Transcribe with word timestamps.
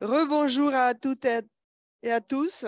Rebonjour 0.00 0.72
à 0.74 0.94
toutes 0.94 1.24
et 1.24 2.12
à 2.12 2.20
tous. 2.20 2.64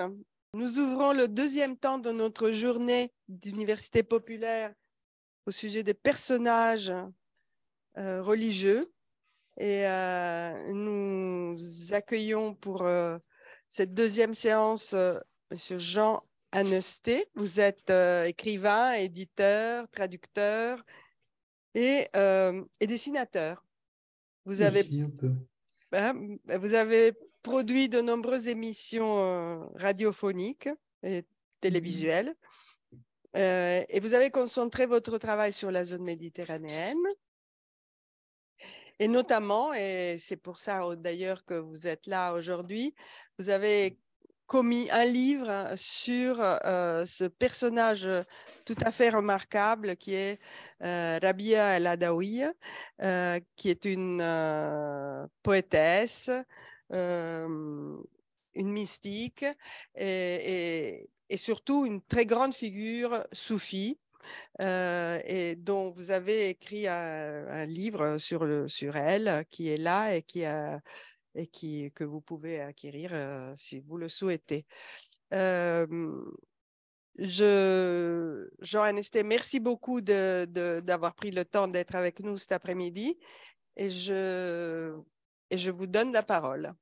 Nous 0.53 0.79
ouvrons 0.81 1.13
le 1.13 1.29
deuxième 1.29 1.77
temps 1.77 1.99
de 1.99 2.11
notre 2.11 2.51
journée 2.51 3.13
d'université 3.29 4.03
populaire 4.03 4.75
au 5.47 5.53
sujet 5.53 5.85
des 5.85 5.95
personnages 5.95 6.93
euh, 7.99 8.21
religieux. 8.21 8.93
Et 9.59 9.87
euh, 9.87 10.73
nous 10.73 11.57
accueillons 11.93 12.57
pour 12.57 12.83
euh, 12.83 13.17
cette 13.69 13.95
deuxième 13.95 14.35
séance 14.35 14.93
M. 14.93 15.79
Jean 15.79 16.25
Anesté. 16.51 17.27
Vous 17.37 17.61
êtes 17.61 17.93
écrivain, 18.27 18.95
éditeur, 18.95 19.89
traducteur 19.91 20.85
et, 21.77 22.09
et 22.13 22.87
dessinateur. 22.89 23.65
Vous 24.47 24.63
avez, 24.63 24.83
vous 25.93 26.75
avez 26.75 27.13
produit 27.43 27.89
de 27.89 28.01
nombreuses 28.01 28.49
émissions 28.49 29.69
radiophoniques 29.75 30.69
et 31.03 31.25
télévisuelles. 31.61 32.35
et 33.35 34.01
vous 34.01 34.15
avez 34.15 34.31
concentré 34.31 34.87
votre 34.87 35.19
travail 35.19 35.53
sur 35.53 35.71
la 35.71 35.85
zone 35.85 36.05
méditerranéenne. 36.05 36.99
Et 39.01 39.09
notamment, 39.09 39.73
et 39.73 40.19
c'est 40.19 40.37
pour 40.37 40.59
ça 40.59 40.95
d'ailleurs 40.95 41.47
que 41.47 41.55
vous 41.55 41.87
êtes 41.87 42.07
là 42.07 42.35
aujourd'hui, 42.35 42.95
vous 43.39 43.49
avez 43.49 43.99
commis 44.51 44.89
un 44.91 45.05
livre 45.05 45.67
sur 45.77 46.39
ce 46.39 47.29
personnage 47.29 48.09
tout 48.65 48.75
à 48.85 48.91
fait 48.91 49.11
remarquable 49.11 49.95
qui 49.95 50.15
est 50.15 50.41
Rabia 50.81 51.77
El 51.77 51.87
Adawi, 51.87 52.43
qui 53.55 53.71
est 53.71 53.85
une 53.85 55.29
poétesse, 55.45 56.33
une 56.91 58.03
mystique 58.57 59.47
et, 59.95 61.09
surtout 61.37 61.87
une 61.87 62.03
très 62.03 62.27
grande 62.27 62.53
figure 62.53 63.25
soufie 63.33 64.01
euh, 64.61 65.21
et 65.27 65.55
dont 65.55 65.91
vous 65.91 66.11
avez 66.11 66.49
écrit 66.49 66.89
un, 66.89 67.67
livre 67.67 68.19
sur, 68.19 68.69
sur 68.69 68.97
elle 68.97 69.45
qui 69.49 69.69
est 69.69 69.77
là 69.77 70.17
et, 70.17 70.23
qui 70.23 70.45
a, 70.45 70.81
et 71.35 71.47
qui, 71.47 71.91
que 71.93 72.05
vous 72.05 72.21
pouvez 72.21 72.61
acquérir 72.61 73.11
euh, 73.13 73.53
si 73.57 73.81
vous 73.81 73.97
le 73.97 74.09
souhaitez. 74.09 74.67
Euh, 75.35 75.87
je, 77.19 78.49
Jean 78.61 78.83
Anesté, 78.83 79.23
merci 79.23 79.61
beaucoup 79.61 80.01
d'avoir 80.01 81.13
de, 81.13 81.17
pris 81.17 81.31
le 81.31 81.45
temps 81.45 81.69
d'être 81.69 81.95
avec 81.95 82.21
nous 82.21 82.39
cet 82.39 82.53
après-midi 82.53 83.19
et 83.77 83.91
je, 83.91 84.97
et 85.51 85.59
je 85.59 85.71
vous 85.71 85.87
donne 85.87 86.13
la 86.13 86.23
parole. 86.23 86.73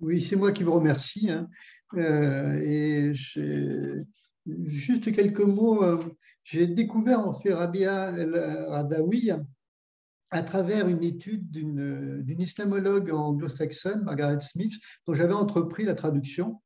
Oui, 0.00 0.20
c'est 0.20 0.36
moi 0.36 0.52
qui 0.52 0.62
vous 0.62 0.74
remercie. 0.74 1.30
Hein. 1.30 1.48
et 1.96 3.12
juste 4.46 5.12
quelques 5.12 5.40
mots 5.40 5.84
j'ai 6.42 6.66
découvert 6.66 7.20
en 7.20 7.34
fait 7.34 7.52
Rabia 7.52 8.10
Radawi 8.68 9.30
à 10.32 10.42
travers 10.42 10.88
une 10.88 11.04
étude 11.04 11.50
d'une 11.50 12.40
islamologue 12.40 13.10
anglo-saxonne, 13.12 14.02
Margaret 14.02 14.40
Smith, 14.40 14.72
dont 15.06 15.12
j'avais 15.12 15.34
entrepris 15.34 15.84
la 15.84 15.94
traduction, 15.94 16.60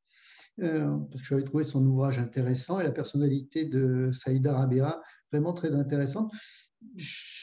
euh, 0.63 0.87
parce 1.11 1.21
que 1.21 1.27
j'avais 1.27 1.43
trouvé 1.43 1.65
son 1.65 1.85
ouvrage 1.85 2.17
intéressant 2.17 2.79
et 2.79 2.83
la 2.83 2.91
personnalité 2.91 3.65
de 3.65 4.09
Saïda 4.11 4.53
Rabia 4.53 5.01
vraiment 5.31 5.53
très 5.53 5.73
intéressante. 5.75 6.31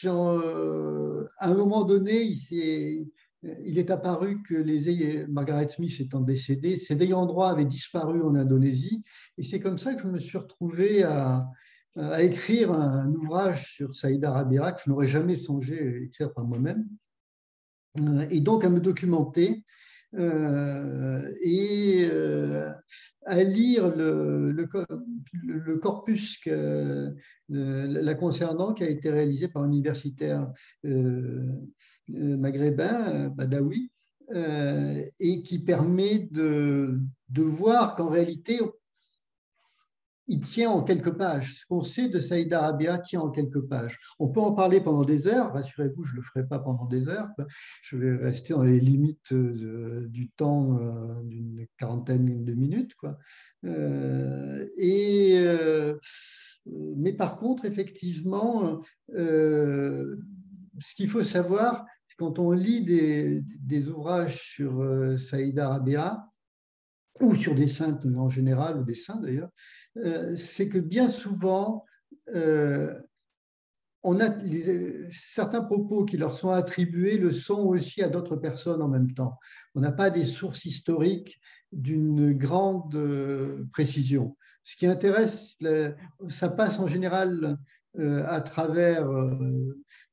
Euh, 0.06 1.27
à 1.39 1.50
un 1.50 1.55
moment 1.55 1.84
donné, 1.84 2.22
il, 2.22 3.11
il 3.42 3.78
est 3.78 3.90
apparu 3.90 4.42
que 4.48 4.55
les 4.55 5.27
Margaret 5.27 5.68
Smith 5.68 5.95
étant 6.01 6.20
décédée, 6.20 6.77
ses 6.77 7.02
ayants 7.02 7.27
droit 7.27 7.51
avaient 7.51 7.67
disparu 7.67 8.23
en 8.23 8.34
Indonésie, 8.34 9.02
et 9.36 9.45
c'est 9.45 9.61
comme 9.61 9.79
ça 9.79 9.95
que 9.95 10.02
je 10.02 10.08
me 10.08 10.18
suis 10.18 10.39
retrouvé 10.39 11.02
à, 11.02 11.46
à 11.96 12.22
écrire 12.22 12.72
un 12.72 13.12
ouvrage 13.12 13.74
sur 13.74 13.94
Saïda 13.94 14.32
Rabira 14.32 14.72
que 14.72 14.82
je 14.84 14.90
n'aurais 14.90 15.08
jamais 15.08 15.36
songé 15.36 15.78
à 15.78 16.05
écrire 16.05 16.32
par 16.32 16.44
moi-même, 16.44 16.86
euh, 18.00 18.27
et 18.30 18.40
donc 18.40 18.64
à 18.64 18.68
me 18.68 18.80
documenter 18.80 19.64
euh, 20.14 21.30
et 21.40 22.08
euh, 22.10 22.72
à 23.27 23.42
lire 23.42 23.94
le, 23.94 24.50
le, 24.52 25.78
corpus 25.78 26.38
la 27.48 28.14
concernant 28.14 28.74
qui 28.74 28.84
a 28.84 28.88
été 28.88 29.10
réalisé 29.10 29.48
par 29.48 29.62
un 29.62 29.68
universitaire 29.68 30.52
maghrébin, 32.08 33.28
Badawi, 33.30 33.90
et 35.20 35.42
qui 35.42 35.58
permet 35.58 36.28
de 36.30 37.00
voir 37.36 37.96
qu'en 37.96 38.08
réalité, 38.08 38.60
il 40.27 40.40
tient 40.40 40.70
en 40.70 40.83
quelques 40.83 41.12
pages. 41.12 41.61
Ce 41.61 41.67
qu'on 41.67 41.83
sait 41.83 42.08
de 42.08 42.20
Saïd 42.20 42.52
Arabia 42.52 42.98
tient 42.98 43.20
en 43.20 43.30
quelques 43.30 43.61
pages. 43.61 43.98
On 44.18 44.29
peut 44.29 44.40
en 44.40 44.52
parler 44.52 44.80
pendant 44.80 45.05
des 45.05 45.27
heures, 45.27 45.52
rassurez-vous, 45.52 46.05
je 46.05 46.12
ne 46.12 46.17
le 46.17 46.23
ferai 46.23 46.46
pas 46.46 46.58
pendant 46.58 46.86
des 46.86 47.08
heures. 47.08 47.29
Je 47.83 47.96
vais 47.96 48.17
rester 48.17 48.55
dans 48.55 48.63
les 48.63 48.80
limites 48.80 49.33
euh, 49.33 50.07
du 50.08 50.30
temps 50.30 50.79
euh, 50.79 51.23
d'une 51.24 51.67
quarantaine 51.79 52.45
de 52.45 52.55
minutes. 52.55 52.95
Quoi. 52.95 53.18
Euh, 53.64 54.67
et, 54.77 55.45
mais 56.96 57.13
par 57.13 57.39
contre, 57.39 57.67
effectivement, 57.67 58.80
ce 59.08 60.95
qu'il 60.96 61.08
faut 61.08 61.24
savoir, 61.24 61.84
quand 62.17 62.39
on 62.39 62.52
lit 62.52 62.83
des, 62.83 63.42
des 63.61 63.89
ouvrages 63.89 64.40
sur 64.40 64.83
Saïd 65.18 65.58
Arabia, 65.58 66.24
ou 67.20 67.35
sur 67.35 67.55
des 67.55 67.69
saintes 67.69 68.07
en 68.07 68.29
général, 68.29 68.79
ou 68.79 68.85
des 68.85 68.95
saints 68.95 69.20
d'ailleurs, 69.20 69.51
euh, 69.98 70.36
c'est 70.36 70.69
que 70.69 70.79
bien 70.79 71.08
souvent, 71.08 71.85
euh, 72.35 73.01
on 74.02 74.20
a 74.20 74.29
certains 75.13 75.63
propos 75.63 76.05
qui 76.05 76.17
leur 76.17 76.36
sont 76.36 76.51
attribués 76.51 77.17
le 77.17 77.30
sont 77.30 77.67
aussi 77.67 78.02
à 78.02 78.08
d'autres 78.08 78.36
personnes 78.36 78.83
en 78.83 78.89
même 78.89 79.13
temps. 79.14 79.39
On 79.75 79.80
n'a 79.80 79.92
pas 79.92 80.11
des 80.11 80.27
sources 80.27 80.64
historiques 80.64 81.41
d'une 81.73 82.33
grande 82.35 82.95
euh, 82.97 83.64
précision. 83.73 84.36
Ce 84.64 84.77
qui 84.77 84.86
intéresse, 84.86 85.57
ça 86.31 86.48
passe 86.48 86.79
en 86.79 86.86
général 86.86 87.58
à 87.98 88.41
travers 88.41 89.07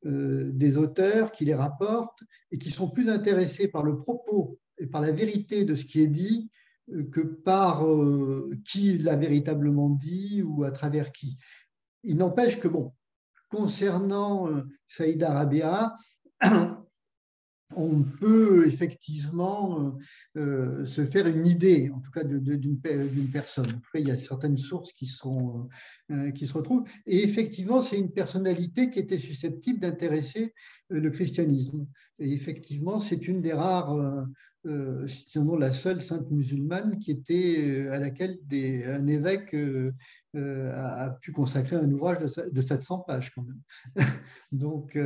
des 0.03 0.75
auteurs 0.75 1.31
qui 1.31 1.45
les 1.45 1.55
rapportent 1.55 2.21
et 2.51 2.57
qui 2.57 2.69
sont 2.69 2.89
plus 2.89 3.09
intéressés 3.09 3.69
par 3.69 3.83
le 3.83 3.97
propos 3.97 4.59
et 4.77 4.87
par 4.87 4.99
la 4.99 5.13
vérité 5.13 5.63
de 5.63 5.73
ce 5.73 5.85
qui 5.85 6.01
est 6.01 6.07
dit 6.07 6.51
que 7.11 7.21
par 7.21 7.85
euh, 7.85 8.51
qui 8.65 8.97
l'a 8.97 9.15
véritablement 9.15 9.89
dit 9.89 10.43
ou 10.43 10.63
à 10.63 10.71
travers 10.71 11.11
qui. 11.11 11.37
Il 12.03 12.17
n'empêche 12.17 12.59
que, 12.59 12.67
bon, 12.67 12.93
concernant 13.49 14.49
euh, 14.49 14.63
Saïd 14.87 15.23
Arabia, 15.23 15.95
on 17.75 18.03
peut 18.03 18.67
effectivement 18.67 19.95
euh, 20.35 20.85
se 20.85 21.05
faire 21.05 21.27
une 21.27 21.47
idée, 21.47 21.89
en 21.89 22.01
tout 22.01 22.11
cas 22.11 22.23
d'une 22.25 22.79
personne. 23.31 23.69
Après, 23.77 24.01
il 24.01 24.07
y 24.09 24.11
a 24.11 24.17
certaines 24.17 24.57
sources 24.57 24.91
qui, 24.91 25.05
sont, 25.05 25.69
qui 26.35 26.47
se 26.47 26.53
retrouvent. 26.53 26.83
Et 27.05 27.23
effectivement, 27.23 27.81
c'est 27.81 27.97
une 27.97 28.11
personnalité 28.11 28.89
qui 28.89 28.99
était 28.99 29.17
susceptible 29.17 29.79
d'intéresser 29.79 30.53
le 30.89 31.09
christianisme. 31.11 31.87
Et 32.19 32.33
effectivement, 32.33 32.99
c'est 32.99 33.25
une 33.25 33.41
des 33.41 33.53
rares 33.53 34.25
euh, 34.67 35.07
sinon 35.07 35.55
la 35.55 35.73
seule 35.73 36.03
sainte 36.03 36.29
musulmane 36.29 36.99
qui 36.99 37.09
était 37.09 37.55
euh, 37.57 37.93
à 37.93 37.99
laquelle 37.99 38.37
un 38.85 39.07
évêque 39.07 39.55
euh, 39.55 39.91
a, 40.35 41.17
pu 41.19 41.31
consacrer 41.31 41.77
un 41.77 41.91
ouvrage 41.91 42.19
de, 42.19 42.61
700 42.61 42.99
pages 42.99 43.31
quand 43.31 43.43
même. 43.43 43.61
Donc 44.51 44.97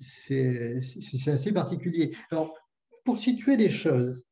c'est 0.00 0.82
assez 1.28 1.52
particulier. 1.52 2.16
Alors 2.32 2.52
pour 3.04 3.18
situer 3.20 3.56
les 3.56 3.70
choses, 3.70 4.26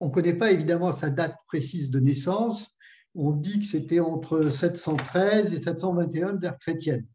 on 0.00 0.08
ne 0.08 0.12
connaît 0.12 0.34
pas 0.34 0.50
évidemment 0.50 0.92
sa 0.92 1.10
date 1.10 1.36
précise 1.46 1.90
de 1.90 2.00
naissance. 2.00 2.76
On 3.14 3.30
dit 3.30 3.60
que 3.60 3.66
c'était 3.66 4.00
entre 4.00 4.50
713 4.50 5.54
et 5.54 5.60
721 5.60 6.34
de 6.34 6.42
l'ère 6.42 6.58
chrétienne. 6.58 7.06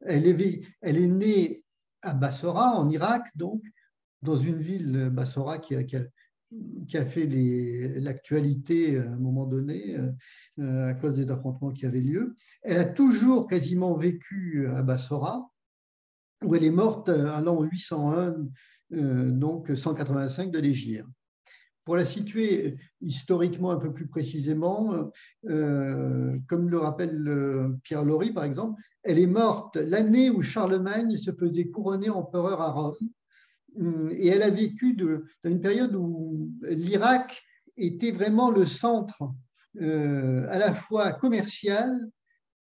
Elle 0.00 0.26
est, 0.26 0.60
elle 0.80 0.98
est 0.98 1.06
née 1.06 1.64
à 2.02 2.14
Bassora, 2.14 2.74
en 2.76 2.88
Irak, 2.88 3.26
donc, 3.34 3.62
dans 4.24 4.38
une 4.38 4.60
ville, 4.60 5.10
Bassora, 5.12 5.58
qui 5.58 5.76
a, 5.76 7.06
fait 7.06 7.26
l'actualité 8.00 8.98
à 8.98 9.02
un 9.02 9.16
moment 9.16 9.44
donné 9.44 9.96
euh, 10.58 10.88
à 10.88 10.94
cause 10.94 11.14
des 11.14 11.30
affrontements 11.30 11.72
qui 11.72 11.84
avaient 11.84 12.00
lieu. 12.00 12.36
Elle 12.62 12.78
a 12.78 12.84
toujours 12.84 13.46
quasiment 13.46 13.96
vécu 13.96 14.66
à 14.68 14.82
Bassora, 14.82 15.50
où 16.42 16.54
elle 16.54 16.64
est 16.64 16.70
morte 16.70 17.10
à 17.10 17.40
l'an 17.40 17.62
801, 17.62 18.34
euh, 18.92 19.30
donc 19.30 19.76
185 19.76 20.50
de 20.50 20.58
l'Égypte. 20.58 21.06
Pour 21.84 21.96
la 21.96 22.06
situer 22.06 22.76
historiquement 23.02 23.70
un 23.70 23.76
peu 23.76 23.92
plus 23.92 24.06
précisément, 24.06 25.10
euh, 25.50 26.38
comme 26.48 26.70
le 26.70 26.78
rappelle 26.78 27.76
Pierre 27.82 28.04
Laurie 28.04 28.32
par 28.32 28.44
exemple, 28.44 28.80
elle 29.02 29.18
est 29.18 29.26
morte 29.26 29.76
l'année 29.76 30.30
où 30.30 30.40
Charlemagne 30.40 31.18
se 31.18 31.30
faisait 31.32 31.66
couronner 31.66 32.08
empereur 32.08 32.62
à 32.62 32.70
Rome 32.70 32.96
et 34.10 34.28
elle 34.28 34.42
a 34.42 34.50
vécu 34.50 34.94
dans 34.94 35.50
une 35.50 35.60
période 35.60 35.94
où 35.94 36.50
l'Irak 36.62 37.42
était 37.76 38.12
vraiment 38.12 38.50
le 38.50 38.64
centre 38.64 39.34
euh, 39.80 40.46
à 40.48 40.58
la 40.58 40.74
fois 40.74 41.12
commercial 41.12 41.90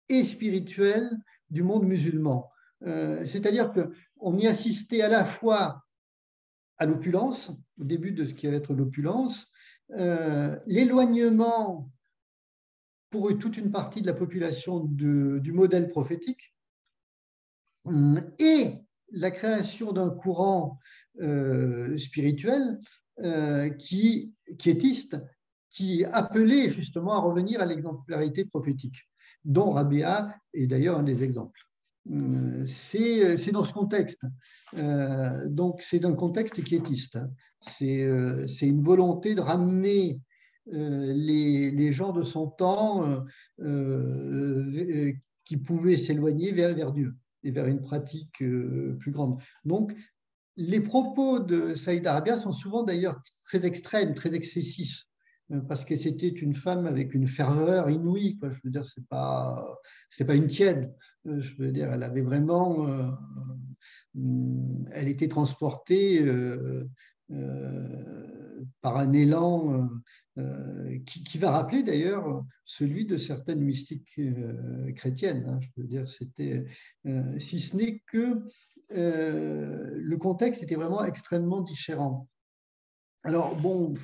et 0.09 0.25
spirituel 0.25 1.09
du 1.51 1.63
monde 1.63 1.85
musulman. 1.85 2.51
Euh, 2.83 3.25
c'est-à-dire 3.25 3.73
qu'on 3.73 4.37
y 4.37 4.47
assistait 4.47 5.03
à 5.03 5.09
la 5.09 5.25
fois 5.25 5.85
à 6.79 6.87
l'opulence, 6.87 7.53
au 7.81 7.85
début 7.85 8.13
de 8.13 8.25
ce 8.25 8.35
qui 8.35 8.47
va 8.47 8.55
être 8.55 8.75
l'opulence, 8.75 9.47
euh, 9.97 10.59
l'éloignement 10.67 11.91
pour 13.11 13.37
toute 13.39 13.57
une 13.57 13.71
partie 13.71 14.03
de 14.03 14.07
la 14.07 14.15
population 14.15 14.81
du 14.81 15.53
modèle 15.53 15.89
prophétique, 15.89 16.55
et 18.39 18.73
la 19.13 19.31
création 19.31 19.93
d'un 19.93 20.11
courant 20.11 20.79
spirituel 21.97 22.79
qui, 23.79 24.33
quiétiste 24.59 25.17
qui 25.71 26.05
appelait 26.05 26.69
justement 26.69 27.13
à 27.13 27.21
revenir 27.21 27.61
à 27.61 27.67
l'exemplarité 27.67 28.45
prophétique, 28.45 29.09
dont 29.45 29.71
Rabia 29.71 30.35
est 30.55 30.67
d'ailleurs 30.67 30.99
un 30.99 31.03
des 31.03 31.23
exemples. 31.23 31.61
Euh, 32.11 32.65
c'est 32.67 33.53
dans 33.53 33.65
ce 33.65 33.73
contexte. 33.73 34.23
Euh, 34.79 35.49
donc, 35.49 35.83
c'est 35.83 36.05
un 36.05 36.15
contexte 36.15 36.63
quiétiste. 36.63 37.19
Euh, 37.83 38.47
c'est 38.47 38.67
une 38.67 38.83
volonté 38.83 39.35
de 39.35 39.41
ramener 39.41 40.21
les, 40.71 41.93
gens 41.93 42.13
de 42.13 42.23
son 42.25 42.49
temps 42.49 43.25
qui 45.45 45.57
pouvaient 45.57 45.97
s'éloigner 45.97 46.53
vers 46.53 46.93
Dieu 46.93 47.15
et 47.45 47.51
vers 47.51 47.67
une 47.67 47.81
pratique 47.81 48.39
plus 48.39 49.11
grande. 49.11 49.41
Donc, 49.65 49.95
les 50.57 50.81
propos 50.81 51.39
de 51.39 51.75
Saïd 51.75 52.07
Arabia 52.07 52.37
sont 52.37 52.53
souvent 52.53 52.83
d'ailleurs 52.83 53.21
très 53.45 53.65
extrêmes, 53.65 54.15
très 54.15 54.35
excessifs. 54.35 55.09
Euh, 55.53 55.61
parce 55.61 55.85
que 55.85 55.97
c'était 55.97 56.29
une 56.29 56.55
femme 56.55 56.87
avec 56.87 57.15
une 57.15 57.27
ferveur 57.27 57.89
inouïe. 57.91 58.39
Je 58.43 58.61
veux 58.65 58.71
dire, 58.71 58.85
c'est 58.85 59.07
pas, 59.07 59.79
pas 60.27 60.35
une 60.35 60.49
tiède. 60.49 60.95
Euh, 61.27 61.41
je 61.41 61.55
veux 61.57 61.73
dire, 61.73 61.93
elle 61.93 62.03
avait 62.03 62.23
vraiment, 62.23 62.87
euh, 62.89 63.11
elle 64.93 65.09
était 65.09 65.29
transportée 65.29 66.25
par 68.81 68.97
un 68.97 69.13
élan 69.13 69.89
qui, 71.07 71.23
qui, 71.25 71.39
va 71.39 71.51
rappeler 71.51 71.83
d'ailleurs 71.83 72.45
celui 72.65 73.05
de 73.05 73.19
certaines 73.19 73.61
mystiques 73.61 74.21
chrétiennes. 74.97 75.45
Hein. 75.47 75.59
je 75.61 75.83
veux 75.83 75.87
dire, 75.87 76.09
c'était, 76.09 76.65
si 77.39 77.61
ce 77.61 77.77
n'est 77.77 78.03
que 78.07 78.43
le 78.91 80.17
contexte 80.17 80.63
était 80.63 80.77
vraiment 80.77 81.05
extrêmement 81.05 81.61
différent. 81.61 82.29
Alors 83.25 83.57
bon, 83.57 83.95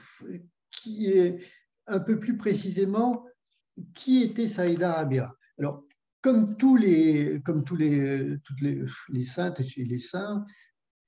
qui 0.70 1.10
est 1.10 1.38
un 1.86 2.00
peu 2.00 2.18
plus 2.18 2.36
précisément 2.36 3.24
qui 3.94 4.22
était 4.22 4.46
Saïda 4.46 4.92
Rabia? 4.92 5.34
Alors, 5.58 5.84
comme 6.20 6.56
tous 6.56 6.76
les, 6.76 7.42
comme 7.42 7.64
tous 7.64 7.76
les, 7.76 8.38
toutes 8.44 8.60
les, 8.60 8.82
les 9.10 9.24
saintes 9.24 9.60
et 9.60 9.84
les 9.84 10.00
saints, 10.00 10.44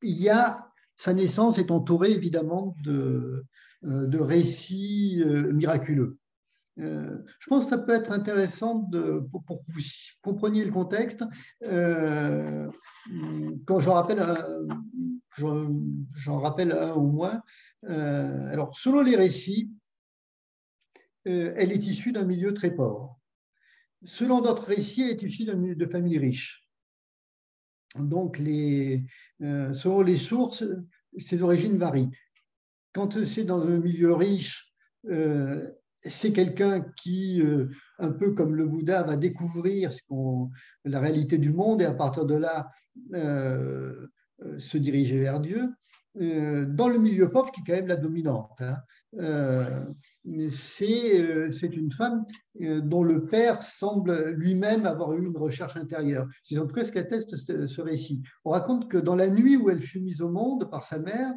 il 0.02 0.20
y 0.20 0.28
a 0.28 0.70
sa 0.96 1.12
naissance 1.12 1.58
est 1.58 1.70
entourée 1.70 2.10
évidemment 2.10 2.74
de, 2.82 3.44
euh, 3.84 4.22
récits 4.22 5.22
euh, 5.24 5.52
miraculeux. 5.52 6.18
Euh, 6.78 7.18
je 7.40 7.46
pense 7.48 7.64
que 7.64 7.70
ça 7.70 7.78
peut 7.78 7.94
être 7.94 8.12
intéressant 8.12 8.88
pour, 9.30 9.44
que 9.46 9.72
vous 9.72 9.80
compreniez 10.22 10.64
le 10.64 10.72
contexte. 10.72 11.24
quand 11.62 12.70
j'en 13.80 13.94
rappelle, 13.94 14.20
rappelle 16.26 16.72
un 16.72 16.92
au 16.92 17.06
moins. 17.06 17.42
alors, 17.82 18.78
selon 18.78 19.00
les 19.00 19.16
récits, 19.16 19.70
elle 21.24 21.72
est 21.72 21.86
issue 21.86 22.12
d'un 22.12 22.24
milieu 22.24 22.54
très 22.54 22.74
pauvre. 22.74 23.18
Selon 24.04 24.40
d'autres 24.40 24.66
récits, 24.66 25.02
elle 25.02 25.10
est 25.10 25.22
issue 25.22 25.44
de 25.44 25.86
familles 25.86 26.18
riches. 26.18 26.65
Donc, 28.00 28.38
les, 28.38 29.04
selon 29.40 30.02
les 30.02 30.16
sources, 30.16 30.64
ses 31.18 31.42
origines 31.42 31.78
varient. 31.78 32.10
Quand 32.92 33.24
c'est 33.24 33.44
dans 33.44 33.60
un 33.60 33.78
milieu 33.78 34.14
riche, 34.14 34.74
c'est 36.08 36.32
quelqu'un 36.32 36.80
qui, 36.96 37.40
euh, 37.42 37.68
un 37.98 38.10
peu 38.10 38.32
comme 38.32 38.54
le 38.54 38.66
Bouddha, 38.66 39.02
va 39.02 39.16
découvrir 39.16 39.90
la 40.84 41.00
réalité 41.00 41.38
du 41.38 41.52
monde 41.52 41.82
et 41.82 41.86
à 41.86 41.94
partir 41.94 42.24
de 42.24 42.34
là 42.34 42.70
euh, 43.14 44.06
euh, 44.42 44.58
se 44.58 44.78
diriger 44.78 45.18
vers 45.18 45.40
Dieu. 45.40 45.72
dans 46.14 46.88
le 46.88 46.98
milieu 46.98 47.30
pauvre, 47.30 47.50
qui 47.50 47.60
est 47.60 47.64
quand 47.66 47.74
même 47.74 47.88
la 47.88 47.96
dominante. 47.96 48.60
Hein. 48.60 48.78
C'est 50.50 51.76
une 51.76 51.92
femme 51.92 52.24
dont 52.60 53.02
le 53.02 53.26
père 53.26 53.62
semble 53.62 54.30
lui-même 54.30 54.86
avoir 54.86 55.12
eu 55.14 55.26
une 55.26 55.36
recherche 55.36 55.76
intérieure. 55.76 56.26
C'est 56.42 56.58
en 56.58 56.66
tout 56.66 56.74
cas 56.74 56.84
ce 56.84 56.92
qu'atteste 56.92 57.36
ce 57.36 57.80
récit. 57.80 58.22
On 58.44 58.50
raconte 58.50 58.88
que 58.88 58.98
dans 58.98 59.14
la 59.14 59.28
nuit 59.28 59.56
où 59.56 59.70
elle 59.70 59.80
fut 59.80 60.00
mise 60.00 60.20
au 60.20 60.28
monde 60.28 60.70
par 60.70 60.84
sa 60.84 60.98
mère, 60.98 61.32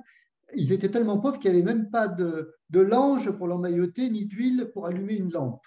ils 0.56 0.72
étaient 0.72 0.90
tellement 0.90 1.20
pauvres 1.20 1.38
qu'il 1.38 1.52
n'y 1.52 1.58
avait 1.58 1.74
même 1.74 1.90
pas 1.90 2.08
de, 2.08 2.56
de 2.70 2.80
lange 2.80 3.30
pour 3.32 3.48
l'emmailloter, 3.48 4.10
ni 4.10 4.26
d'huile 4.26 4.72
pour 4.74 4.88
allumer 4.88 5.16
une 5.16 5.32
lampe. 5.32 5.64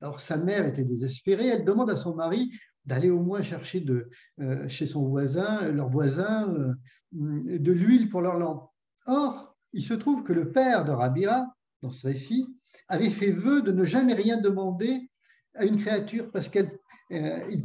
Alors 0.00 0.20
sa 0.20 0.36
mère 0.36 0.66
était 0.66 0.84
désespérée, 0.84 1.48
elle 1.48 1.64
demande 1.64 1.90
à 1.90 1.96
son 1.96 2.14
mari 2.14 2.50
d'aller 2.84 3.10
au 3.10 3.20
moins 3.20 3.42
chercher 3.42 3.80
de, 3.80 4.08
euh, 4.40 4.66
chez 4.68 4.86
son 4.86 5.06
voisin, 5.06 5.70
leur 5.70 5.90
voisin, 5.90 6.48
euh, 6.54 6.74
de 7.12 7.72
l'huile 7.72 8.08
pour 8.08 8.22
leur 8.22 8.38
lampe. 8.38 8.70
Or, 9.06 9.56
il 9.72 9.82
se 9.82 9.94
trouve 9.94 10.22
que 10.24 10.32
le 10.32 10.50
père 10.50 10.84
de 10.84 10.92
Rabia, 10.92 11.46
dans 11.82 11.90
ce 11.90 12.06
récit, 12.06 12.46
avait 12.88 13.10
fait 13.10 13.30
vœu 13.30 13.62
de 13.62 13.72
ne 13.72 13.84
jamais 13.84 14.14
rien 14.14 14.38
demander 14.38 15.10
à 15.54 15.64
une 15.64 15.78
créature 15.78 16.30
parce 16.30 16.48
qu'il 16.48 16.70
euh, 17.12 17.62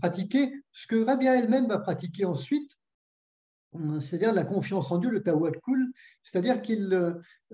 pratiquait 0.00 0.52
ce 0.72 0.86
que 0.86 1.04
Rabia 1.04 1.36
elle-même 1.38 1.66
va 1.66 1.78
pratiquer 1.78 2.24
ensuite, 2.24 2.76
c'est-à-dire 4.00 4.34
la 4.34 4.44
confiance 4.44 4.90
en 4.90 4.98
Dieu, 4.98 5.10
le 5.10 5.22
tawakkul, 5.22 5.92
c'est-à-dire 6.22 6.60
qu'il 6.60 6.92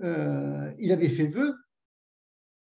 euh, 0.03 0.71
il 0.79 0.91
avait 0.91 1.09
fait 1.09 1.27
vœu 1.27 1.55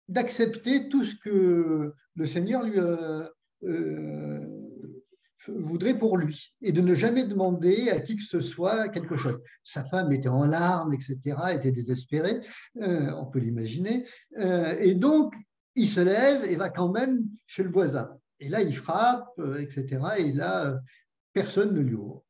d'accepter 0.09 0.89
tout 0.89 1.05
ce 1.05 1.17
que 1.17 1.95
le 2.15 2.27
Seigneur 2.27 2.63
lui 2.63 2.79
euh, 2.79 3.27
euh, 3.65 4.56
voudrait 5.49 5.99
pour 5.99 6.17
lui 6.17 6.55
et 6.63 6.73
de 6.73 6.81
ne 6.81 6.95
jamais 6.95 7.25
demander 7.25 7.91
à 7.91 8.01
qui 8.01 8.17
que 8.17 8.23
ce 8.23 8.41
soit 8.41 8.89
quelque 8.89 9.17
chose. 9.17 9.41
Sa 9.65 9.85
femme 9.85 10.13
était 10.13 10.29
en 10.29 10.45
larmes, 10.45 10.93
etc., 10.93 11.37
était 11.53 11.73
désespérée, 11.73 12.41
on 12.77 13.27
peut 13.27 13.39
l'imaginer, 13.39 14.05
et 14.39 14.95
donc 14.95 15.35
il 15.75 15.89
se 15.89 16.01
lève 16.01 16.45
et 16.45 16.57
va 16.57 16.71
quand 16.71 16.91
même 16.91 17.25
chez 17.47 17.63
le 17.63 17.71
voisin. 17.71 18.11
Et 18.41 18.49
là, 18.49 18.61
il 18.63 18.77
frappe, 18.77 19.29
etc., 19.59 20.01
et 20.19 20.33
là, 20.33 20.79
personne 21.33 21.75
ne 21.75 21.81
lui 21.81 21.95
ouvre. 21.95 22.25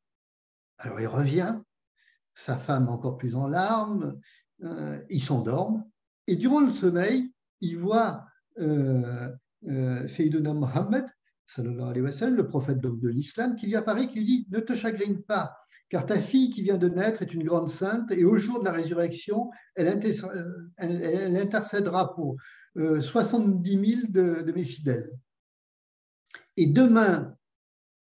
Alors 0.77 0.99
il 0.99 1.07
revient, 1.07 1.55
sa 2.35 2.57
femme 2.57 2.87
encore 2.87 3.17
plus 3.17 3.35
en 3.35 3.47
larmes, 3.47 4.19
euh, 4.63 5.01
il 5.09 5.21
s'endorme, 5.21 5.83
et 6.27 6.35
durant 6.35 6.59
le 6.59 6.71
sommeil, 6.71 7.33
il 7.61 7.77
voit 7.77 8.25
euh, 11.59 11.61
euh, 11.61 11.75
Sayyiduna 11.77 12.01
Mohammed, 12.01 12.37
le 12.37 12.47
prophète 12.47 12.79
de 12.79 13.07
l'islam, 13.07 13.55
qui 13.55 13.67
lui 13.67 13.75
apparaît, 13.75 14.07
qui 14.07 14.19
lui 14.19 14.25
dit 14.25 14.47
Ne 14.49 14.59
te 14.59 14.73
chagrine 14.75 15.21
pas, 15.23 15.57
car 15.89 16.05
ta 16.05 16.19
fille 16.19 16.49
qui 16.49 16.63
vient 16.63 16.77
de 16.77 16.89
naître 16.89 17.21
est 17.21 17.33
une 17.33 17.43
grande 17.43 17.69
sainte, 17.69 18.11
et 18.11 18.25
au 18.25 18.37
jour 18.37 18.59
de 18.59 18.65
la 18.65 18.71
résurrection, 18.71 19.49
elle, 19.75 19.87
intercédera 21.37 22.13
pour 22.15 22.37
70 22.75 23.71
000 23.71 24.01
de, 24.09 24.41
de 24.43 24.51
mes 24.51 24.63
fidèles. 24.63 25.11
Et 26.57 26.67
demain, 26.67 27.35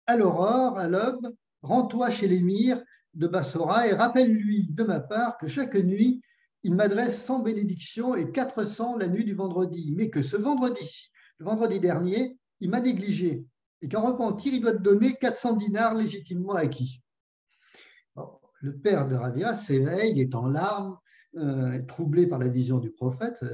à 0.06 0.16
l'aurore, 0.16 0.78
à 0.78 0.88
l'aube, 0.88 1.34
Rends-toi 1.64 2.10
chez 2.10 2.28
l'émir 2.28 2.84
de 3.14 3.26
Bassora 3.26 3.88
et 3.88 3.94
rappelle-lui 3.94 4.68
de 4.68 4.84
ma 4.84 5.00
part 5.00 5.38
que 5.38 5.48
chaque 5.48 5.76
nuit, 5.76 6.20
il 6.62 6.74
m'adresse 6.74 7.24
100 7.24 7.38
bénédictions 7.40 8.14
et 8.14 8.30
400 8.30 8.98
la 8.98 9.08
nuit 9.08 9.24
du 9.24 9.32
vendredi, 9.32 9.94
mais 9.96 10.10
que 10.10 10.20
ce 10.20 10.36
vendredi, 10.36 11.10
le 11.38 11.46
vendredi 11.46 11.80
dernier, 11.80 12.36
il 12.64 12.70
m'a 12.70 12.80
négligé. 12.80 13.46
Et 13.82 13.88
qu'en 13.88 14.02
repentir, 14.02 14.52
il 14.54 14.60
doit 14.60 14.72
te 14.72 14.82
donner 14.82 15.14
400 15.14 15.56
dinars 15.56 15.94
légitimement 15.94 16.54
acquis. 16.54 17.02
le 18.60 18.76
père 18.78 19.06
de 19.06 19.14
Ravia 19.14 19.54
s'éveille, 19.56 20.12
il 20.12 20.20
est 20.20 20.34
en 20.34 20.46
larmes, 20.46 20.96
euh, 21.36 21.82
troublé 21.82 22.26
par 22.26 22.38
la 22.38 22.48
vision 22.48 22.78
du 22.78 22.90
prophète, 22.90 23.44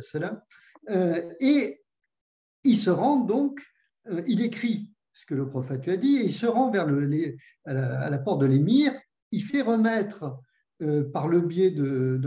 euh, 0.89 1.35
et 1.41 1.83
il 2.63 2.77
se 2.77 2.91
rend 2.91 3.17
donc, 3.17 3.61
euh, 4.09 4.23
il 4.29 4.41
écrit 4.43 4.93
ce 5.13 5.27
que 5.27 5.35
le 5.35 5.49
prophète 5.49 5.85
lui 5.85 5.93
a 5.93 5.97
dit, 5.97 6.17
et 6.19 6.25
il 6.25 6.35
se 6.35 6.47
rend 6.47 6.71
vers 6.71 6.87
à, 7.65 8.11
la, 8.11 8.19
porte 8.19 8.41
de 8.41 8.47
l'émir, 8.47 8.93
il 9.33 9.43
fait 9.43 9.63
remettre 9.63 10.39
euh, 10.83 11.11
par 11.11 11.27
le 11.27 11.41
biais 11.41 11.73
de, 11.73 12.21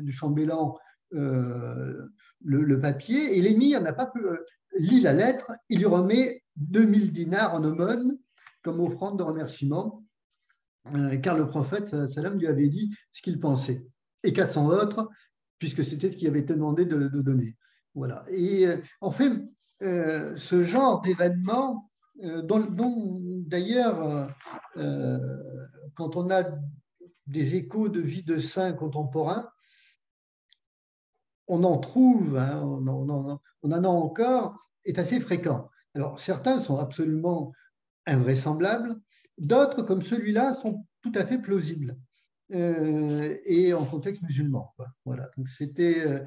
du 0.00 0.12
chambellan 0.12 0.78
euh, 2.46 2.62
le, 2.62 2.80
papier, 2.80 3.36
et 3.36 3.42
l'émir 3.42 3.80
n'a 3.80 3.92
pas 3.92 4.06
pu 4.06 4.24
euh, 4.24 4.36
la 4.78 5.12
lettre, 5.12 5.52
il 5.68 5.78
lui 5.78 5.86
remet 5.86 6.42
2000 6.56 7.12
dinars 7.12 7.54
en 7.54 7.64
aumône 7.64 8.18
comme 8.62 8.80
offrande 8.80 9.18
de 9.18 9.22
remerciement. 9.22 10.04
car 11.22 11.36
le 11.36 11.48
prophète 11.48 12.06
salam 12.06 12.38
lui 12.38 12.46
avait 12.46 12.68
dit 12.68 12.94
ce 13.12 13.22
qu'il 13.22 13.40
pensait, 13.40 13.86
et 14.22 14.32
400 14.32 14.68
autres, 14.68 15.08
puisque 15.58 15.84
c'était 15.84 16.10
ce 16.10 16.16
qu'il 16.16 16.28
avait 16.28 16.42
demandé 16.42 16.84
de, 16.84 17.08
donner. 17.08 17.56
Voilà. 17.94 18.24
Et 18.30 18.66
en 19.00 19.10
fait, 19.10 19.32
ce 19.80 20.62
genre 20.62 21.00
d'événement, 21.00 21.90
dont, 22.20 23.20
d'ailleurs, 23.46 24.28
quand 25.94 26.16
on 26.16 26.30
a 26.30 26.44
des 27.26 27.56
échos 27.56 27.88
de 27.88 28.00
vie 28.00 28.22
de 28.22 28.38
saints 28.38 28.72
contemporains, 28.72 29.48
on 31.48 31.64
en 31.64 31.78
trouve, 31.78 32.36
hein, 32.36 32.62
on, 32.62 33.08
en, 33.08 33.40
a 33.72 33.88
encore, 33.88 34.56
est 34.84 34.98
assez 34.98 35.20
fréquent. 35.20 35.68
Alors 35.94 36.20
certains 36.20 36.60
sont 36.60 36.76
absolument 36.78 37.52
invraisemblables, 38.06 38.96
d'autres, 39.38 39.82
comme 39.82 40.02
celui-là, 40.02 40.54
sont 40.54 40.84
tout 41.02 41.12
à 41.14 41.26
fait 41.26 41.38
plausibles. 41.38 41.96
Euh, 42.54 43.36
et 43.44 43.74
en 43.74 43.84
contexte 43.84 44.22
musulman. 44.22 44.74
Voilà. 45.04 45.28
Donc 45.36 45.48
c'était 45.50 46.00
euh, 46.06 46.20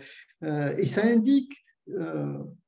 euh, 0.43 0.75
et 0.77 0.85
ça 0.85 1.03
indique, 1.03 1.65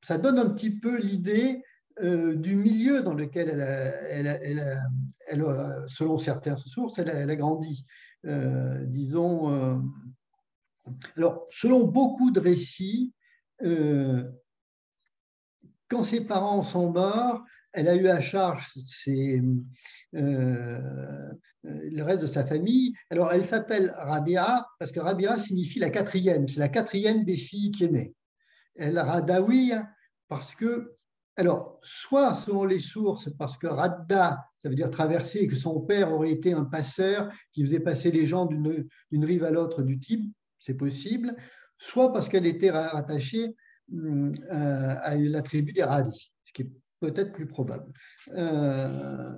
ça 0.03 0.17
donne 0.17 0.39
un 0.39 0.50
petit 0.50 0.72
peu 0.72 1.00
l'idée 1.00 1.62
du 2.01 2.55
milieu 2.55 3.03
dans 3.03 3.13
lequel 3.13 3.50
elle, 4.10 4.27
elle, 5.29 5.45
selon 5.88 6.17
certaines 6.17 6.57
sources, 6.57 6.98
elle, 6.98 7.29
a 7.29 7.36
grandi. 7.36 7.86
disons, 8.88 9.83
alors 11.15 11.47
selon 11.51 11.85
beaucoup 11.85 12.31
de 12.31 12.39
récits, 12.39 13.13
quand 15.87 16.03
ses 16.03 16.21
parents 16.21 16.63
sont 16.63 16.91
morts, 16.91 17.43
elle 17.71 17.87
a 17.87 17.95
eu 17.95 18.07
à 18.07 18.19
charge 18.21 18.73
le 20.11 22.01
reste 22.03 22.21
de 22.21 22.27
sa 22.27 22.45
famille. 22.45 22.93
Alors, 23.09 23.31
elle 23.31 23.45
s'appelle 23.45 23.93
Rabia 23.95 24.67
parce 24.79 24.91
que 24.91 24.99
Rabia 24.99 25.37
signifie 25.37 25.79
la 25.79 25.89
quatrième. 25.89 26.47
C'est 26.47 26.59
la 26.59 26.67
quatrième 26.69 27.23
des 27.23 27.37
filles 27.37 27.71
qui 27.71 27.85
est 27.85 27.91
née. 27.91 28.13
Elle 28.75 28.99
Radawi 28.99 29.71
parce 30.27 30.55
que, 30.55 30.95
alors, 31.35 31.79
soit 31.81 32.35
selon 32.35 32.65
les 32.65 32.79
sources, 32.79 33.29
parce 33.37 33.57
que 33.57 33.67
Radda, 33.67 34.45
ça 34.57 34.69
veut 34.69 34.75
dire 34.75 34.91
traverser, 34.91 35.39
et 35.39 35.47
que 35.47 35.55
son 35.55 35.79
père 35.79 36.11
aurait 36.11 36.31
été 36.31 36.53
un 36.53 36.65
passeur 36.65 37.31
qui 37.51 37.61
faisait 37.61 37.79
passer 37.79 38.11
les 38.11 38.25
gens 38.25 38.45
d'une 38.45 39.25
rive 39.25 39.43
à 39.43 39.51
l'autre 39.51 39.83
du 39.83 39.99
type, 39.99 40.33
c'est 40.63 40.74
possible, 40.74 41.36
soit 41.77 42.12
parce 42.13 42.29
qu'elle 42.29 42.46
était 42.46 42.72
rattachée 42.72 43.55
hum, 43.91 44.34
à 44.50 45.15
la 45.15 45.41
tribu 45.41 45.74
des 45.74 45.84
Radis, 45.84 46.32
ce 46.46 46.53
qui 46.53 46.63
est 46.63 46.72
peut-être 47.03 47.34
plus 47.34 47.48
probable. 47.48 47.91
Euh, 48.29 49.38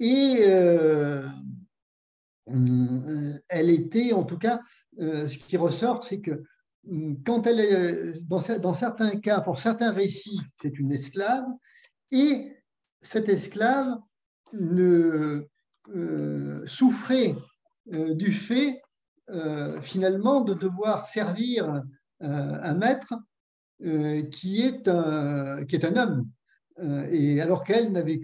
et 0.00 0.38
euh, 0.40 1.22
euh, 2.50 3.38
elle 3.48 3.70
était, 3.70 4.12
en 4.12 4.24
tout 4.24 4.38
cas, 4.38 4.60
ce 4.98 5.38
qui 5.38 5.56
ressort, 5.56 6.02
c'est 6.02 6.20
que 6.20 6.42
hum, 6.88 7.22
quand 7.24 7.46
elle 7.46 7.60
est, 7.60 8.24
dans, 8.26 8.74
certains 8.74 9.16
cas, 9.20 9.40
pour 9.40 9.60
certains 9.60 9.92
récits, 9.92 10.40
c'est 10.60 10.78
une 10.78 10.92
esclave, 10.92 11.44
et 12.10 12.52
cette 13.00 13.28
esclave 13.28 13.94
souffrait 16.66 17.36
du 17.86 18.32
fait, 18.32 18.80
finalement, 19.82 20.42
de 20.42 20.54
devoir 20.54 21.06
servir 21.06 21.82
un 22.20 22.74
maître 22.74 23.14
qui, 24.30 24.62
est 24.62 24.88
un, 24.88 25.64
qui 25.64 25.76
est 25.76 25.84
un 25.84 25.96
homme. 25.96 26.30
Euh, 26.78 27.06
et 27.10 27.40
alors 27.40 27.64
qu'elle 27.64 27.92
n'avait 27.92 28.20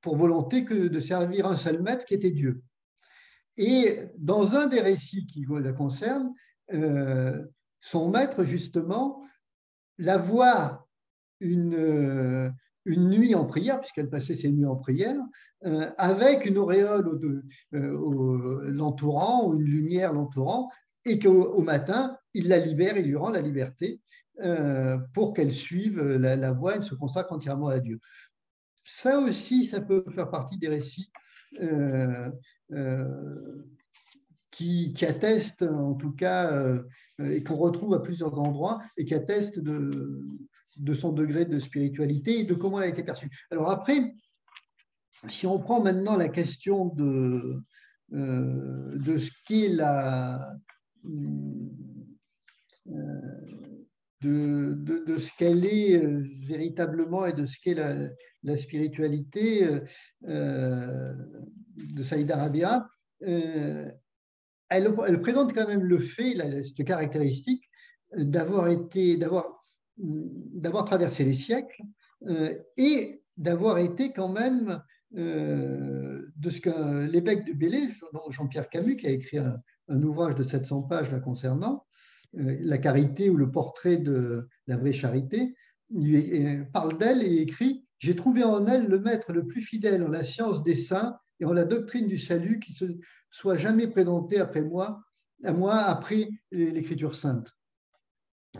pour 0.00 0.16
volonté 0.16 0.64
que 0.64 0.88
de 0.88 1.00
servir 1.00 1.46
un 1.46 1.56
seul 1.56 1.80
maître 1.82 2.04
qui 2.04 2.14
était 2.14 2.32
Dieu. 2.32 2.62
Et 3.56 4.00
dans 4.18 4.56
un 4.56 4.66
des 4.66 4.80
récits 4.80 5.26
qui 5.26 5.46
la 5.48 5.72
concerne, 5.72 6.32
euh, 6.72 7.44
son 7.80 8.10
maître, 8.10 8.42
justement, 8.42 9.22
la 9.98 10.16
voit 10.16 10.88
une, 11.38 11.74
euh, 11.74 12.50
une 12.84 13.08
nuit 13.08 13.34
en 13.34 13.44
prière, 13.44 13.80
puisqu'elle 13.80 14.10
passait 14.10 14.34
ses 14.34 14.50
nuits 14.52 14.66
en 14.66 14.76
prière, 14.76 15.16
avec 15.96 16.44
une 16.44 16.58
auréole 16.58 17.42
l'entourant, 17.72 19.48
ou 19.48 19.54
une 19.54 19.64
lumière 19.64 20.12
l'entourant, 20.12 20.70
et 21.06 21.18
qu'au 21.18 21.62
matin, 21.62 22.16
il 22.34 22.48
la 22.48 22.58
libère, 22.58 22.98
il 22.98 23.06
lui 23.06 23.16
rend 23.16 23.30
la 23.30 23.40
liberté. 23.40 24.00
Euh, 24.40 24.98
pour 25.12 25.32
qu'elle 25.32 25.52
suive 25.52 26.00
la, 26.00 26.52
voie 26.52 26.76
et 26.76 26.82
se 26.82 26.96
consacre 26.96 27.32
entièrement 27.32 27.68
à 27.68 27.78
Dieu. 27.78 28.00
Ça 28.82 29.20
aussi, 29.20 29.64
ça 29.64 29.80
peut 29.80 30.04
faire 30.12 30.28
partie 30.28 30.58
des 30.58 30.66
récits 30.66 31.12
euh, 31.62 32.28
euh, 32.72 33.64
qui, 34.50 34.92
attestent, 35.06 35.62
en 35.62 35.94
tout 35.94 36.10
cas, 36.10 36.76
et 37.20 37.44
qu'on 37.44 37.54
retrouve 37.54 37.94
à 37.94 38.02
plusieurs 38.02 38.36
endroits, 38.36 38.82
et 38.96 39.04
qui 39.04 39.14
attestent 39.14 39.60
de, 39.60 40.20
de 40.76 40.94
son 40.94 41.12
degré 41.12 41.44
de 41.44 41.58
spiritualité 41.58 42.40
et 42.40 42.44
de 42.44 42.54
comment 42.54 42.78
elle 42.80 42.86
a 42.86 42.90
été 42.90 43.02
perçue. 43.02 43.30
Alors 43.50 43.70
après, 43.70 44.14
si 45.28 45.46
on 45.46 45.58
prend 45.58 45.82
maintenant 45.82 46.16
la 46.16 46.28
question 46.28 46.86
de, 46.86 47.62
de 48.10 49.18
ce 49.18 49.30
qu'est 49.46 49.68
la, 49.68 50.54
de, 54.24 55.18
ce 55.18 55.30
qu'elle 55.38 55.64
est 55.64 55.96
euh, 55.96 56.22
véritablement 56.46 57.26
et 57.26 57.32
de 57.32 57.46
ce 57.46 57.58
qu'est 57.58 57.74
la, 57.74 58.56
spiritualité 58.56 59.64
euh, 59.64 59.80
euh, 60.28 61.14
de 61.76 62.02
Saïd 62.02 62.30
Arabia, 62.30 62.86
elle, 63.20 63.98
elle, 64.70 65.20
présente 65.20 65.54
quand 65.54 65.66
même 65.66 65.84
le 65.84 65.98
fait, 65.98 66.34
cette 66.62 66.86
caractéristique, 66.86 67.64
d'avoir 68.16 68.68
été, 68.68 69.16
d'avoir, 69.16 69.63
d'avoir 69.96 70.84
traversé 70.84 71.24
les 71.24 71.34
siècles 71.34 71.82
et 72.76 73.22
d'avoir 73.36 73.78
été 73.78 74.12
quand 74.12 74.28
même 74.28 74.80
de 75.12 76.50
ce 76.50 76.60
que 76.60 77.06
l'évêque 77.06 77.46
de 77.46 77.52
Bélé, 77.52 77.88
Jean-Pierre 78.30 78.68
Camus, 78.68 78.96
qui 78.96 79.06
a 79.06 79.10
écrit 79.10 79.38
un, 79.38 80.02
ouvrage 80.02 80.34
de 80.34 80.42
700 80.42 80.82
pages 80.82 81.10
la 81.12 81.20
concernant, 81.20 81.84
euh, 82.38 82.56
la 82.60 82.78
carité 82.78 83.30
ou 83.30 83.36
le 83.36 83.50
portrait 83.50 83.98
de 83.98 84.48
la 84.66 84.76
vraie 84.76 84.92
charité, 84.92 85.54
parle 86.72 86.98
d'elle 86.98 87.22
et 87.22 87.36
écrit 87.36 87.86
J'ai 87.98 88.16
trouvé 88.16 88.42
en 88.42 88.66
elle 88.66 88.86
le 88.86 88.98
maître 88.98 89.32
le 89.32 89.46
plus 89.46 89.60
fidèle 89.60 90.02
en 90.02 90.08
la 90.08 90.24
science 90.24 90.62
des 90.62 90.74
saints 90.74 91.16
et 91.38 91.44
en 91.44 91.52
la 91.52 91.64
doctrine 91.64 92.08
du 92.08 92.18
salut 92.18 92.58
qui 92.58 92.72
se 92.72 92.86
soit 93.30 93.56
jamais 93.56 93.86
présenté 93.86 94.38
après 94.38 94.64
à 95.44 95.52
moi 95.52 95.78
après 95.78 96.28
l'écriture 96.50 97.14
sainte. 97.14 97.52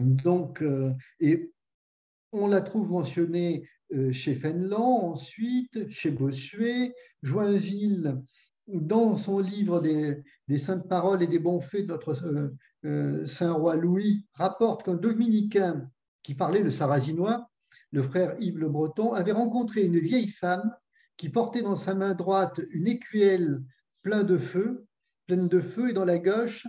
Donc, 0.01 0.63
euh, 0.63 0.93
et 1.21 1.53
on 2.33 2.47
la 2.47 2.61
trouve 2.61 2.91
mentionnée 2.91 3.69
euh, 3.93 4.13
chez 4.13 4.35
Fénelon, 4.35 5.11
ensuite 5.11 5.89
chez 5.89 6.11
Bossuet, 6.11 6.95
Joinville, 7.23 8.21
dans 8.67 9.17
son 9.17 9.39
livre 9.39 9.81
des, 9.81 10.59
saintes 10.59 10.89
paroles 10.89 11.23
et 11.23 11.27
des 11.27 11.39
bons 11.39 11.61
faits 11.61 11.83
de 11.83 11.89
notre 11.89 12.53
euh, 12.85 13.27
Saint-Roi 13.27 13.77
Louis 13.77 14.27
rapporte 14.33 14.85
qu'un 14.85 14.95
dominicain 14.95 15.89
qui 16.23 16.35
parlait 16.35 16.63
le 16.63 16.71
sarrasinois, 16.71 17.51
le 17.93 18.03
frère 18.03 18.35
Yves 18.41 18.59
le 18.59 18.69
Breton, 18.69 19.13
avait 19.13 19.33
rencontré 19.33 19.85
une 19.85 19.99
vieille 19.99 20.29
femme 20.29 20.75
qui 21.17 21.29
portait 21.29 21.63
dans 21.63 21.77
sa 21.77 21.95
main 21.95 22.15
droite 22.15 22.61
une 22.71 22.89
écuelle 22.89 23.63
pleine 24.03 24.25
de 24.25 24.39
feu, 24.39 24.87
pleine 25.27 25.49
de 25.49 25.61
feu, 25.61 25.91
et 25.91 25.93
dans 25.93 26.05
la 26.05 26.19
gauche 26.19 26.67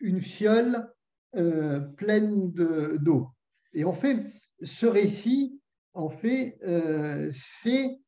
une 0.00 0.20
fiole 0.20 0.88
euh, 1.36 1.80
pleine 1.80 2.50
d'eau. 2.52 3.28
Et 3.72 3.84
en 3.84 3.92
fait, 3.92 4.24
ce 4.62 4.86
récit, 4.86 5.60
en 5.94 6.08
fait, 6.08 6.58
euh, 6.64 7.30
c'est, 7.32 7.98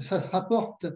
ça 0.00 0.20
se 0.20 0.28
rapporte 0.30 0.86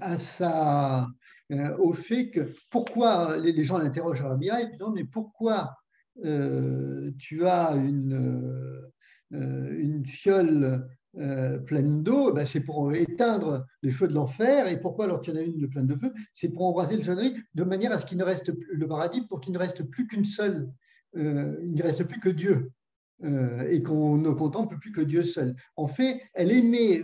à 0.00 1.06
euh, 1.52 1.76
au 1.78 1.92
fait 1.92 2.30
que 2.30 2.40
pourquoi 2.70 3.36
les, 3.38 3.62
gens 3.62 3.78
l'interrogent 3.78 4.22
à 4.22 4.30
Rabia 4.30 4.60
et 4.60 4.66
disent 4.66 4.80
mais 4.92 5.04
pourquoi 5.04 5.76
euh, 6.24 7.12
tu 7.18 7.46
as 7.46 7.72
une, 7.76 8.82
euh, 9.32 9.76
une 9.78 10.04
fiole 10.04 10.88
pleine 11.66 12.02
d'eau, 12.02 12.32
ben 12.32 12.46
c'est 12.46 12.60
pour 12.60 12.92
éteindre 12.92 13.66
les 13.82 13.90
feux 13.90 14.08
de 14.08 14.14
l'enfer. 14.14 14.68
Et 14.68 14.78
pourquoi 14.78 15.06
alors 15.06 15.20
tu 15.20 15.30
en 15.30 15.36
as 15.36 15.42
une 15.42 15.68
pleine 15.68 15.86
de 15.86 15.96
feu? 15.96 16.12
C'est 16.34 16.48
pour 16.48 16.66
embraser 16.66 16.96
le 16.96 17.02
sonnerie 17.02 17.34
de 17.54 17.64
manière 17.64 17.92
à 17.92 17.98
ce 17.98 18.06
qu'il 18.06 18.18
ne 18.18 18.24
reste 18.24 18.52
plus, 18.52 18.76
le 18.76 18.86
paradis, 18.86 19.22
pour 19.22 19.40
qu'il 19.40 19.52
ne 19.52 19.58
reste 19.58 19.82
plus 19.82 20.06
qu'une 20.06 20.24
seule, 20.24 20.70
il 21.14 21.22
ne 21.74 21.82
reste 21.82 22.04
plus 22.04 22.20
que 22.20 22.28
Dieu. 22.28 22.70
et 23.24 23.82
qu'on 23.82 24.18
ne 24.18 24.30
contemple 24.30 24.78
plus 24.78 24.92
que 24.92 25.00
Dieu 25.00 25.24
seul. 25.24 25.54
En 25.76 25.88
fait, 25.88 26.20
elle 26.34 26.52
aimait 26.52 27.02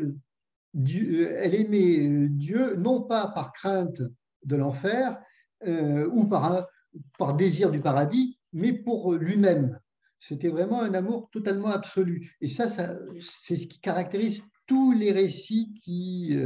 Dieu, 0.75 1.31
elle 1.37 1.54
aimait 1.54 2.28
Dieu 2.28 2.76
non 2.76 3.02
pas 3.02 3.28
par 3.28 3.52
crainte 3.52 4.02
de 4.45 4.57
l'enfer 4.57 5.19
euh, 5.66 6.09
ou 6.12 6.25
par 6.25 6.66
désir 7.37 7.71
du 7.71 7.81
paradis, 7.81 8.38
mais 8.52 8.73
pour 8.73 9.14
lui-même. 9.14 9.78
C'était 10.23 10.50
vraiment 10.50 10.81
un 10.83 10.95
amour 10.95 11.29
totalement 11.33 11.69
absolu. 11.69 12.37
Et 12.41 12.49
ça, 12.49 12.69
c'est 13.21 13.57
ce 13.57 13.67
qui 13.67 13.81
caractérise 13.81 14.41
tous 14.69 14.93
les 14.93 15.11
récits 15.11 15.75
qui, 15.83 16.38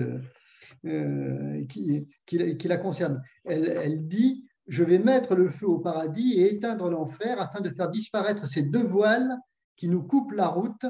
euh, 0.87 1.63
qui, 1.67 2.69
la 2.69 2.79
concerne. 2.79 3.23
Elle, 3.45 3.69
elle 3.69 4.09
dit 4.09 4.47
Je 4.67 4.83
vais 4.83 4.99
mettre 4.99 5.35
le 5.35 5.51
feu 5.51 5.67
au 5.67 5.79
paradis 5.79 6.41
et 6.41 6.55
éteindre 6.55 6.89
l'enfer 6.89 7.39
afin 7.39 7.61
de 7.61 7.69
faire 7.69 7.91
disparaître 7.91 8.47
ces 8.47 8.63
deux 8.63 8.83
voiles 8.83 9.37
qui 9.77 9.89
nous 9.89 10.03
coupent 10.03 10.33
la 10.33 10.49
route 10.49 10.87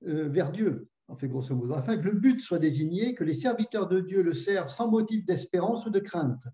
vers 0.00 0.50
Dieu 0.50 0.88
en 1.08 1.16
fait 1.16 1.28
grosso 1.28 1.54
modo, 1.54 1.74
afin 1.74 1.96
que 1.96 2.04
le 2.04 2.12
but 2.12 2.40
soit 2.40 2.58
désigné, 2.58 3.14
que 3.14 3.24
les 3.24 3.34
serviteurs 3.34 3.88
de 3.88 4.00
Dieu 4.00 4.22
le 4.22 4.32
servent 4.32 4.70
sans 4.70 4.88
motif 4.88 5.26
d'espérance 5.26 5.84
ou 5.84 5.90
de 5.90 5.98
crainte. 5.98 6.46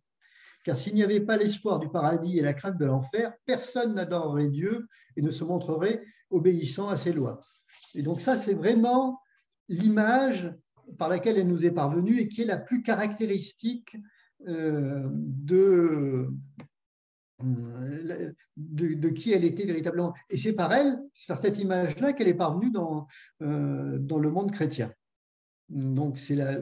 Car 0.66 0.76
s'il 0.76 0.94
n'y 0.94 1.04
avait 1.04 1.20
pas 1.20 1.36
l'espoir 1.36 1.78
du 1.78 1.88
paradis 1.88 2.40
et 2.40 2.42
la 2.42 2.52
crainte 2.52 2.76
de 2.76 2.84
l'enfer, 2.84 3.32
personne 3.44 3.94
n'adorerait 3.94 4.48
Dieu 4.48 4.88
et 5.16 5.22
ne 5.22 5.30
se 5.30 5.44
montrerait 5.44 6.02
obéissant 6.28 6.88
à 6.88 6.96
ses 6.96 7.12
lois. 7.12 7.40
Et 7.94 8.02
donc 8.02 8.20
ça, 8.20 8.36
c'est 8.36 8.54
vraiment 8.54 9.20
l'image 9.68 10.52
par 10.98 11.08
laquelle 11.08 11.38
elle 11.38 11.46
nous 11.46 11.64
est 11.64 11.70
parvenue 11.70 12.18
et 12.18 12.26
qui 12.26 12.42
est 12.42 12.46
la 12.46 12.56
plus 12.56 12.82
caractéristique 12.82 13.96
euh, 14.48 15.08
de, 15.12 16.30
euh, 17.44 18.32
de, 18.56 19.08
qui 19.10 19.34
elle 19.34 19.44
était 19.44 19.66
véritablement. 19.66 20.14
Et 20.30 20.36
c'est 20.36 20.52
par 20.52 20.72
elle, 20.72 20.98
c'est 21.14 21.28
par 21.28 21.38
cette 21.38 21.60
image-là 21.60 22.12
qu'elle 22.12 22.26
est 22.26 22.34
parvenue 22.34 22.72
dans, 22.72 23.06
euh, 23.40 24.00
dans 24.00 24.18
le 24.18 24.32
monde 24.32 24.50
chrétien. 24.50 24.92
Donc 25.68 26.18
c'est 26.18 26.34
la, 26.34 26.58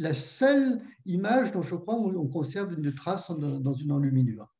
la, 0.00 0.14
seule 0.14 0.80
image 1.06 1.52
dont 1.52 1.62
je 1.62 1.76
crois 1.76 1.94
on, 1.94 2.26
conserve 2.28 2.72
une 2.74 2.94
trace 2.94 3.30
dans 3.30 3.72
une 3.72 3.92
enluminure. 3.92 4.52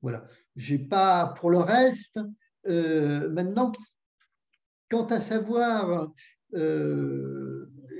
Voilà. 0.00 0.26
J'ai 0.56 0.78
pas 0.78 1.34
pour 1.38 1.50
le 1.50 1.58
reste. 1.58 2.18
Euh, 2.66 3.30
maintenant, 3.30 3.72
quant 4.88 5.06
à 5.06 5.20
savoir 5.20 6.10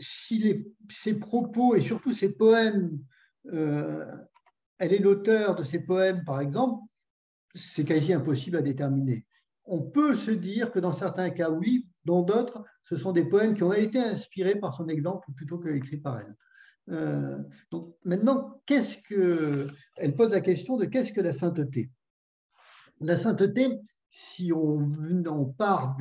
si 0.00 0.38
les, 0.38 0.66
ses 0.90 1.18
propos 1.18 1.74
et 1.74 1.80
surtout 1.80 2.12
ses 2.12 2.30
poèmes, 2.34 2.98
elle 3.44 4.92
est 4.92 4.98
l'auteur 4.98 5.54
de 5.54 5.62
ces 5.62 5.78
poèmes, 5.78 6.24
par 6.24 6.40
exemple, 6.40 6.82
c'est 7.54 7.84
quasi 7.84 8.12
impossible 8.12 8.56
à 8.56 8.62
déterminer. 8.62 9.26
On 9.64 9.80
peut 9.80 10.16
se 10.16 10.30
dire 10.30 10.72
que 10.72 10.80
dans 10.80 10.92
certains 10.92 11.30
cas, 11.30 11.50
oui, 11.50 11.88
dans 12.04 12.22
d'autres, 12.22 12.64
ce 12.84 12.96
sont 12.96 13.12
des 13.12 13.24
poèmes 13.24 13.54
qui 13.54 13.62
ont 13.62 13.72
été 13.72 13.98
inspirés 13.98 14.56
par 14.56 14.74
son 14.74 14.88
exemple 14.88 15.30
plutôt 15.36 15.58
que 15.58 15.68
écrits 15.68 15.98
par 15.98 16.20
elle. 16.20 16.34
Euh, 16.90 17.38
donc 17.70 17.94
maintenant, 18.04 18.60
qu'est-ce 18.66 18.98
que 18.98 19.68
elle 19.96 20.14
pose 20.14 20.32
la 20.32 20.40
question 20.40 20.76
de 20.76 20.84
qu'est-ce 20.84 21.12
que 21.12 21.20
la 21.20 21.32
sainteté? 21.32 21.90
La 23.00 23.16
sainteté, 23.16 23.80
si 24.08 24.52
on, 24.52 25.46
part 25.56 25.96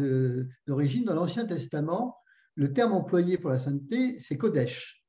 d'origine 0.67 1.05
dans 1.05 1.15
l'Ancien 1.15 1.45
Testament, 1.45 2.17
le 2.55 2.73
terme 2.73 2.93
employé 2.93 3.37
pour 3.37 3.49
la 3.49 3.59
sainteté, 3.59 4.19
c'est 4.19 4.37
Kodesh, 4.37 5.03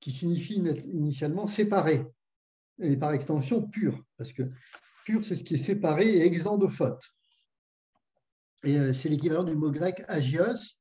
qui 0.00 0.12
signifie 0.12 0.54
initialement 0.54 1.46
séparé, 1.46 2.06
et 2.78 2.96
par 2.96 3.12
extension 3.12 3.62
pur, 3.62 3.98
parce 4.16 4.32
que 4.32 4.42
Pur, 5.04 5.24
c'est 5.24 5.34
ce 5.34 5.44
qui 5.44 5.54
est 5.54 5.64
séparé 5.64 6.08
et 6.08 6.24
exempt 6.24 6.58
de 6.58 6.68
faute. 6.68 7.02
Et 8.64 8.78
euh, 8.78 8.92
c'est 8.92 9.08
l'équivalent 9.08 9.44
du 9.44 9.54
mot 9.54 9.70
grec 9.70 10.04
agios, 10.08 10.78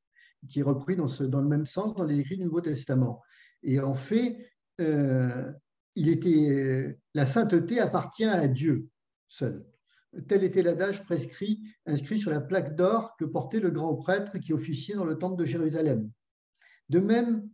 qui 0.47 0.59
est 0.59 0.63
repris 0.63 0.95
dans, 0.95 1.07
le 1.07 1.47
même 1.47 1.65
sens 1.65 1.95
dans 1.95 2.03
les 2.03 2.19
écrits 2.19 2.37
du 2.37 2.43
Nouveau 2.43 2.61
Testament. 2.61 3.21
Et 3.63 3.79
en 3.79 3.95
fait, 3.95 4.37
euh, 4.79 5.51
était, 5.95 6.97
la 7.13 7.25
sainteté 7.25 7.79
appartient 7.79 8.25
à 8.25 8.47
Dieu 8.47 8.87
seul. 9.27 9.65
Tel 10.27 10.43
était 10.43 10.63
l'adage 10.63 11.03
prescrit, 11.03 11.63
inscrit 11.85 12.19
sur 12.19 12.31
la 12.31 12.41
plaque 12.41 12.75
d'or 12.75 13.15
que 13.17 13.23
portait 13.23 13.61
le 13.61 13.71
grand 13.71 13.95
prêtre 13.95 14.37
qui 14.39 14.51
officiait 14.51 14.95
dans 14.95 15.05
le 15.05 15.17
temple 15.17 15.39
de 15.39 15.45
Jérusalem. 15.45 16.09
De 16.89 16.99
même, 16.99 17.49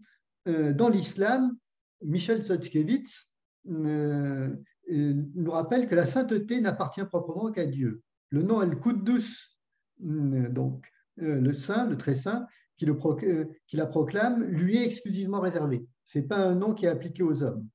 euh, 0.47 0.73
dans 0.73 0.89
l'islam, 0.89 1.55
Michel 2.01 2.43
Sotskevitz 2.43 3.31
nous 3.65 5.51
rappelle 5.51 5.87
que 5.87 5.95
la 5.95 6.05
sainteté 6.05 6.61
n'appartient 6.61 7.05
proprement 7.05 7.51
qu'à 7.51 7.65
Dieu. 7.65 8.01
Le 8.29 8.41
nom 8.41 8.61
El-Quddus, 8.61 9.57
donc 9.99 10.87
euh, 11.21 11.39
le 11.39 11.53
saint, 11.53 11.89
le 11.89 11.97
très 11.97 12.15
saint, 12.15 12.45
euh, 12.83 13.45
qui 13.65 13.75
la 13.75 13.85
proclame, 13.87 14.43
lui 14.43 14.77
est 14.77 14.85
exclusivement 14.85 15.39
réservé. 15.39 15.87
Ce 16.07 16.17
n'est 16.17 16.25
pas 16.25 16.37
un 16.37 16.55
nom 16.55 16.73
qui 16.73 16.85
est 16.85 16.89
appliqué 16.89 17.21
aux 17.21 17.43
hommes. 17.43 17.67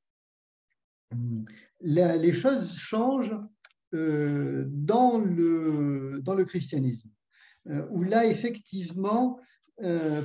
Mm. 1.14 1.44
les 1.80 2.32
choses 2.32 2.74
changent 2.76 3.36
euh, 3.94 4.64
dans, 4.68 5.18
le, 5.18 6.20
dans 6.22 6.34
le 6.34 6.44
christianisme, 6.44 7.10
où 7.90 8.02
là, 8.02 8.26
effectivement, 8.26 9.38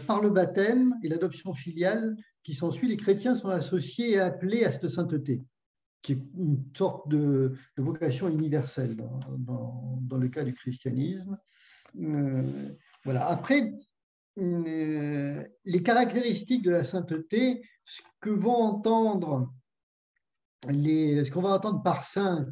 par 0.07 0.21
le 0.21 0.29
baptême 0.29 0.95
et 1.03 1.09
l'adoption 1.09 1.53
filiale 1.53 2.15
qui 2.41 2.55
s'ensuit, 2.55 2.87
les 2.87 2.97
chrétiens 2.97 3.35
sont 3.35 3.49
associés 3.49 4.13
et 4.13 4.19
appelés 4.19 4.63
à 4.63 4.71
cette 4.71 4.89
sainteté 4.89 5.43
qui 6.07 6.13
est 6.13 6.23
une 6.37 6.63
sorte 6.73 7.09
de, 7.09 7.53
vocation 7.75 8.29
universelle 8.29 8.95
dans, 8.95 9.99
dans, 9.99 10.17
le 10.17 10.29
cas 10.29 10.45
du 10.45 10.53
christianisme. 10.53 11.37
Euh, 11.99 12.69
voilà. 13.03 13.27
Après, 13.27 13.73
euh, 14.37 15.43
les 15.65 15.83
caractéristiques 15.83 16.63
de 16.63 16.71
la 16.71 16.83
sainteté, 16.83 17.61
ce 17.85 18.01
que 18.21 18.29
vont 18.29 18.55
entendre 18.55 19.51
ce 20.63 21.29
qu'on 21.29 21.41
va 21.41 21.49
entendre 21.49 21.83
par 21.83 22.03
saint 22.03 22.47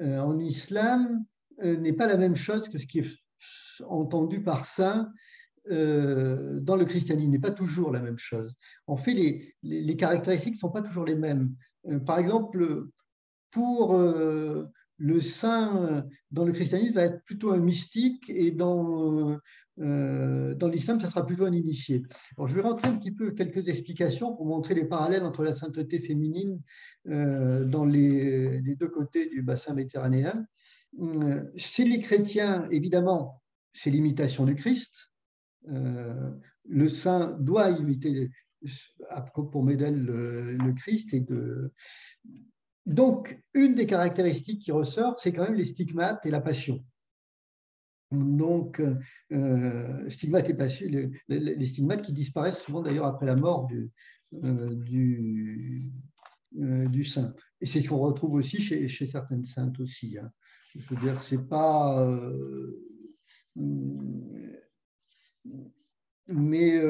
euh, 0.00 0.20
en 0.20 0.38
islam 0.38 1.24
n'est 1.60 1.94
pas 1.94 2.06
la 2.06 2.16
même 2.16 2.36
chose 2.36 2.68
que 2.68 2.78
ce 2.78 2.86
qui 2.86 3.00
est 3.00 3.08
entendu 3.88 4.42
par 4.42 4.64
saint 4.64 5.10
dans 5.68 6.76
le 6.76 6.84
christianisme, 6.84 7.30
n'est 7.30 7.38
pas 7.38 7.50
toujours 7.50 7.90
la 7.90 8.00
même 8.00 8.18
chose. 8.18 8.54
En 8.86 8.96
fait, 8.96 9.12
les, 9.62 9.96
caractéristiques 9.96 10.54
ne 10.54 10.58
sont 10.58 10.70
pas 10.70 10.82
toujours 10.82 11.04
les 11.04 11.16
mêmes. 11.16 11.54
Euh, 11.86 11.98
par 11.98 12.18
exemple, 12.18 12.86
pour 13.50 13.94
euh, 13.94 14.66
le 14.98 15.20
saint 15.20 16.04
dans 16.30 16.44
le 16.44 16.52
christianisme 16.52 16.94
va 16.94 17.04
être 17.04 17.24
plutôt 17.24 17.52
un 17.52 17.60
mystique 17.60 18.28
et 18.28 18.50
dans, 18.50 19.38
euh, 19.80 20.54
dans 20.54 20.68
l'islam, 20.68 20.98
ça 21.00 21.08
sera 21.08 21.24
plutôt 21.24 21.44
un 21.44 21.52
initié. 21.52 22.02
Alors, 22.36 22.48
je 22.48 22.54
vais 22.54 22.62
rentrer 22.62 22.88
un 22.88 22.96
petit 22.96 23.12
peu 23.12 23.30
quelques 23.30 23.68
explications 23.68 24.34
pour 24.34 24.46
montrer 24.46 24.74
les 24.74 24.84
parallèles 24.84 25.24
entre 25.24 25.44
la 25.44 25.54
sainteté 25.54 26.00
féminine 26.00 26.60
dans 27.04 27.84
les, 27.84 28.60
deux 28.60 28.88
côtés 28.88 29.28
du 29.28 29.42
bassin 29.42 29.74
méditerranéen. 29.74 30.44
chez 31.56 31.84
les 31.84 32.00
chrétiens, 32.00 32.68
évidemment, 32.70 33.42
c'est 33.72 33.90
l'imitation 33.90 34.44
du 34.44 34.56
Christ. 34.56 35.12
le 35.64 36.88
saint 36.88 37.36
doit 37.40 37.70
imiter 37.70 38.30
pour 39.52 39.62
modèle 39.62 40.04
le, 40.04 40.72
Christ. 40.74 41.14
Et 41.14 41.20
de... 41.20 41.72
Donc, 42.88 43.38
une 43.52 43.74
des 43.74 43.86
caractéristiques 43.86 44.62
qui 44.62 44.72
ressort, 44.72 45.20
c'est 45.20 45.30
quand 45.34 45.42
même 45.42 45.54
les 45.54 45.64
stigmates 45.64 46.24
et 46.24 46.30
la 46.30 46.40
passion. 46.40 46.82
Donc, 48.10 48.80
euh, 49.30 50.08
stigmates 50.08 50.48
et 50.48 50.54
passion, 50.54 50.86
les, 51.28 51.66
stigmates 51.66 52.00
qui 52.00 52.14
disparaissent 52.14 52.62
souvent 52.62 52.80
d'ailleurs 52.80 53.04
après 53.04 53.26
la 53.26 53.36
mort 53.36 53.66
du, 53.66 53.90
euh, 54.42 54.74
euh, 56.58 57.04
saint. 57.04 57.34
Et 57.60 57.66
c'est 57.66 57.82
ce 57.82 57.90
qu'on 57.90 57.98
retrouve 57.98 58.32
aussi 58.32 58.62
chez, 58.62 58.88
certaines 58.88 59.44
saintes 59.44 59.78
aussi. 59.80 60.16
Hein. 60.16 60.32
Je 60.74 60.88
veux 60.88 61.00
dire, 61.02 61.22
c'est 61.22 61.46
pas. 61.46 62.08
Euh, 62.08 62.72
mais 66.26 66.80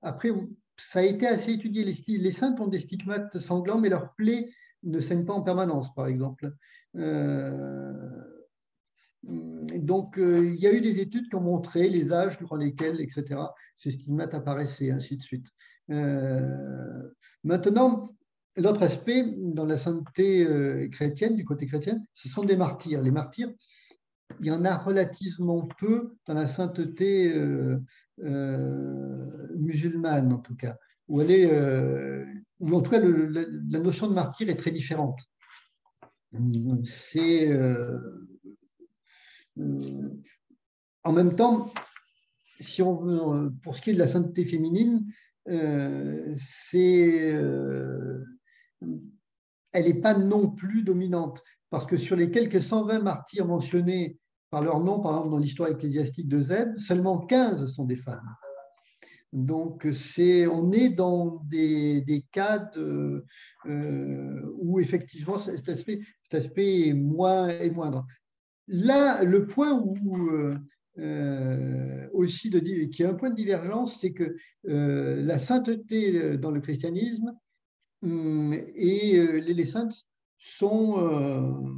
après, 0.00 0.30
ça 0.78 1.00
a 1.00 1.02
été 1.02 1.26
assez 1.26 1.52
étudié. 1.52 1.84
Les, 1.84 2.18
les 2.18 2.30
saintes 2.30 2.58
ont 2.58 2.68
des 2.68 2.80
stigmates 2.80 3.38
sanglants, 3.38 3.78
mais 3.78 3.90
leurs 3.90 4.14
plaies 4.14 4.48
ne 4.82 5.00
saignent 5.00 5.24
pas 5.24 5.32
en 5.32 5.42
permanence, 5.42 5.94
par 5.94 6.06
exemple. 6.06 6.52
Euh, 6.96 7.92
donc, 9.22 10.18
euh, 10.18 10.46
il 10.46 10.60
y 10.60 10.66
a 10.66 10.72
eu 10.72 10.80
des 10.80 11.00
études 11.00 11.28
qui 11.28 11.34
ont 11.34 11.40
montré 11.40 11.88
les 11.88 12.12
âges 12.12 12.38
durant 12.38 12.56
lesquels, 12.56 13.00
etc., 13.00 13.40
ces 13.76 13.90
stigmates 13.90 14.34
apparaissaient, 14.34 14.90
ainsi 14.90 15.16
de 15.16 15.22
suite. 15.22 15.46
Euh, 15.90 17.08
maintenant, 17.42 18.14
l'autre 18.56 18.82
aspect 18.82 19.24
dans 19.36 19.66
la 19.66 19.76
sainteté 19.76 20.88
chrétienne, 20.92 21.36
du 21.36 21.44
côté 21.44 21.66
chrétien, 21.66 22.00
ce 22.14 22.28
sont 22.28 22.44
des 22.44 22.56
martyrs. 22.56 23.02
Les 23.02 23.10
martyrs, 23.10 23.50
il 24.40 24.46
y 24.46 24.50
en 24.50 24.64
a 24.64 24.76
relativement 24.76 25.68
peu 25.78 26.16
dans 26.26 26.34
la 26.34 26.48
sainteté 26.48 27.34
musulmane 29.54 30.32
en 30.32 30.38
tout 30.38 30.56
cas, 30.56 30.76
où 31.08 31.20
elle 31.20 31.30
est, 31.30 32.24
euh, 32.60 32.64
où 32.64 32.74
en 32.74 32.80
tout 32.80 32.90
cas 32.90 33.00
la 33.00 33.78
notion 33.80 34.08
de 34.08 34.14
martyr 34.14 34.48
est 34.48 34.56
très 34.56 34.70
différente. 34.70 35.20
C'est 36.84 37.50
euh, 37.50 37.98
en 41.04 41.12
même 41.12 41.34
temps, 41.36 41.72
pour 43.62 43.76
ce 43.76 43.82
qui 43.82 43.90
est 43.90 43.94
de 43.94 43.98
la 43.98 44.06
sainteté 44.06 44.44
féminine, 44.44 45.04
c'est 46.36 47.32
elle 49.72 49.84
n'est 49.84 50.00
pas 50.00 50.14
non 50.14 50.50
plus 50.50 50.82
dominante, 50.82 51.42
parce 51.70 51.86
que 51.86 51.96
sur 51.96 52.16
les 52.16 52.30
quelques 52.30 52.62
120 52.62 53.00
martyrs 53.00 53.46
mentionnés 53.46 54.18
par 54.50 54.62
leur 54.62 54.80
nom, 54.80 55.00
par 55.00 55.12
exemple 55.12 55.30
dans 55.30 55.38
l'histoire 55.38 55.68
ecclésiastique 55.68 56.28
de 56.28 56.40
Zeb, 56.40 56.76
seulement 56.78 57.18
15 57.18 57.72
sont 57.72 57.84
des 57.84 57.96
femmes. 57.96 58.34
Donc, 59.32 59.86
on 59.86 60.72
est 60.72 60.88
dans 60.88 61.42
des, 61.44 62.00
des 62.00 62.24
cas 62.32 62.58
de, 62.58 63.24
où 64.58 64.80
effectivement 64.80 65.38
cet 65.38 65.68
aspect, 65.68 66.00
est, 66.32 66.92
moins, 66.94 67.48
est 67.48 67.70
moindre. 67.70 68.06
Là, 68.68 69.22
le 69.22 69.46
point 69.46 69.72
où 69.72 69.96
aussi 72.12 72.50
de, 72.50 72.58
qui 72.58 73.02
est 73.02 73.06
un 73.06 73.14
point 73.14 73.30
de 73.30 73.34
divergence, 73.34 74.00
c'est 74.00 74.12
que 74.12 74.36
la 74.64 75.38
sainteté 75.38 76.38
dans 76.38 76.50
le 76.50 76.60
christianisme 76.60 77.32
hum, 78.02 78.54
et 78.54 79.40
les, 79.40 79.54
les 79.54 79.66
saintes 79.66 80.06
sont 80.38 81.74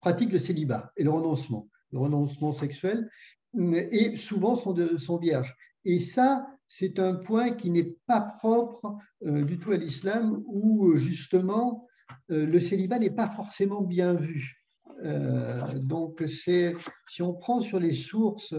pratiquent 0.00 0.32
le 0.32 0.38
célibat 0.38 0.92
et 0.96 1.04
le 1.04 1.10
renoncement, 1.10 1.68
le 1.92 1.98
renoncement 1.98 2.52
sexuel, 2.52 3.08
et 3.56 4.16
souvent 4.16 4.56
sont, 4.56 5.18
vierges. 5.18 5.54
Et 5.84 6.00
ça, 6.00 6.46
c'est 6.68 6.98
un 6.98 7.14
point 7.14 7.52
qui 7.52 7.70
n'est 7.70 7.96
pas 8.06 8.20
propre 8.20 8.96
euh, 9.24 9.42
du 9.42 9.58
tout 9.58 9.72
à 9.72 9.76
l'islam, 9.76 10.42
où 10.46 10.96
justement 10.96 11.86
euh, 12.30 12.46
le 12.46 12.60
célibat 12.60 12.98
n'est 12.98 13.10
pas 13.10 13.30
forcément 13.30 13.82
bien 13.82 14.14
vu. 14.14 14.64
Euh, 15.04 15.72
donc, 15.74 16.22
si 16.26 17.22
on 17.22 17.34
prend 17.34 17.60
sur 17.60 17.80
les 17.80 17.94
sources 17.94 18.54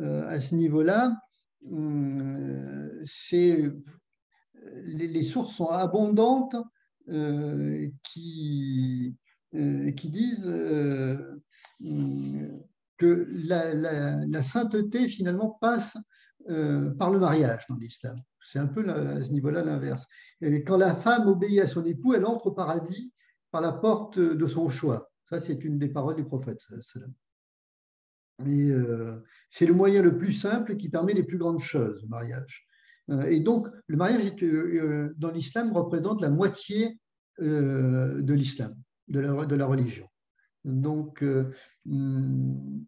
à 0.00 0.40
ce 0.40 0.54
niveau-là, 0.54 1.14
c'est, 3.04 3.70
les, 4.84 5.08
les, 5.08 5.22
sources 5.22 5.54
sont 5.54 5.68
abondantes 5.68 6.56
qui, 8.02 9.14
euh, 9.54 9.90
qui 9.90 10.08
disent 10.08 10.48
euh, 10.48 11.36
que 12.98 13.28
la, 13.30 14.42
sainteté 14.42 15.08
finalement 15.08 15.58
passe 15.60 15.96
euh, 16.50 16.90
par 16.92 17.10
le 17.10 17.18
mariage 17.18 17.64
dans 17.68 17.76
l'islam. 17.76 18.16
C'est 18.44 18.58
un 18.58 18.66
peu 18.66 18.88
à 18.88 19.22
ce 19.22 19.30
niveau-là 19.30 19.64
l'inverse. 19.64 20.06
Quand 20.66 20.76
la 20.76 20.94
femme 20.94 21.28
obéit 21.28 21.60
à 21.60 21.66
son 21.66 21.84
époux, 21.84 22.14
elle 22.14 22.26
entre 22.26 22.48
au 22.48 22.52
paradis 22.52 23.12
par 23.50 23.60
la 23.60 23.72
porte 23.72 24.18
de 24.18 24.46
son 24.46 24.68
choix. 24.68 25.10
Ça, 25.26 25.40
c'est 25.40 25.64
une 25.64 25.78
des 25.78 25.88
paroles 25.88 26.16
du 26.16 26.24
prophète. 26.24 26.58
Et 28.46 28.72
c'est 29.50 29.66
le 29.66 29.74
moyen 29.74 30.02
le 30.02 30.18
plus 30.18 30.32
simple 30.32 30.76
qui 30.76 30.88
permet 30.88 31.12
les 31.12 31.22
plus 31.22 31.38
grandes 31.38 31.60
choses, 31.60 32.02
le 32.02 32.08
mariage. 32.08 32.66
et 33.28 33.38
donc, 33.38 33.68
le 33.86 33.96
mariage 33.96 34.34
dans 35.16 35.30
l'islam 35.30 35.72
représente 35.72 36.20
la 36.20 36.30
moitié 36.30 36.98
de 37.38 38.32
l'islam 38.32 38.74
de 39.08 39.20
la, 39.20 39.46
de 39.46 39.54
la 39.54 39.66
religion. 39.66 40.08
Donc, 40.64 41.22
euh, 41.22 41.52
hmm, 41.86 42.82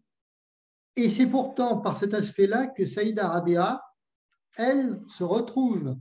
et 0.95 1.09
c'est 1.09 1.27
pourtant 1.27 1.79
par 1.79 1.97
cet 1.97 2.13
aspect-là 2.13 2.67
que 2.67 2.85
Saïda 2.85 3.27
Rabia, 3.27 3.81
elle, 4.57 5.01
se 5.09 5.23
retrouve 5.23 5.97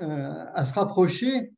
euh, 0.00 0.44
à 0.54 0.64
se 0.64 0.72
rapprocher 0.72 1.52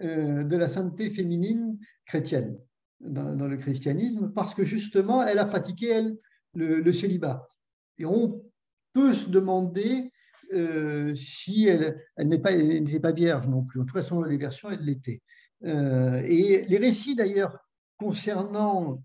euh, 0.00 0.42
de 0.42 0.56
la 0.56 0.68
sainteté 0.68 1.10
féminine 1.10 1.78
chrétienne 2.06 2.58
dans, 3.00 3.46
le 3.46 3.56
christianisme, 3.56 4.32
parce 4.32 4.54
que 4.54 4.64
justement, 4.64 5.24
elle 5.24 5.38
a 5.38 5.46
pratiqué, 5.46 5.88
elle, 5.88 6.16
le, 6.54 6.92
célibat. 6.92 7.48
Et 7.98 8.04
on 8.04 8.44
peut 8.92 9.14
se 9.14 9.28
demander 9.28 10.12
si 11.14 11.66
elle, 11.66 12.00
elle 12.16 12.28
n'est 12.28 12.38
pas, 12.38 12.52
pas, 13.00 13.12
vierge 13.12 13.48
non 13.48 13.64
plus. 13.64 13.80
En 13.80 13.84
tout 13.84 13.94
cas, 13.94 14.02
selon 14.02 14.22
les 14.22 14.36
versions, 14.36 14.70
elle 14.70 14.84
l'était. 14.84 15.20
Et 15.64 16.64
les 16.68 16.78
récits, 16.78 17.16
d'ailleurs, 17.16 17.58
concernant 17.96 19.02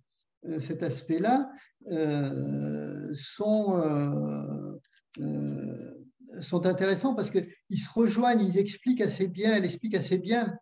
cet 0.60 0.84
aspect-là, 0.84 1.52
euh, 1.92 3.10
sont, 3.14 4.80
sont 6.42 6.66
intéressants 6.66 7.16
parce 7.16 7.32
qu'ils 7.32 7.80
se 7.80 7.90
rejoignent, 7.94 8.42
ils 8.42 8.58
expliquent 8.58 9.02
assez 9.02 9.28
bien, 9.28 9.56
elle 9.56 9.66
explique 9.66 9.96
assez 9.96 10.18
bien 10.18 10.58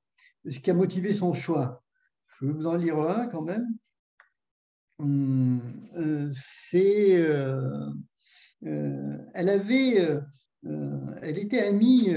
ce 0.50 0.60
qui 0.60 0.70
a 0.70 0.74
motivé 0.74 1.14
son 1.14 1.34
choix. 1.34 1.84
Je 2.28 2.46
vais 2.46 2.54
vous 2.54 2.68
en 2.68 2.76
lire 2.76 3.00
un 3.00 3.28
quand 3.28 3.42
même. 3.42 3.66
Hum, 5.00 5.62
c'est, 6.34 7.12
elle 8.62 9.50
avait, 9.50 10.20
elle 10.64 11.38
était 11.38 11.62
amie 11.62 12.14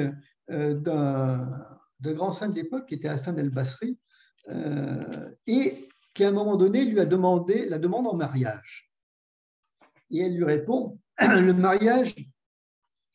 d'un 0.48 1.68
de 2.00 2.12
grands 2.12 2.32
saints 2.32 2.48
de 2.48 2.54
l'époque, 2.54 2.86
qui 2.86 2.94
était 2.94 3.08
Hassan 3.08 3.38
el-Basri, 3.38 3.98
euh, 4.48 5.30
et 5.46 5.87
qui 6.18 6.24
à 6.24 6.30
un 6.30 6.32
moment 6.32 6.56
donné 6.56 6.84
lui 6.84 6.98
a 6.98 7.06
demandé 7.06 7.68
la 7.68 7.78
demande 7.78 8.08
en 8.08 8.16
mariage. 8.16 8.90
Et 10.10 10.18
elle 10.18 10.34
lui 10.34 10.42
répond, 10.42 10.98
le 11.20 11.52
mariage 11.52 12.16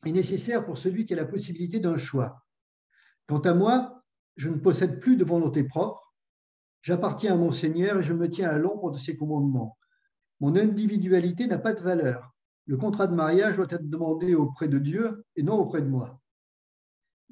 est 0.06 0.10
nécessaire 0.10 0.64
pour 0.64 0.78
celui 0.78 1.04
qui 1.04 1.12
a 1.12 1.16
la 1.16 1.26
possibilité 1.26 1.80
d'un 1.80 1.98
choix. 1.98 2.42
Quant 3.26 3.40
à 3.40 3.52
moi, 3.52 4.02
je 4.38 4.48
ne 4.48 4.56
possède 4.56 5.00
plus 5.00 5.18
de 5.18 5.24
volonté 5.24 5.64
propre, 5.64 6.14
j'appartiens 6.80 7.34
à 7.34 7.36
mon 7.36 7.52
Seigneur 7.52 7.98
et 7.98 8.02
je 8.02 8.14
me 8.14 8.30
tiens 8.30 8.48
à 8.48 8.56
l'ombre 8.56 8.90
de 8.90 8.98
ses 8.98 9.18
commandements. 9.18 9.76
Mon 10.40 10.56
individualité 10.56 11.46
n'a 11.46 11.58
pas 11.58 11.74
de 11.74 11.82
valeur. 11.82 12.34
Le 12.64 12.78
contrat 12.78 13.06
de 13.06 13.14
mariage 13.14 13.56
doit 13.56 13.66
être 13.68 13.90
demandé 13.90 14.34
auprès 14.34 14.68
de 14.68 14.78
Dieu 14.78 15.26
et 15.36 15.42
non 15.42 15.58
auprès 15.58 15.82
de 15.82 15.88
moi. 15.88 16.18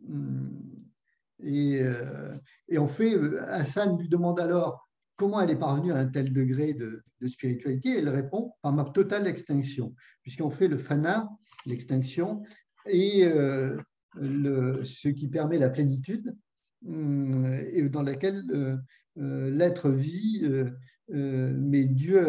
Hmm. 0.06 0.50
Et, 1.42 1.80
euh, 1.80 2.36
et, 2.68 2.76
en 2.76 2.88
fait, 2.88 3.16
Hassan 3.48 3.98
lui 3.98 4.10
demande 4.10 4.38
alors 4.38 4.86
comment 5.22 5.40
elle 5.40 5.50
est 5.50 5.56
parvenue 5.56 5.92
à 5.92 5.98
un 5.98 6.08
tel 6.08 6.32
degré 6.32 6.74
de, 6.74 7.04
spiritualité? 7.28 7.96
Elle 7.96 8.08
répond 8.08 8.54
par 8.60 8.72
ma 8.72 8.82
totale 8.82 9.28
extinction, 9.28 9.94
puisqu'on 10.22 10.50
fait 10.50 10.66
le 10.66 10.78
fana, 10.78 11.30
l'extinction, 11.64 12.42
et 12.86 13.24
euh, 13.24 13.76
ce 14.82 15.08
qui 15.08 15.28
permet 15.28 15.60
la 15.60 15.70
plénitude, 15.70 16.36
euh, 16.88 17.62
et 17.72 17.88
dans 17.88 18.02
laquelle 18.02 18.42
l'être 19.14 19.90
vit, 19.90 20.42
mais 21.08 21.84
Dieu, 21.84 22.26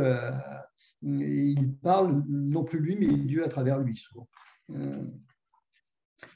il 1.01 1.75
parle 1.81 2.23
non 2.29 2.63
plus 2.63 2.79
lui, 2.79 2.95
mais 2.95 3.07
Dieu 3.07 3.43
à 3.43 3.49
travers 3.49 3.79
lui. 3.79 3.97
Souvent. 3.97 4.27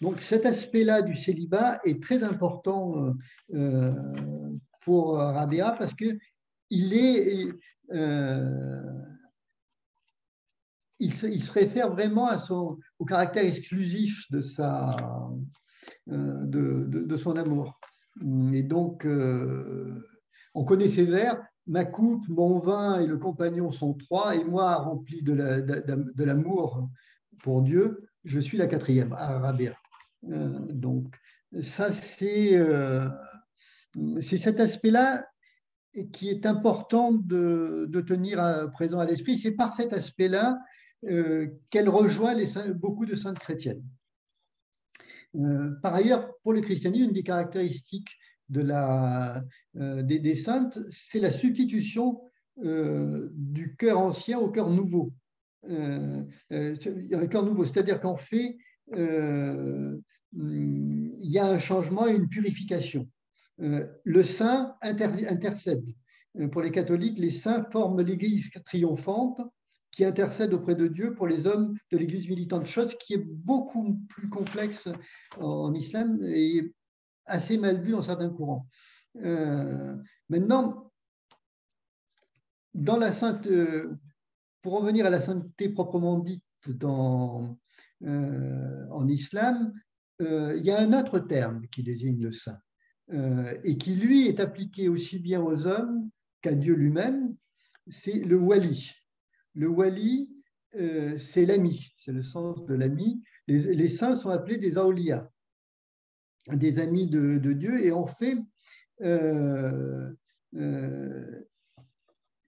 Donc 0.02 0.22
cet 0.22 0.48
aspect-là 0.48 1.04
du 1.04 1.16
célibat 1.16 1.80
est 1.86 2.02
très 2.02 2.24
important 2.24 3.14
euh, 3.54 3.94
pour 4.82 5.18
Rabia 5.18 5.76
parce 5.78 5.94
que 5.94 6.18
il 6.70 6.94
est, 6.94 7.48
euh, 7.94 8.82
il, 11.00 11.14
se, 11.14 11.52
réfère 11.52 11.90
vraiment 11.92 12.28
à 12.28 12.38
son, 12.38 12.78
au 13.00 13.06
caractère 13.06 13.46
exclusif 13.46 14.30
de, 14.32 14.42
sa, 14.42 14.96
euh, 16.10 16.46
de, 16.46 16.86
de, 16.86 17.18
son 17.18 17.36
amour. 17.36 17.80
Et 18.54 18.64
donc, 18.64 19.08
on 20.54 20.64
connaît 20.64 20.90
ces 20.90 21.04
vers 21.04 21.42
Ma 21.68 21.84
coupe, 21.84 22.26
mon 22.30 22.60
vin 22.60 23.02
et 23.02 23.06
le 23.06 23.18
compagnon 23.18 23.74
sont 23.74 23.94
trois, 23.94 24.38
et 24.38 24.44
moi, 24.46 24.76
rempli 24.76 25.22
de 25.22 26.24
l'amour 26.24 26.90
pour 27.44 27.62
Dieu, 27.62 28.08
je 28.24 28.40
suis 28.40 28.58
la 28.58 28.68
quatrième, 28.68 29.14
Rabia. 29.14 29.74
Euh, 30.30 30.60
donc, 30.70 31.16
ça, 31.62 31.90
euh, 32.22 33.10
c'est 34.22 34.38
cet 34.38 34.60
aspect-là 34.60 35.26
qui 36.12 36.30
est 36.30 36.46
important 36.46 37.12
de, 37.12 37.90
tenir 38.08 38.40
à, 38.40 38.68
présent 38.68 39.00
à 39.00 39.06
l'esprit. 39.06 39.38
C'est 39.38 39.52
par 39.52 39.74
cet 39.74 39.94
aspect-là 39.94 40.60
euh, 41.06 41.48
qu'elle 41.70 41.90
rejoint 41.90 42.36
beaucoup 42.76 43.06
de 43.06 43.16
saintes 43.16 43.40
chrétiennes. 43.40 43.84
par 45.82 45.94
ailleurs, 45.94 46.32
pour 46.44 46.54
le 46.54 46.62
christianisme, 46.62 47.06
une 47.06 47.14
des 47.14 47.24
caractéristiques 47.24 48.10
des, 48.50 48.66
saintes, 50.36 50.80
c'est 50.90 51.20
la 51.20 51.32
substitution 51.32 52.22
du 52.58 53.76
cœur 53.78 54.00
ancien 54.00 54.40
au 54.40 54.50
cœur 54.50 54.70
nouveau. 54.70 55.12
cœur 55.68 57.44
nouveau, 57.46 57.66
c'est-à-dire 57.66 58.00
qu'en 58.00 58.16
fait, 58.16 58.58
euh, 58.94 59.98
il 60.34 61.30
y 61.32 61.40
a 61.40 61.48
un 61.48 61.60
changement 61.60 62.08
et 62.08 62.16
une 62.16 62.30
purification. 62.30 63.10
Euh, 63.62 63.88
le 64.04 64.24
saint 64.24 64.76
intercède. 64.82 65.86
Euh, 66.40 66.48
pour 66.48 66.62
les 66.62 66.72
catholiques, 66.72 67.18
les 67.18 67.32
saints 67.32 67.64
forment 67.72 68.02
l'Église 68.02 68.50
triomphante 68.66 69.42
qui 69.92 70.06
intercède 70.06 70.54
auprès 70.54 70.76
de 70.76 70.88
Dieu 70.88 71.16
pour 71.16 71.28
les 71.28 71.48
hommes 71.48 71.76
de 71.92 71.98
l'Église 71.98 72.30
militante, 72.30 72.68
chose 72.68 72.96
qui 72.98 73.16
est 73.16 73.26
beaucoup 73.26 74.00
plus 74.10 74.30
complexe 74.30 74.88
en 75.40 75.74
islam 75.74 76.20
et 76.24 76.72
assez 77.26 77.58
mal 77.58 77.82
vue 77.82 77.94
dans 77.94 78.04
certains 78.04 78.30
courants. 78.30 78.68
maintenant, 80.30 80.92
dans 82.76 82.98
la 82.98 83.12
pour 84.62 84.74
revenir 84.74 85.08
à 85.08 85.10
la 85.10 85.20
sainteté 85.20 85.70
proprement 85.70 86.20
dite 86.20 86.44
euh, 88.04 88.88
en 88.92 89.08
islam, 89.08 89.74
euh, 90.22 90.56
il 90.58 90.66
y 90.66 90.72
a 90.72 90.80
un 90.80 90.94
autre 90.94 91.20
terme 91.20 91.68
qui 91.68 91.84
désigne 91.84 92.22
le 92.22 92.32
saint 92.32 92.52
euh, 92.52 92.67
et 93.12 93.78
qui, 93.78 93.96
lui, 93.96 94.28
est 94.28 94.40
appliqué 94.40 94.90
aussi 94.90 95.20
bien 95.20 95.42
aux 95.42 95.66
hommes 95.66 96.10
qu'à 96.42 96.54
Dieu 96.54 96.74
lui-même, 96.76 97.36
c'est 97.90 98.20
le 98.20 98.38
wali. 98.38 98.92
Le 99.54 99.68
wali, 99.68 100.30
c'est 100.74 101.46
l'ami, 101.46 101.94
c'est 101.98 102.12
le 102.12 102.24
sens 102.24 102.66
de 102.66 102.74
l'ami. 102.74 103.24
Les, 103.48 103.88
saints 103.88 104.16
sont 104.16 104.30
appelés 104.30 104.58
des 104.58 104.78
aoulias, 104.78 105.30
des 106.52 106.80
amis 106.80 107.08
de, 107.08 107.54
Dieu, 107.54 107.84
et 107.84 107.92
en 107.92 108.06
fait, 108.06 108.38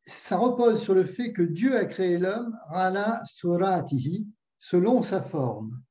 ça 0.10 0.38
repose 0.38 0.82
sur 0.82 0.94
le 0.94 1.04
fait 1.04 1.32
que 1.32 1.42
Dieu 1.42 1.78
a 1.78 1.86
créé 1.86 2.18
l'homme, 2.18 2.58
rala 2.68 3.22
suratihi, 3.26 4.28
selon 4.58 5.04
sa 5.04 5.22
forme. 5.22 5.82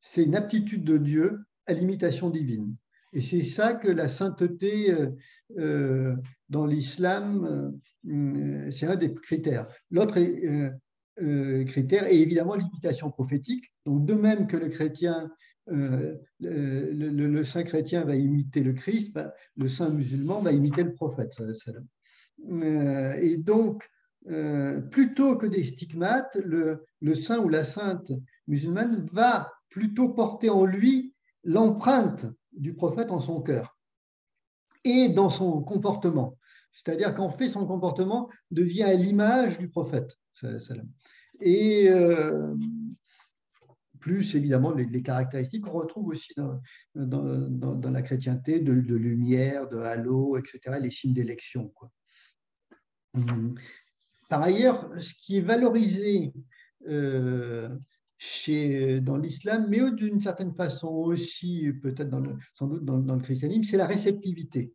C'est 0.00 0.24
une 0.24 0.36
aptitude 0.36 0.84
de 0.84 0.98
Dieu 0.98 1.40
à 1.66 1.72
l'imitation 1.72 2.30
divine. 2.30 2.76
Et 3.16 3.22
c'est 3.22 3.42
ça 3.42 3.72
que 3.72 3.88
la 3.88 4.10
sainteté 4.10 4.92
euh, 4.92 5.08
euh, 5.56 6.14
dans 6.50 6.66
l'islam, 6.66 7.72
euh, 8.06 8.70
c'est 8.70 8.84
un 8.84 8.96
des 8.96 9.14
critères. 9.14 9.66
L'autre 9.90 10.20
critère 11.64 12.04
est 12.08 12.18
évidemment 12.18 12.56
l'imitation 12.56 13.10
prophétique. 13.10 13.72
Donc, 13.86 14.04
de 14.04 14.12
même 14.12 14.46
que 14.46 14.58
le 14.58 14.70
saint 17.44 17.62
chrétien 17.62 18.04
va 18.04 18.16
imiter 18.16 18.60
le 18.60 18.74
Christ, 18.74 19.14
bah, 19.14 19.32
le 19.56 19.66
saint 19.70 19.88
musulman 19.88 20.42
va 20.42 20.52
imiter 20.52 20.82
le 20.82 20.92
prophète. 20.92 21.32
et 22.50 23.36
donc, 23.38 23.88
plutôt 24.90 25.36
que 25.38 25.46
des 25.46 25.64
stigmates, 25.64 26.36
le 26.44 27.14
saint 27.14 27.38
ou 27.38 27.48
la 27.48 27.64
sainte 27.64 28.12
musulmane 28.46 29.08
va 29.10 29.50
plutôt 29.70 30.10
porter 30.10 30.50
en 30.50 30.66
lui 30.66 31.14
l'empreinte 31.44 32.26
du 32.56 32.74
prophète 32.74 33.10
en 33.10 33.20
son 33.20 33.40
cœur 33.40 33.78
et 34.84 35.08
dans 35.08 35.30
son 35.30 35.62
comportement. 35.62 36.38
C'est-à-dire 36.72 37.14
qu'en 37.14 37.30
fait, 37.30 37.48
son 37.48 37.66
comportement 37.66 38.28
devient 38.50 38.84
à 38.84 38.94
l'image 38.94 39.58
du 39.58 39.68
prophète. 39.68 40.16
Et 41.40 41.88
euh, 41.88 42.54
plus 43.98 44.34
évidemment 44.36 44.72
les, 44.72 45.02
caractéristiques 45.02 45.64
qu'on 45.64 45.78
retrouve 45.78 46.08
aussi 46.08 46.32
dans, 46.94 47.90
la 47.90 48.02
chrétienté 48.02 48.60
de, 48.60 48.72
lumière, 48.72 49.68
de 49.68 49.78
halo, 49.78 50.36
etc., 50.36 50.78
les 50.80 50.90
signes 50.90 51.14
d'élection. 51.14 51.72
Par 54.28 54.42
ailleurs, 54.42 54.90
ce 55.00 55.14
qui 55.14 55.38
est 55.38 55.42
valorisé 55.42 56.32
euh, 56.88 57.76
chez, 58.18 59.00
dans 59.00 59.16
l'islam, 59.16 59.66
mais 59.68 59.90
d'une 59.92 60.20
certaine 60.20 60.54
façon 60.54 60.88
aussi, 60.88 61.70
peut-être 61.82 62.10
sans 62.54 62.66
doute 62.66 62.84
dans, 62.84 62.98
le 62.98 63.22
christianisme, 63.22 63.64
c'est 63.64 63.76
la 63.76 63.86
réceptivité. 63.86 64.72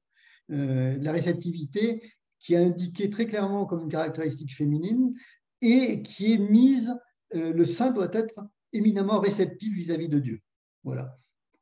Euh, 0.51 0.97
la 0.99 1.11
réceptivité 1.11 2.01
qui 2.39 2.53
est 2.53 2.57
indiquée 2.57 3.09
très 3.09 3.25
clairement 3.25 3.65
comme 3.65 3.83
une 3.83 3.89
caractéristique 3.89 4.55
féminine 4.55 5.13
et 5.61 6.01
qui 6.01 6.33
est 6.33 6.37
mise, 6.37 6.93
euh, 7.35 7.53
le 7.53 7.65
saint 7.65 7.91
doit 7.91 8.09
être 8.13 8.45
éminemment 8.73 9.19
réceptif 9.19 9.73
vis-à-vis 9.73 10.09
de 10.09 10.19
Dieu. 10.19 10.39
Voilà. 10.83 11.17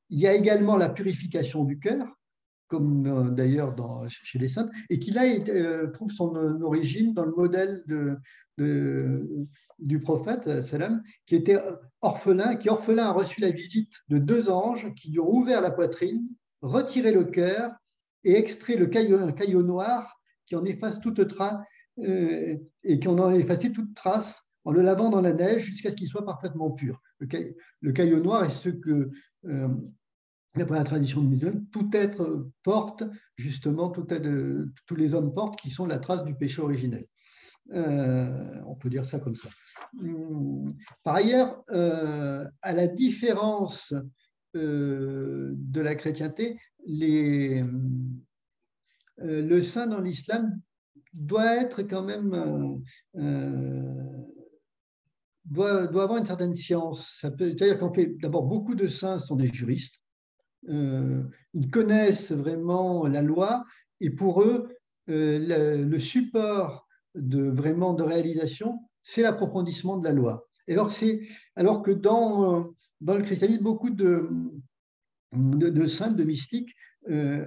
Il 0.10 0.20
y 0.20 0.28
a 0.28 0.34
également 0.34 0.76
la 0.76 0.90
purification 0.90 1.64
du 1.64 1.80
cœur, 1.80 2.08
comme 2.70 3.06
euh, 3.06 3.30
d'ailleurs 3.32 3.76
chez 4.08 4.40
les 4.40 4.48
saintes, 4.48 4.72
et 4.90 5.00
qui 5.00 5.12
là 5.12 5.24
trouve 5.92 6.12
son 6.12 6.36
origine 6.62 7.14
dans 7.14 7.26
le 7.26 7.34
modèle 7.34 7.84
du 9.80 10.00
prophète, 10.00 10.62
salam, 10.62 11.04
qui 11.26 11.36
était 11.36 11.60
orphelin, 12.02 12.56
qui 12.56 12.70
orphelin 12.70 13.06
a 13.06 13.12
reçu 13.12 13.42
la 13.42 13.52
visite 13.52 13.94
de 14.08 14.18
deux 14.18 14.50
anges 14.50 14.94
qui 14.96 15.12
lui 15.12 15.20
ont 15.20 15.34
ouvert 15.34 15.62
la 15.62 15.72
poitrine, 15.72 16.26
retiré 16.62 17.12
le 17.12 17.26
cœur 17.26 17.72
et 18.24 18.36
extrait 18.36 18.76
le 18.76 18.88
caillou, 18.88 19.18
un 19.18 19.32
caillot 19.32 19.64
noir 19.64 20.20
qui 20.46 20.56
en 20.56 20.66
efface 20.66 21.00
toute 21.00 21.28
trace 21.28 21.58
euh, 22.00 22.58
et 22.84 23.00
qui 23.00 23.08
en 23.08 23.18
a 23.20 23.36
effacé 23.36 23.72
toute 23.72 23.94
trace 23.94 24.44
en 24.66 24.72
le 24.72 24.82
lavant 24.82 25.10
dans 25.10 25.22
la 25.22 25.34
neige 25.34 25.64
jusqu'à 25.64 25.90
ce 25.90 25.96
qu'il 25.96 26.08
soit 26.08 26.26
parfaitement 26.26 26.72
pur. 26.72 27.02
Le, 27.20 27.92
caillot 27.92 28.20
noir 28.22 28.46
est 28.46 28.52
ce 28.52 28.70
que, 28.70 29.10
euh, 29.46 29.68
d'après 30.56 30.78
la 30.78 30.84
tradition 30.84 31.22
musulmane, 31.22 31.66
tout 31.72 31.90
être 31.94 32.50
porte, 32.64 33.04
justement, 33.38 33.90
tous 33.90 34.96
les 34.96 35.14
hommes 35.14 35.34
portent, 35.34 35.60
qui 35.60 35.70
sont 35.70 35.86
la 35.86 36.00
trace 36.00 36.24
du 36.24 36.36
péché 36.36 36.62
originel. 36.62 37.06
Euh, 37.72 38.62
on 38.66 38.76
peut 38.76 38.90
dire 38.90 39.06
ça 39.06 39.20
comme 39.20 39.36
ça. 39.36 39.50
Hum, 40.00 40.74
par 41.04 41.16
ailleurs, 41.16 41.64
euh, 41.70 42.46
à 42.62 42.74
la 42.74 42.88
différence 42.88 43.94
euh, 44.56 45.54
de 45.56 45.82
la 45.82 45.96
chrétienté, 45.96 46.58
le 46.88 47.62
saint 49.62 49.88
dans 49.88 50.02
l'islam 50.02 50.60
doit 51.14 51.58
être 51.58 51.84
quand 51.84 52.04
même 52.04 52.32
doit, 55.46 55.88
doit, 55.88 56.04
avoir 56.04 56.18
une 56.18 56.26
certaine 56.26 56.56
science. 56.56 57.20
C'est-à-dire 57.22 57.78
qu'en 57.78 57.94
fait, 57.94 58.18
d'abord, 58.18 58.44
beaucoup 58.44 58.76
de 58.76 58.88
saints 58.88 59.20
sont 59.20 59.36
des 59.36 59.50
juristes. 59.54 60.02
Ils 60.68 61.72
connaissent 61.72 62.32
vraiment 62.32 63.08
la 63.08 63.22
loi 63.22 63.64
et 64.00 64.10
pour 64.10 64.42
eux, 64.44 64.70
le 65.08 66.00
support 66.00 66.88
de 67.16 67.50
vraiment 67.50 67.94
de 67.94 68.04
réalisation, 68.04 68.80
c'est 69.04 69.22
l'approfondissement 69.22 69.98
de 69.98 70.04
la 70.04 70.14
loi. 70.14 70.48
alors, 70.68 70.92
alors 71.56 71.82
que 71.82 71.92
dans, 71.92 72.60
euh, 72.60 72.64
dans 73.02 73.16
le 73.16 73.24
christianisme, 73.24 73.64
beaucoup 73.64 73.90
de, 73.90 74.30
de, 75.34 75.88
saints, 75.88 76.12
de 76.12 76.24
mystiques, 76.24 76.76
euh, 77.10 77.46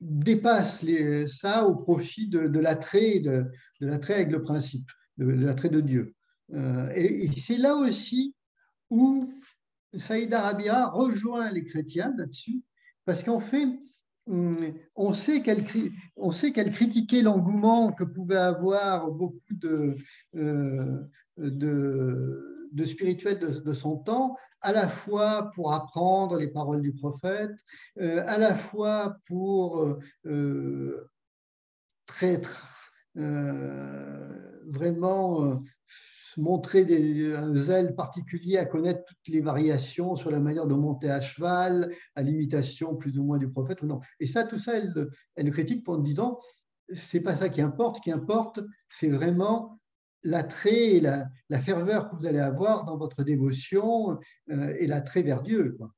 dépassent 0.00 0.84
ça 1.26 1.66
au 1.66 1.76
profit 1.76 2.28
de, 2.28 2.46
de 2.48 2.58
l'attrait 2.58 3.20
de, 3.20 3.46
de 3.80 3.88
avec 3.88 4.30
le 4.30 4.42
principe, 4.42 4.90
de, 5.16 5.26
l'attrait 5.26 5.70
de 5.70 5.80
Dieu. 5.80 6.14
Euh, 6.52 6.90
et, 6.94 7.28
c'est 7.28 7.56
là 7.56 7.74
aussi 7.74 8.34
où 8.90 9.32
Saïd 9.98 10.32
Arabia 10.32 10.86
rejoint 10.86 11.50
les 11.50 11.64
chrétiens 11.64 12.14
là-dessus, 12.16 12.62
parce 13.04 13.22
qu'en 13.22 13.40
fait, 13.40 13.68
Hum, 14.28 14.74
on 14.96 15.12
sait 15.12 15.40
qu'elle 15.42 15.62
critiquait 16.72 17.22
l'engouement 17.22 17.92
que 17.92 18.02
pouvaient 18.02 18.36
avoir 18.36 19.08
beaucoup 19.12 19.38
de, 19.52 19.96
euh, 20.34 21.04
de, 21.36 22.84
spirituels 22.84 23.38
de, 23.38 23.72
son 23.72 23.98
temps, 23.98 24.36
à 24.62 24.72
la 24.72 24.88
fois 24.88 25.52
pour 25.54 25.72
apprendre 25.72 26.38
les 26.38 26.48
paroles 26.48 26.82
du 26.82 26.92
prophète, 26.92 27.54
euh, 28.00 28.24
à 28.26 28.36
la 28.38 28.56
fois 28.56 29.16
pour 29.26 29.96
euh, 30.26 31.08
très, 32.06 32.40
vraiment 34.66 35.62
montrer 36.36 36.84
des, 36.84 37.34
un 37.34 37.54
zèle 37.54 37.94
particulier 37.94 38.58
à 38.58 38.66
connaître 38.66 39.02
toutes 39.06 39.28
les 39.28 39.40
variations 39.40 40.16
sur 40.16 40.30
la 40.30 40.40
manière 40.40 40.66
de 40.66 40.74
monter 40.74 41.10
à 41.10 41.20
cheval, 41.20 41.92
à 42.14 42.22
l'imitation 42.22 42.96
plus 42.96 43.18
ou 43.18 43.24
moins 43.24 43.38
du 43.38 43.48
prophète 43.48 43.82
ou 43.82 43.86
non. 43.86 44.00
Et 44.20 44.26
ça, 44.26 44.44
tout 44.44 44.58
ça, 44.58 44.76
elle, 44.76 45.08
elle 45.34 45.50
critique 45.50 45.88
en 45.88 45.98
disant, 45.98 46.38
c'est 46.92 47.20
pas 47.20 47.36
ça 47.36 47.48
qui 47.48 47.60
importe. 47.60 47.96
Ce 47.96 48.02
qui 48.02 48.12
importe, 48.12 48.60
c'est 48.88 49.10
vraiment 49.10 49.80
l'attrait 50.22 50.94
et 50.94 51.00
la, 51.00 51.28
la, 51.48 51.60
ferveur 51.60 52.10
que 52.10 52.16
vous 52.16 52.26
allez 52.26 52.38
avoir 52.38 52.84
dans 52.84 52.96
votre 52.96 53.22
dévotion 53.22 54.18
euh, 54.50 54.74
et 54.78 54.86
l'attrait 54.86 55.22
vers 55.22 55.42
Dieu. 55.42 55.76
Quoi. 55.78 55.92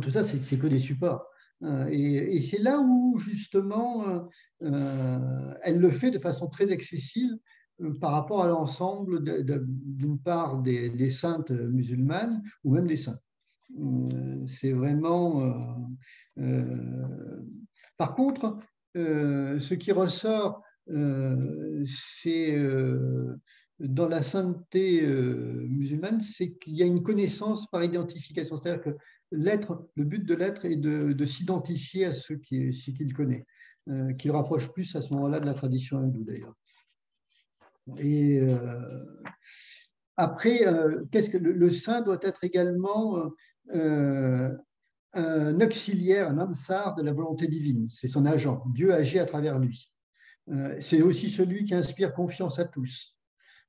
Tout 0.00 0.10
ça, 0.10 0.24
c'est 0.24 0.58
que 0.58 0.66
des 0.66 0.80
supports. 0.80 1.26
Euh, 1.62 1.86
et, 1.90 2.40
c'est 2.40 2.58
là 2.58 2.80
où, 2.80 3.18
justement, 3.18 4.28
euh, 4.62 5.54
elle 5.62 5.78
le 5.78 5.90
fait 5.90 6.10
de 6.10 6.18
façon 6.18 6.48
très 6.48 6.72
excessive 6.72 7.30
par 8.00 8.12
rapport 8.12 8.42
à 8.42 8.48
l'ensemble 8.48 9.22
d'une 9.22 10.18
part 10.18 10.62
des, 10.62 11.10
saintes 11.10 11.50
musulmanes 11.50 12.42
ou 12.62 12.74
même 12.74 12.86
des 12.86 12.96
saints. 12.96 13.18
Euh, 13.78 14.46
c'est 14.46 14.72
vraiment. 14.72 15.82
Euh, 16.38 17.40
par 17.96 18.14
contre, 18.14 18.58
ce 18.94 19.74
qui 19.74 19.92
ressort, 19.92 20.62
c'est 21.86 22.56
dans 23.80 24.08
la 24.08 24.22
sainteté 24.22 25.02
musulmane, 25.68 26.20
c'est 26.20 26.52
qu'il 26.54 26.76
y 26.76 26.82
a 26.82 26.86
une 26.86 27.02
connaissance 27.02 27.68
par 27.70 27.82
identification. 27.82 28.60
C'est-à-dire 28.60 28.82
que 28.82 28.96
l'être, 29.32 29.88
le 29.96 30.04
but 30.04 30.24
de 30.24 30.34
l'être 30.34 30.64
est 30.64 30.76
de, 30.76 31.26
s'identifier 31.26 32.06
à 32.06 32.12
ce 32.12 32.34
qu'il 32.34 33.14
connaît, 33.14 33.46
qui 34.18 34.28
le 34.28 34.34
rapproche 34.34 34.72
plus 34.72 34.94
à 34.94 35.02
ce 35.02 35.12
moment-là 35.14 35.40
de 35.40 35.46
la 35.46 35.54
tradition 35.54 35.98
hindoue 35.98 36.24
d'ailleurs. 36.24 36.54
Et 37.98 38.40
euh, 38.40 39.04
après, 40.16 40.66
euh, 40.66 41.04
qu'est-ce 41.10 41.30
que 41.30 41.38
le, 41.38 41.70
saint 41.70 42.00
doit 42.00 42.18
être 42.22 42.44
également 42.44 43.30
euh, 43.74 44.50
un 45.12 45.60
auxiliaire, 45.60 46.28
un 46.28 46.38
amsar 46.38 46.94
de 46.94 47.02
la 47.02 47.12
volonté 47.12 47.46
divine. 47.46 47.88
C'est 47.88 48.08
son 48.08 48.26
agent. 48.26 48.64
Dieu 48.74 48.92
agit 48.92 49.18
à 49.18 49.26
travers 49.26 49.58
lui. 49.58 49.90
c'est 50.80 51.02
aussi 51.02 51.30
celui 51.30 51.64
qui 51.64 51.74
inspire 51.74 52.14
confiance 52.14 52.58
à 52.58 52.64
tous. 52.64 53.16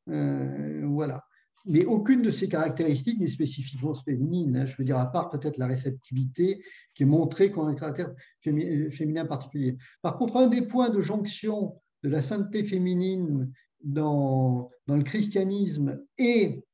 voilà. 0.08 1.24
Mais 1.68 1.84
aucune 1.84 2.22
de 2.22 2.30
ces 2.30 2.48
caractéristiques 2.48 3.20
n'est 3.20 3.28
spécifiquement 3.28 3.96
féminine. 3.96 4.56
Hein. 4.56 4.66
je 4.68 4.76
veux 4.78 4.84
dire, 4.84 4.98
à 4.98 5.12
part 5.12 5.30
peut-être 5.30 5.58
la 5.58 5.66
réceptivité 5.66 6.64
qui 6.94 7.04
est 7.04 7.08
montrée 7.08 7.52
comme 7.52 7.68
un 7.68 7.74
caractère 7.74 8.14
féminin 8.42 9.26
particulier. 9.26 9.78
Par 10.04 10.18
contre, 10.18 10.38
un 10.38 10.48
des 10.48 10.62
points 10.62 10.90
de 10.90 11.02
jonction 11.02 11.82
de 12.04 12.10
la 12.10 12.22
sainteté 12.22 12.64
féminine 12.64 13.52
dans, 13.86 14.70
le 14.88 15.04
christianisme 15.04 16.02
et 16.18 16.66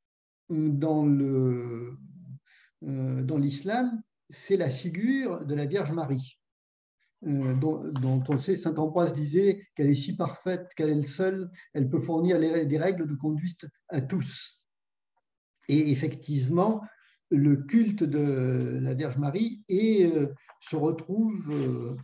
euh, 0.50 0.82
dans 0.82 1.06
l'islam, 3.38 4.02
c'est 4.30 4.56
la 4.56 4.70
figure 4.70 5.44
de 5.44 5.54
la 5.54 5.66
Vierge 5.66 5.92
Marie, 5.92 6.40
euh, 7.26 7.54
dont, 7.54 8.24
on 8.28 8.38
sait, 8.38 8.56
saint 8.56 8.74
Ambroise 8.74 9.12
disait 9.12 9.68
qu'elle 9.76 9.90
est 9.90 9.94
si 9.94 10.16
parfaite 10.16 10.72
qu'elle 10.74 10.90
est 10.90 11.02
seule, 11.04 11.50
elle 11.74 11.88
peut 11.88 12.00
fournir 12.00 12.40
des 12.40 12.78
règles 12.78 13.06
de 13.06 13.14
conduite 13.14 13.66
à 13.88 14.00
tous. 14.00 14.58
Et 15.68 15.90
effectivement, 15.92 16.82
le 17.30 17.56
culte 17.56 18.02
de 18.02 18.78
la 18.80 18.94
Vierge 18.94 19.18
Marie 19.18 19.62
euh, 19.70 20.28
se 20.60 20.76
retrouve 20.76 21.96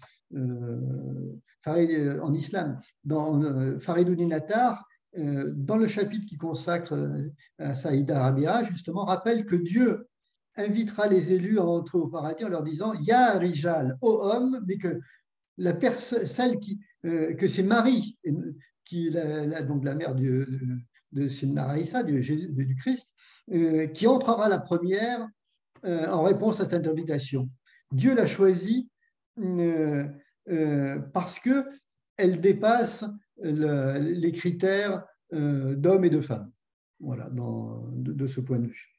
en 1.66 2.33
islam. 2.33 2.81
Dans 3.05 3.42
euh, 3.42 3.79
Faridouni 3.81 4.27
dans 5.16 5.77
le 5.77 5.87
chapitre 5.87 6.27
qui 6.27 6.37
consacre 6.37 6.94
à 7.59 7.75
Saïda 7.75 8.23
Rabia, 8.23 8.62
justement, 8.64 9.05
rappelle 9.05 9.47
que 9.47 9.57
Dieu 9.57 10.07
invitera 10.59 11.07
les 11.07 11.33
élus 11.33 11.59
à 11.59 11.64
entrer 11.64 11.99
au 11.99 12.09
paradis 12.09 12.44
en 12.44 12.49
leur 12.49 12.62
disant 12.62 12.94
Ya 12.94 13.38
Rijal, 13.38 13.97
ô 14.01 14.21
homme, 14.23 14.62
mais 14.66 14.77
que 14.77 15.01
la 15.57 15.75
celle 15.97 16.59
qui, 16.59 16.81
euh, 17.05 17.35
que 17.35 17.49
c'est 17.49 17.62
Marie, 17.62 18.18
qui 18.85 19.11
la, 19.11 19.62
donc 19.62 19.85
la 19.85 19.94
mère 19.94 20.14
de, 20.14 20.47
de 21.12 21.29
Sinna 21.29 21.77
du, 22.05 22.21
du, 22.21 22.77
Christ, 22.77 23.09
euh, 23.53 23.87
qui 23.88 24.07
entrera 24.07 24.49
la 24.49 24.59
première 24.59 25.27
euh, 25.85 26.09
en 26.09 26.23
réponse 26.23 26.61
à 26.61 26.68
cette 26.68 26.87
invitation. 26.87 27.49
Dieu 27.92 28.14
l'a 28.14 28.27
choisie 28.27 28.90
parce 31.12 31.38
que 31.38 31.64
elle 32.16 32.40
dépasse 32.40 33.05
les 33.42 34.33
critères 34.33 35.05
d'hommes 35.33 36.05
et 36.05 36.11
de 36.11 36.20
femmes. 36.20 36.51
Voilà, 37.01 37.31
dans, 37.31 37.85
de, 37.92 38.27
ce 38.27 38.40
point 38.40 38.59
de 38.59 38.66
vue. 38.66 38.98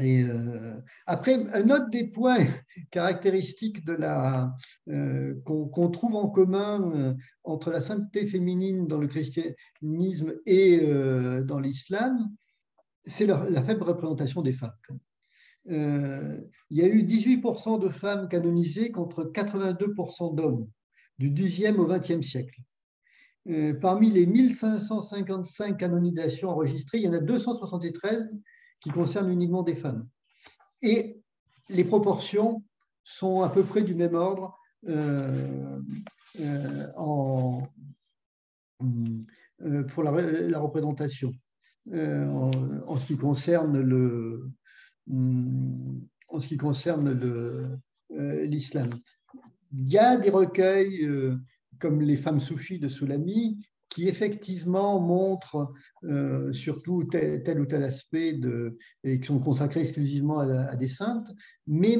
Et 0.00 0.22
euh, 0.24 0.80
après, 1.06 1.34
un 1.52 1.70
autre 1.70 1.90
des 1.90 2.06
points 2.06 2.46
caractéristiques 2.90 3.84
de 3.84 3.92
la 3.92 4.54
euh, 4.88 5.34
qu'on 5.44 5.90
trouve 5.90 6.14
en 6.14 6.28
commun 6.28 6.92
euh, 6.94 7.14
entre 7.44 7.70
la 7.70 7.80
sainteté 7.80 8.26
féminine 8.26 8.86
dans 8.86 8.98
le 8.98 9.08
christianisme 9.08 10.34
et 10.46 10.80
dans 11.44 11.58
l'islam, 11.58 12.30
c'est 13.04 13.26
la, 13.26 13.62
faible 13.62 13.82
représentation 13.82 14.42
des 14.42 14.52
femmes. 14.52 14.70
il 15.66 16.76
y 16.76 16.82
a 16.82 16.86
eu 16.86 17.02
18% 17.02 17.80
de 17.80 17.88
femmes 17.88 18.28
canonisées 18.28 18.92
contre 18.92 19.24
82% 19.24 20.34
d'hommes 20.34 20.68
du 21.18 21.30
10e 21.30 21.76
au 21.76 21.88
20e 21.88 22.22
siècle. 22.22 22.60
Parmi 23.80 24.10
les 24.10 24.26
1555 24.26 25.76
canonisations 25.76 26.50
enregistrées, 26.50 26.98
il 26.98 27.04
y 27.04 27.08
en 27.08 27.12
a 27.12 27.20
273 27.20 28.36
qui 28.80 28.90
concerne 28.90 29.30
uniquement 29.30 29.62
des 29.62 29.76
femmes. 29.76 30.06
Et 30.82 31.20
les 31.68 31.84
proportions 31.84 32.62
sont 33.04 33.42
à 33.42 33.48
peu 33.48 33.62
près 33.62 33.82
du 33.82 33.94
même 33.94 34.14
ordre 34.14 34.56
euh, 34.88 35.80
euh, 36.40 36.88
euh, 39.62 39.82
pour 39.84 40.02
la, 40.02 40.58
représentation. 40.58 41.32
En, 41.86 42.96
ce 42.96 43.06
qui 43.06 43.16
concerne 43.16 43.80
le 43.80 44.50
en 45.08 46.38
ce 46.38 46.46
qui 46.46 46.56
concerne 46.56 47.12
l'islam. 48.10 48.90
Il 49.72 49.88
y 49.88 49.98
a 49.98 50.16
des 50.16 50.30
recueils 50.30 51.08
comme 51.82 52.00
les 52.00 52.16
femmes 52.16 52.38
soufis 52.38 52.78
de 52.78 52.88
Soulami 52.88 53.58
qui 53.88 54.08
effectivement 54.08 55.00
montrent 55.00 55.74
euh, 56.04 56.52
surtout 56.52 57.04
tel, 57.04 57.60
ou 57.60 57.66
tel 57.66 57.82
aspect 57.82 58.40
et 59.04 59.20
qui 59.20 59.26
sont 59.26 59.40
consacrés 59.40 59.80
exclusivement 59.80 60.38
à, 60.38 60.76
des 60.76 60.88
saintes, 60.88 61.30
mais 61.66 61.98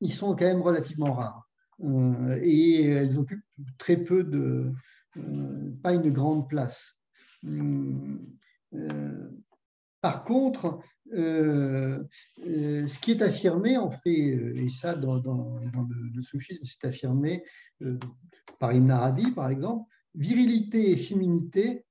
ils 0.00 0.12
sont 0.12 0.34
quand 0.36 0.46
même 0.46 0.62
relativement 0.62 1.12
rares. 1.12 1.46
Euh, 1.82 2.38
et 2.40 2.84
elles 2.84 3.18
occupent 3.18 3.44
très 3.76 3.96
peu 3.96 4.22
de, 4.22 4.72
euh, 5.18 5.70
pas 5.82 5.92
une 5.92 6.10
grande 6.12 6.48
place. 6.48 6.96
par 10.00 10.24
contre, 10.24 10.78
ce 11.12 12.98
qui 13.00 13.10
est 13.10 13.22
affirmé, 13.22 13.76
en 13.76 13.90
fait, 13.90 14.10
et 14.10 14.70
ça 14.70 14.94
dans, 14.94 15.18
dans, 15.18 15.58
le, 16.14 16.22
soufisme, 16.22 16.64
c'est 16.64 16.86
affirmé 16.86 17.44
par 18.64 18.72
Ibn 18.72 18.90
Arabi, 18.92 19.30
par 19.32 19.50
exemple, 19.50 19.90
virilité 20.14 20.92
et 20.92 20.96
féminité 20.96 21.84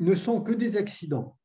ne 0.00 0.16
sont 0.16 0.40
que 0.40 0.50
des 0.52 0.76
accidents. 0.76 1.38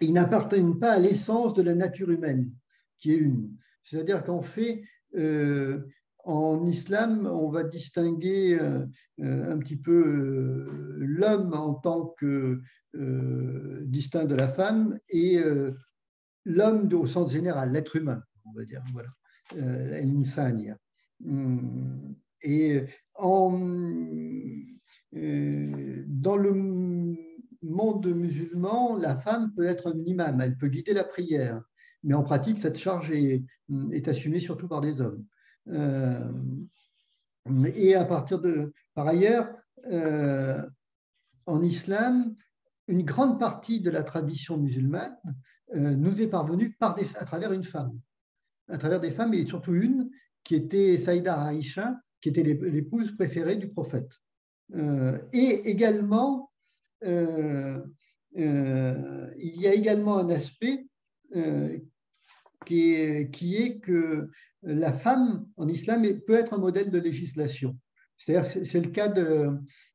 Ils 0.00 0.14
n'appartiennent 0.14 0.78
pas 0.78 0.92
à 0.92 0.98
l'essence 0.98 1.52
de 1.52 1.60
la 1.60 1.74
nature 1.74 2.10
humaine, 2.10 2.50
qui 2.96 3.12
est 3.12 3.18
une. 3.18 3.54
C'est-à-dire 3.84 4.24
qu'en 4.24 4.40
fait, 4.40 4.82
euh, 5.14 5.82
en 6.24 6.64
islam, 6.64 7.26
on 7.26 7.50
va 7.50 7.64
distinguer 7.64 8.58
euh, 8.58 8.86
un 9.18 9.58
petit 9.58 9.76
peu 9.76 9.92
euh, 9.92 10.96
l'homme 10.96 11.52
en 11.52 11.74
tant 11.74 12.14
que 12.18 12.62
distinct 12.94 14.24
de 14.24 14.34
la 14.34 14.48
femme 14.48 14.98
et 15.10 15.38
l'homme 16.46 16.88
au 16.94 17.06
sens 17.06 17.30
général, 17.30 17.72
l'être 17.72 17.96
humain, 17.96 18.22
on 18.46 18.52
va 18.52 18.64
dire. 18.64 18.82
Voilà. 18.94 19.10
Hum. 21.26 22.14
Et 22.42 22.84
euh, 25.14 26.04
dans 26.06 26.36
le 26.36 27.16
monde 27.62 28.06
musulman, 28.06 28.96
la 28.96 29.16
femme 29.16 29.52
peut 29.54 29.64
être 29.66 29.92
un 29.92 29.98
imam, 29.98 30.40
elle 30.40 30.56
peut 30.56 30.68
guider 30.68 30.94
la 30.94 31.04
prière, 31.04 31.62
mais 32.02 32.14
en 32.14 32.22
pratique, 32.22 32.58
cette 32.58 32.78
charge 32.78 33.10
est, 33.10 33.44
assumée 34.08 34.40
surtout 34.40 34.68
par 34.68 34.80
des 34.80 35.00
hommes. 35.00 35.24
Euh, 35.68 36.32
et 37.74 37.94
à 37.94 38.04
partir 38.04 38.40
de, 38.40 38.72
par 38.94 39.06
ailleurs, 39.06 39.48
euh, 39.90 40.62
en 41.46 41.62
islam, 41.62 42.34
une 42.88 43.04
grande 43.04 43.38
partie 43.38 43.80
de 43.80 43.90
la 43.90 44.02
tradition 44.02 44.56
musulmane 44.56 45.16
nous 45.74 46.20
est 46.20 46.28
parvenue 46.28 46.72
par 46.72 46.96
à 46.98 47.24
travers 47.24 47.52
une 47.52 47.64
femme, 47.64 47.98
à 48.68 48.76
travers 48.76 49.00
des 49.00 49.10
femmes, 49.10 49.32
et 49.32 49.46
surtout 49.46 49.74
une 49.74 50.10
qui 50.44 50.54
était 50.54 50.98
Saïda 50.98 51.40
Aïcha, 51.40 51.96
qui 52.22 52.28
était 52.28 52.44
l'épouse 52.44 53.14
préférée 53.16 53.56
du 53.56 53.68
prophète. 53.68 54.10
Euh, 54.74 55.18
et 55.32 55.68
également, 55.68 56.50
euh, 57.04 57.82
euh, 58.38 59.30
il 59.36 59.60
y 59.60 59.66
a 59.66 59.74
également 59.74 60.16
un 60.18 60.30
aspect 60.30 60.86
qui 62.64 62.92
est, 62.92 63.30
qui 63.30 63.56
est, 63.56 63.80
que 63.80 64.28
la 64.62 64.92
femme 64.92 65.46
en 65.56 65.66
islam 65.66 66.04
peut 66.26 66.38
être 66.38 66.54
un 66.54 66.58
modèle 66.58 66.90
de 66.90 66.98
législation. 66.98 67.76
C'est-à-dire, 68.16 68.64
c'est 68.66 68.80
le 68.80 68.90
cas 68.90 69.08
de, 69.08 69.50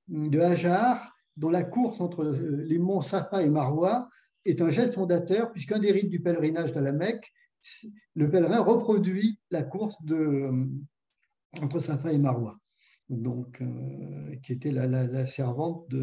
de 0.07 0.39
Hajar, 0.39 1.15
dont 1.37 1.51
la 1.51 1.63
course 1.63 2.01
entre 2.01 2.25
les 2.25 2.79
monts 2.79 3.03
Safa 3.03 3.43
et 3.43 3.49
Marwa 3.49 4.09
est 4.45 4.61
un 4.61 4.69
geste 4.69 4.95
fondateur, 4.95 5.51
puisqu'un 5.51 5.79
des 5.79 5.91
rites 5.91 6.09
du 6.09 6.19
pèlerinage 6.19 6.73
de 6.73 6.79
la 6.79 6.91
Mecque, 6.91 7.31
le 8.15 8.29
pèlerin 8.29 8.61
reproduit 8.61 9.39
la 9.51 9.61
course 9.61 10.03
de, 10.03 10.49
entre 11.61 11.79
Safa 11.79 12.11
et 12.13 12.17
Marwa 12.17 12.57
donc, 13.09 13.61
euh, 13.61 14.35
qui 14.43 14.53
était 14.53 14.71
la, 14.71 15.25
servante 15.25 15.93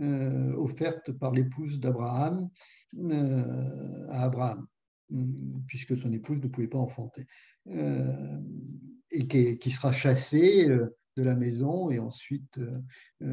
euh, 0.00 0.54
offerte 0.54 1.12
par 1.12 1.32
l'épouse 1.32 1.78
d'Abraham 1.80 2.48
euh, 2.96 4.06
à 4.08 4.24
Abraham, 4.24 4.66
hum, 5.12 5.62
puisque 5.66 5.96
son 5.96 6.12
épouse 6.12 6.38
ne 6.38 6.48
pouvait 6.48 6.68
pas 6.68 6.78
enfanter, 6.78 7.26
et 9.10 9.26
qui, 9.28 9.70
sera 9.70 9.92
chassée 9.92 10.66
de 10.68 11.22
la 11.22 11.34
maison, 11.34 11.90
et 11.90 11.98
ensuite, 11.98 12.58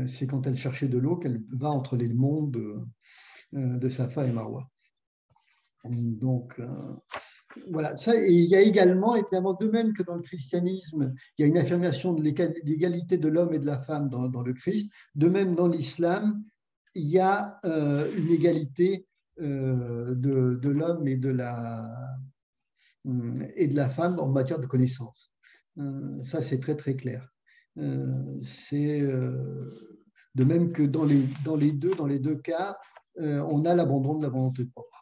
c'est 0.07 0.27
quand 0.27 0.45
elle 0.45 0.57
cherchait 0.57 0.89
de 0.89 0.97
l'eau 0.97 1.15
qu'elle 1.15 1.41
va 1.53 1.69
entre 1.69 1.95
les 1.95 2.09
mondes 2.09 2.51
de, 2.51 3.77
de 3.77 3.89
Safa 3.89 4.27
et 4.27 4.33
Marwa. 4.33 4.69
Donc, 5.85 6.59
voilà, 7.69 7.95
ça, 7.95 8.15
et 8.15 8.31
il 8.31 8.45
y 8.45 8.55
a 8.55 8.61
également, 8.61 9.15
évidemment, 9.15 9.53
de 9.53 9.67
même 9.67 9.93
que 9.93 10.03
dans 10.03 10.15
le 10.15 10.21
christianisme, 10.21 11.13
il 11.37 11.41
y 11.41 11.45
a 11.45 11.47
une 11.47 11.57
affirmation 11.57 12.13
de 12.13 12.21
l'égalité 12.21 13.17
de 13.17 13.27
l'homme 13.27 13.53
et 13.53 13.59
de 13.59 13.65
la 13.65 13.79
femme 13.79 14.09
dans, 14.09 14.41
le 14.41 14.53
Christ, 14.53 14.91
de 15.15 15.27
même 15.27 15.55
dans 15.55 15.67
l'islam, 15.67 16.43
il 16.93 17.07
y 17.09 17.19
a 17.19 17.59
euh, 17.65 18.09
une 18.15 18.31
égalité 18.31 19.05
euh, 19.41 20.15
de, 20.15 20.69
l'homme 20.69 21.07
et, 21.07 21.17
de 21.17 21.29
la, 21.29 22.17
euh, 23.07 23.33
et 23.55 23.67
de 23.67 23.75
la 23.75 23.89
femme 23.89 24.19
en 24.19 24.27
matière 24.27 24.59
de 24.59 24.67
connaissance. 24.67 25.31
ça, 26.23 26.41
c'est 26.41 26.59
très, 26.59 26.75
très 26.75 26.95
clair. 26.95 27.33
c'est 28.43 29.01
de 29.01 30.43
même 30.43 30.71
que 30.71 30.83
dans 30.83 31.05
les, 31.05 31.27
dans 31.43 31.55
les, 31.55 31.73
deux, 31.73 31.93
dans 31.95 32.07
les 32.07 32.19
deux 32.19 32.37
cas, 32.37 32.77
on 33.17 33.65
a 33.65 33.75
l'abandon 33.75 34.15
de 34.15 34.23
la 34.23 34.29
volonté 34.29 34.65
propre. 34.65 34.94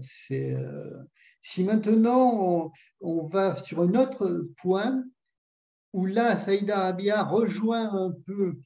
C'est, 0.00 0.54
euh, 0.54 1.02
si 1.42 1.64
maintenant 1.64 2.72
on, 3.00 3.26
va 3.26 3.56
sur 3.56 3.82
un 3.82 3.94
autre 3.94 4.48
point 4.58 5.04
où 5.92 6.06
là, 6.06 6.36
Saïda 6.36 6.78
Arabia 6.78 7.22
rejoint 7.22 7.92
un 7.92 8.12
peu 8.26 8.58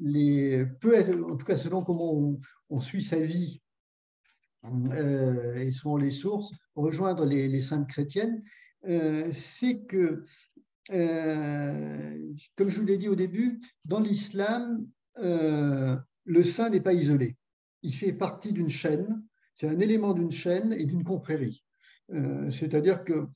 les, 0.00 0.64
peut 0.80 0.94
être, 0.94 1.12
en 1.30 1.36
tout 1.36 1.44
cas 1.44 1.56
selon 1.56 1.82
comment 1.82 2.38
on, 2.70 2.80
suit 2.80 3.02
sa 3.02 3.18
vie 3.18 3.60
et 4.64 5.72
selon 5.72 5.96
les 5.96 6.12
sources, 6.12 6.52
rejoindre 6.76 7.24
les, 7.24 7.48
les 7.48 7.62
saintes 7.62 7.88
chrétiennes, 7.88 8.42
c'est 9.32 9.84
que, 9.88 10.24
comme 12.56 12.68
je 12.68 12.80
vous 12.80 12.86
l'ai 12.86 12.98
dit 12.98 13.08
au 13.08 13.16
début, 13.16 13.60
dans 13.84 14.00
l'islam, 14.00 14.86
le 15.16 16.42
saint 16.44 16.70
n'est 16.70 16.80
pas 16.80 16.92
isolé. 16.92 17.36
Il 17.82 17.94
fait 17.94 18.12
partie 18.12 18.52
d'une 18.52 18.68
chaîne, 18.68 19.24
c'est 19.58 19.68
un 19.68 19.80
élément 19.80 20.14
d'une 20.14 20.30
chaîne 20.30 20.72
et 20.72 20.84
d'une 20.84 21.02
confrérie. 21.02 21.64
Euh, 22.12 22.48
c'est-à-dire 22.50 23.02
que 23.02 23.26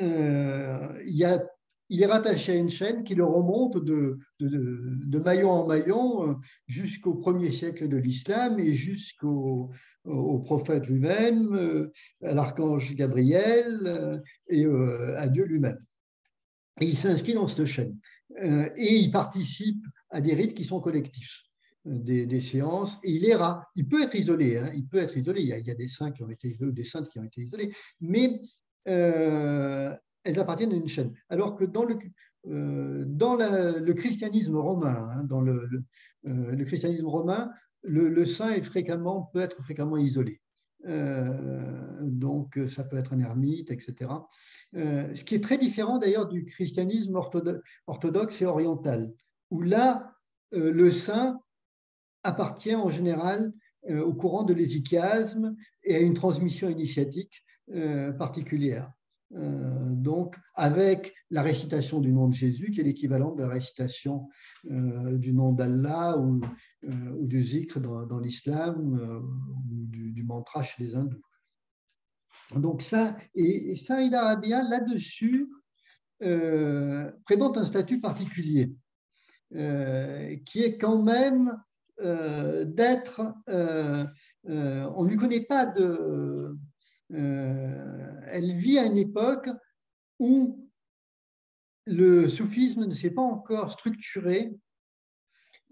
euh, 0.00 1.02
il, 1.06 2.02
est 2.02 2.06
rattaché 2.06 2.52
à 2.52 2.56
une 2.56 2.68
chaîne 2.68 3.04
qui 3.04 3.14
le 3.14 3.24
remonte 3.24 3.76
de, 3.84 4.18
maillon 5.18 5.50
en 5.50 5.66
maillon 5.68 6.30
euh, 6.30 6.34
jusqu'au 6.66 7.14
premier 7.14 7.52
siècle 7.52 7.86
de 7.88 7.96
l'islam 7.96 8.58
et 8.58 8.74
jusqu'au 8.74 9.70
prophète 10.44 10.88
lui-même, 10.88 11.88
à 12.24 12.34
l'archange 12.34 12.96
Gabriel 12.96 14.20
et 14.48 14.64
à 14.64 15.28
Dieu 15.28 15.44
lui-même. 15.44 15.78
Il 16.80 16.96
s'inscrit 16.96 17.34
dans 17.34 17.46
cette 17.46 17.66
chaîne. 17.66 17.96
et 18.36 18.96
il 18.96 19.12
participe 19.12 19.84
à 20.10 20.20
des 20.20 20.34
rites 20.34 20.54
qui 20.54 20.64
sont 20.64 20.80
collectifs 20.80 21.44
des, 21.84 22.40
séances 22.40 22.98
et 23.02 23.12
il 23.12 23.24
est 23.24 23.34
rare. 23.34 23.66
Il 23.74 23.88
peut 23.88 24.02
être 24.02 24.14
isolé, 24.14 24.58
hein, 24.58 24.70
il 24.74 24.86
peut 24.86 24.98
être 24.98 25.16
isolé. 25.16 25.42
Il 25.42 25.48
y, 25.48 25.70
a, 25.70 25.74
des 25.74 25.88
saints 25.88 26.12
qui 26.12 26.22
ont 26.22 26.30
été 26.30 26.48
isolés, 26.48 26.72
des 26.72 26.82
qui 26.82 27.18
ont 27.18 27.24
été 27.24 27.48
mais 28.00 28.40
euh, 28.88 29.94
elles 30.24 30.38
appartiennent 30.38 30.72
à 30.72 30.76
une 30.76 30.88
chaîne. 30.88 31.12
Alors 31.28 31.56
que 31.56 31.64
dans 31.64 31.84
le, 31.84 31.96
euh, 32.48 33.04
dans 33.06 33.34
le 33.34 33.92
christianisme 33.92 34.56
romain, 34.56 35.10
hein, 35.12 35.24
dans 35.24 35.40
le, 35.40 35.68
euh, 36.26 36.52
le, 36.52 36.64
christianisme 36.64 37.06
romain, 37.06 37.50
le, 37.82 38.26
saint 38.26 38.50
est 38.50 38.62
fréquemment, 38.62 39.30
peut 39.32 39.40
être 39.40 39.62
fréquemment 39.62 39.96
isolé. 39.96 40.40
donc, 40.84 42.58
ça 42.68 42.84
peut 42.84 42.96
être 42.96 43.12
un 43.12 43.20
ermite, 43.20 43.70
etc. 43.70 44.10
ce 44.72 45.24
qui 45.24 45.34
est 45.34 45.42
très 45.42 45.58
différent 45.58 45.98
d'ailleurs 45.98 46.28
du 46.28 46.44
christianisme 46.44 47.16
orthodoxe 47.86 48.42
et 48.42 48.46
oriental, 48.46 49.12
où 49.50 49.62
là, 49.62 50.12
le 50.52 50.90
saint 50.90 51.40
appartient 52.24 52.74
en 52.74 52.90
général 52.90 53.52
euh, 53.90 54.00
au 54.00 54.14
courant 54.14 54.44
de 54.44 54.54
l'hésichiasme 54.54 55.56
et 55.82 55.96
à 55.96 55.98
une 55.98 56.14
transmission 56.14 56.68
initiatique 56.68 57.44
euh, 57.74 58.12
particulière. 58.12 58.92
Euh, 59.34 59.88
donc, 59.90 60.36
avec 60.54 61.14
la 61.30 61.42
récitation 61.42 61.98
du 61.98 62.12
nom 62.12 62.28
de 62.28 62.34
Jésus, 62.34 62.70
qui 62.70 62.80
est 62.80 62.84
l'équivalent 62.84 63.34
de 63.34 63.42
la 63.42 63.48
récitation 63.48 64.28
du 64.64 65.32
nom 65.32 65.52
d'Allah 65.52 66.16
ou, 66.18 66.40
du 66.82 67.44
zikr 67.44 67.80
dans, 67.80 68.18
l'islam, 68.20 69.24
ou 69.70 69.86
du, 69.86 70.22
mantra 70.22 70.62
chez 70.62 70.84
les 70.84 70.94
hindous. 70.94 71.22
Donc 72.54 72.82
ça, 72.82 73.16
et, 73.34 73.74
Saïd 73.74 74.14
Arabia, 74.14 74.62
là-dessus, 74.62 75.50
présente 77.24 77.58
un 77.58 77.64
statut 77.64 78.00
particulier, 78.00 78.76
qui 79.50 80.62
est 80.62 80.76
quand 80.78 81.02
même 81.02 81.56
d'être, 82.00 83.34
euh, 83.48 84.04
euh, 84.48 84.90
on 84.96 85.04
ne 85.04 85.10
lui 85.10 85.16
connaît 85.16 85.44
pas 85.44 85.66
de... 85.66 86.56
elle 87.10 88.56
vit 88.56 88.78
à 88.78 88.86
une 88.86 88.96
époque 88.96 89.48
où 90.18 90.68
le 91.86 92.28
soufisme 92.28 92.86
ne 92.86 92.94
s'est 92.94 93.10
pas 93.10 93.22
encore 93.22 93.72
structuré 93.72 94.52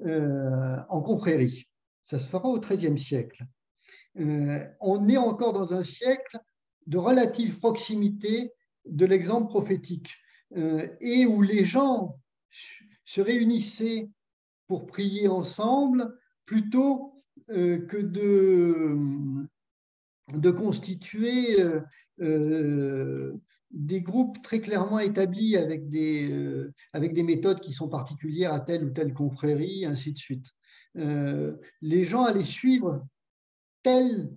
en 0.02 1.02
confrérie. 1.02 1.68
Ça 2.04 2.18
se 2.18 2.26
fera 2.26 2.48
au 2.48 2.58
XIIIe 2.58 2.98
siècle. 2.98 3.44
on 4.14 5.08
est 5.08 5.16
encore 5.16 5.52
dans 5.52 5.72
un 5.72 5.84
siècle 5.84 6.38
de 6.86 6.98
relative 6.98 7.58
proximité 7.58 8.52
de 8.84 9.06
l'exemple 9.06 9.48
prophétique 9.48 10.16
et 10.54 11.26
où 11.26 11.42
les 11.42 11.64
gens 11.64 12.18
se 13.04 13.20
réunissaient 13.20 14.10
pour 14.70 14.86
prier 14.86 15.26
ensemble 15.26 16.16
plutôt 16.46 17.24
euh, 17.50 17.84
que 17.86 17.96
de, 17.96 18.96
de 20.32 20.50
constituer 20.52 21.60
euh, 21.60 21.80
euh, 22.20 23.32
des 23.72 24.00
groupes 24.00 24.40
très 24.42 24.60
clairement 24.60 25.00
établis 25.00 25.56
avec 25.56 25.88
des, 25.88 26.32
avec 26.92 27.14
des 27.14 27.24
méthodes 27.24 27.58
qui 27.58 27.72
sont 27.72 27.88
particulières 27.88 28.52
à 28.52 28.60
telle 28.60 28.84
ou 28.84 28.90
telle 28.90 29.12
confrérie, 29.12 29.84
ainsi 29.86 30.12
de 30.12 30.18
suite. 30.18 30.46
les 30.94 32.04
gens 32.04 32.22
allaient 32.24 32.44
suivre 32.44 33.04
tel, 33.82 34.32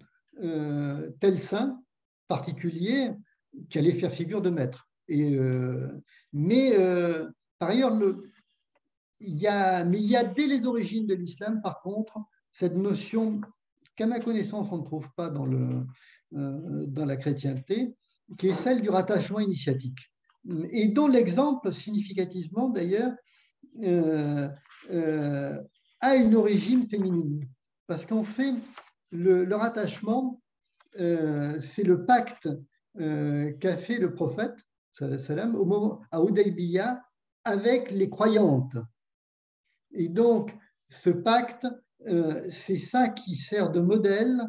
tel 1.19 1.39
saint 1.39 1.79
particulier 2.27 3.11
qui 3.69 3.77
allait 3.77 3.91
faire 3.91 4.13
figure 4.13 4.41
de 4.41 4.49
maître. 4.49 4.87
Et, 5.07 5.37
mais 6.31 6.75
par 7.59 7.69
ailleurs, 7.69 7.95
le, 7.95 8.32
mais 9.23 9.97
il 9.97 10.07
y 10.07 10.15
a 10.15 10.23
dès 10.23 10.47
les 10.47 10.65
origines 10.65 11.07
de 11.07 11.13
l'islam, 11.13 11.61
par 11.61 11.81
contre, 11.81 12.19
cette 12.51 12.75
notion 12.75 13.41
qu'à 13.95 14.05
ma 14.07 14.19
connaissance, 14.19 14.67
on 14.71 14.77
ne 14.77 14.83
trouve 14.83 15.09
pas 15.15 15.29
dans, 15.29 15.45
euh, 15.45 16.87
la 16.95 17.15
chrétienté, 17.15 17.95
qui 18.37 18.47
est 18.47 18.55
celle 18.55 18.81
du 18.81 18.89
rattachement 18.89 19.39
initiatique. 19.39 20.11
Et 20.71 20.87
dont 20.87 21.07
l'exemple, 21.07 21.73
significativement 21.73 22.69
d'ailleurs, 22.69 23.13
euh, 23.81 24.49
euh, 24.91 25.63
a 26.01 26.15
une 26.15 26.35
origine 26.35 26.87
féminine. 26.89 27.47
Parce 27.87 28.05
qu'en 28.05 28.23
fait, 28.23 28.53
le, 29.11 29.53
rattachement, 29.55 30.41
c'est 30.95 31.83
le 31.83 32.05
pacte 32.05 32.49
qu'a 32.97 33.77
fait 33.77 33.97
le 33.99 34.13
prophète 34.13 34.55
salam, 34.91 35.55
au 35.55 35.65
moment, 35.65 36.01
à 36.11 36.21
Udaybiyah 36.21 37.01
avec 37.43 37.91
les 37.91 38.09
croyantes. 38.09 38.77
Et 39.93 40.09
donc, 40.09 40.53
ce 40.89 41.09
pacte, 41.09 41.67
euh, 42.07 42.45
c'est 42.49 42.77
ça 42.77 43.09
qui 43.09 43.35
sert 43.35 43.71
de 43.71 43.79
modèle 43.79 44.41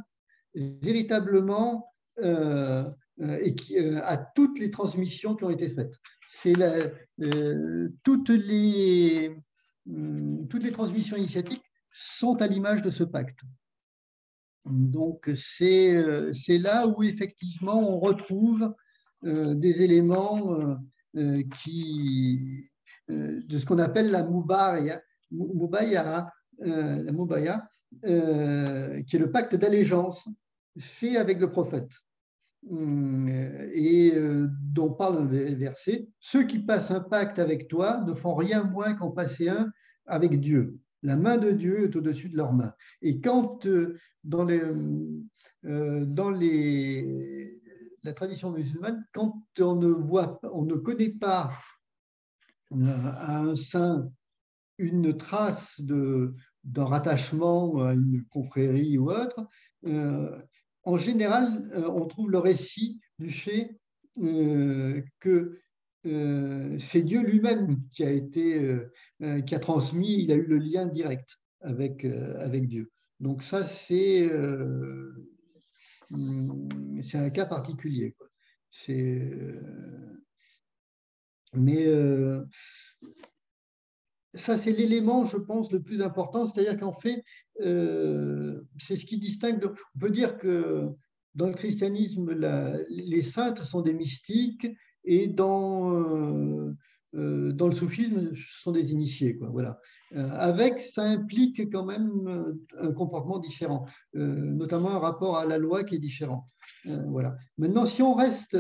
véritablement 0.55 1.93
euh, 2.19 2.85
euh, 3.21 3.39
et 3.43 3.55
à 4.03 4.17
toutes 4.17 4.59
les 4.59 4.71
transmissions 4.71 5.35
qui 5.35 5.45
ont 5.45 5.51
été 5.51 5.71
faites. 5.71 5.95
C'est 6.29 6.55
toutes, 8.03 8.31
les, 8.31 9.37
toutes 10.49 10.65
les 10.65 10.73
transmissions 10.73 11.17
initiatiques 11.17 11.65
sont 11.93 12.41
à 12.43 12.47
l'image 12.47 12.83
de 12.83 12.91
ce 12.91 13.05
pacte. 13.05 13.41
Donc, 14.65 15.31
c'est 15.37 16.59
là 16.59 16.87
où 16.89 17.03
effectivement 17.03 17.79
on 17.79 18.01
retrouve 18.01 18.75
des 19.23 19.83
éléments 19.83 20.77
qui, 21.63 22.71
de 23.09 23.59
ce 23.59 23.65
qu'on 23.65 23.79
appelle 23.79 24.11
la 24.11 24.25
moubaria, 24.25 25.01
Moubaya, 25.35 26.31
euh, 26.63 27.03
la 27.03 27.69
euh, 28.05 29.03
qui 29.03 29.17
est 29.17 29.19
le 29.19 29.31
pacte 29.31 29.55
d'allégeance 29.55 30.29
fait 30.79 31.17
avec 31.17 31.39
le 31.41 31.51
prophète 31.51 31.91
hum, 32.69 33.29
et 33.29 34.13
euh, 34.15 34.49
dont 34.73 34.93
parle 34.93 35.29
le 35.29 35.55
verset, 35.55 36.09
ceux 36.21 36.45
qui 36.45 36.59
passent 36.61 36.91
un 36.91 37.01
pacte 37.01 37.39
avec 37.39 37.69
toi 37.69 38.03
ne 38.07 38.15
font 38.15 38.35
rien 38.35 38.65
moins 38.65 38.95
qu'en 38.95 39.11
passer 39.11 39.49
un 39.49 39.71
avec 40.07 40.41
Dieu. 40.41 40.79
La 41.03 41.17
main 41.17 41.39
de 41.39 41.51
Dieu 41.51 41.85
est 41.85 41.97
au-dessus 41.97 42.29
de 42.29 42.37
leur 42.37 42.53
main. 42.53 42.73
Et 43.03 43.21
quand 43.21 43.69
dans, 44.25 44.45
la 48.03 48.13
tradition 48.15 48.51
musulmane, 48.53 49.05
quand 49.13 49.43
on 49.61 49.77
ne 49.77 49.89
voit, 49.89 50.41
on 50.45 50.63
ne 50.63 50.77
connaît 50.77 51.13
pas 51.13 51.53
un 52.71 53.55
saint 53.55 54.11
une 54.79 55.17
trace 55.17 55.81
d'un 55.81 56.85
rattachement 56.85 57.83
à 57.83 57.95
une 57.95 58.25
confrérie 58.31 58.99
ou 58.99 59.11
autre, 59.11 59.47
euh, 59.87 60.39
en 60.85 60.97
général, 60.97 61.69
euh, 61.75 61.89
on 61.89 62.07
trouve 62.07 62.31
le 62.31 62.39
récit 62.39 63.01
du 63.19 63.33
fait 63.33 63.79
euh, 64.23 65.03
que 65.21 65.61
c'est 66.79 67.01
Dieu 67.01 67.23
lui-même 67.23 67.81
qui 67.91 68.05
a 68.05 68.11
été, 68.11 68.79
qui 69.47 69.55
a 69.55 69.59
transmis, 69.59 70.23
il 70.23 70.33
a 70.33 70.35
eu 70.35 70.45
le 70.45 70.59
lien 70.59 70.87
direct 70.87 71.39
avec, 71.63 72.05
avec 72.05 72.69
Dieu. 72.69 72.93
Donc 73.21 73.43
ça, 73.43 73.63
c'est 73.63 74.29
c'est 77.01 77.17
un 77.17 77.31
cas 77.31 77.47
particulier. 77.47 78.15
C'est 78.71 79.35
mais 81.55 81.87
ça, 84.35 84.59
c'est 84.59 84.73
l'élément, 84.73 85.25
je 85.25 85.37
pense, 85.37 85.71
le 85.73 85.81
plus 85.81 86.03
important. 86.03 86.47
C'est-à-dire 86.47 86.79
qu'en 86.79 86.93
fait, 86.93 87.25
euh, 87.61 88.61
c'est 88.79 88.97
ce 88.97 89.07
qui 89.07 89.19
distingue. 89.19 89.65
on 89.65 89.99
peut 89.99 90.11
dire 90.11 90.37
que 90.37 90.89
dans 91.35 91.47
le 91.47 91.55
christianisme, 91.55 92.31
les 92.89 93.23
saintes 93.23 93.63
sont 93.63 93.81
des 93.81 93.95
mystiques 93.95 94.69
et 95.05 95.27
dans, 95.27 95.93
euh, 95.93 97.53
dans 97.53 97.69
le 97.69 97.75
soufisme, 97.75 98.35
ce 98.35 98.63
sont 98.63 98.73
des 98.73 98.93
initiés. 98.93 99.39
Voilà. 99.53 99.81
avec, 100.15 100.79
ça 100.79 101.03
implique 101.03 101.71
quand 101.73 101.85
même 101.85 102.55
un 102.79 102.93
comportement 102.93 103.39
différent, 103.39 103.87
notamment 104.13 104.91
un 104.91 104.99
rapport 104.99 105.37
à 105.37 105.45
la 105.45 105.59
loi 105.59 105.85
qui 105.85 105.97
est 105.97 106.01
différent. 106.01 106.49
voilà. 106.85 107.37
Maintenant, 107.59 107.85
si 107.85 108.01
on 108.03 108.15
reste 108.15 108.57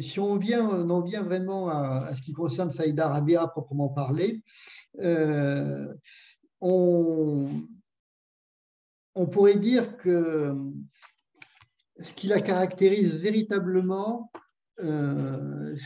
si 0.00 0.20
on, 0.20 0.36
vient, 0.36 0.68
on 0.68 0.90
en 0.90 1.02
vient 1.02 1.22
vraiment 1.22 1.68
à, 1.68 2.12
ce 2.14 2.22
qui 2.22 2.32
concerne 2.32 2.70
Saïda 2.70 3.08
Rabia 3.08 3.46
proprement 3.48 3.88
parler, 3.88 4.42
on, 6.60 7.48
on 9.14 9.26
pourrait 9.26 9.58
dire 9.58 9.96
que 9.96 10.54
ce 11.98 12.12
qui 12.12 12.26
la 12.28 12.40
caractérise 12.40 13.14
véritablement, 13.16 14.30
euh, 14.80 15.76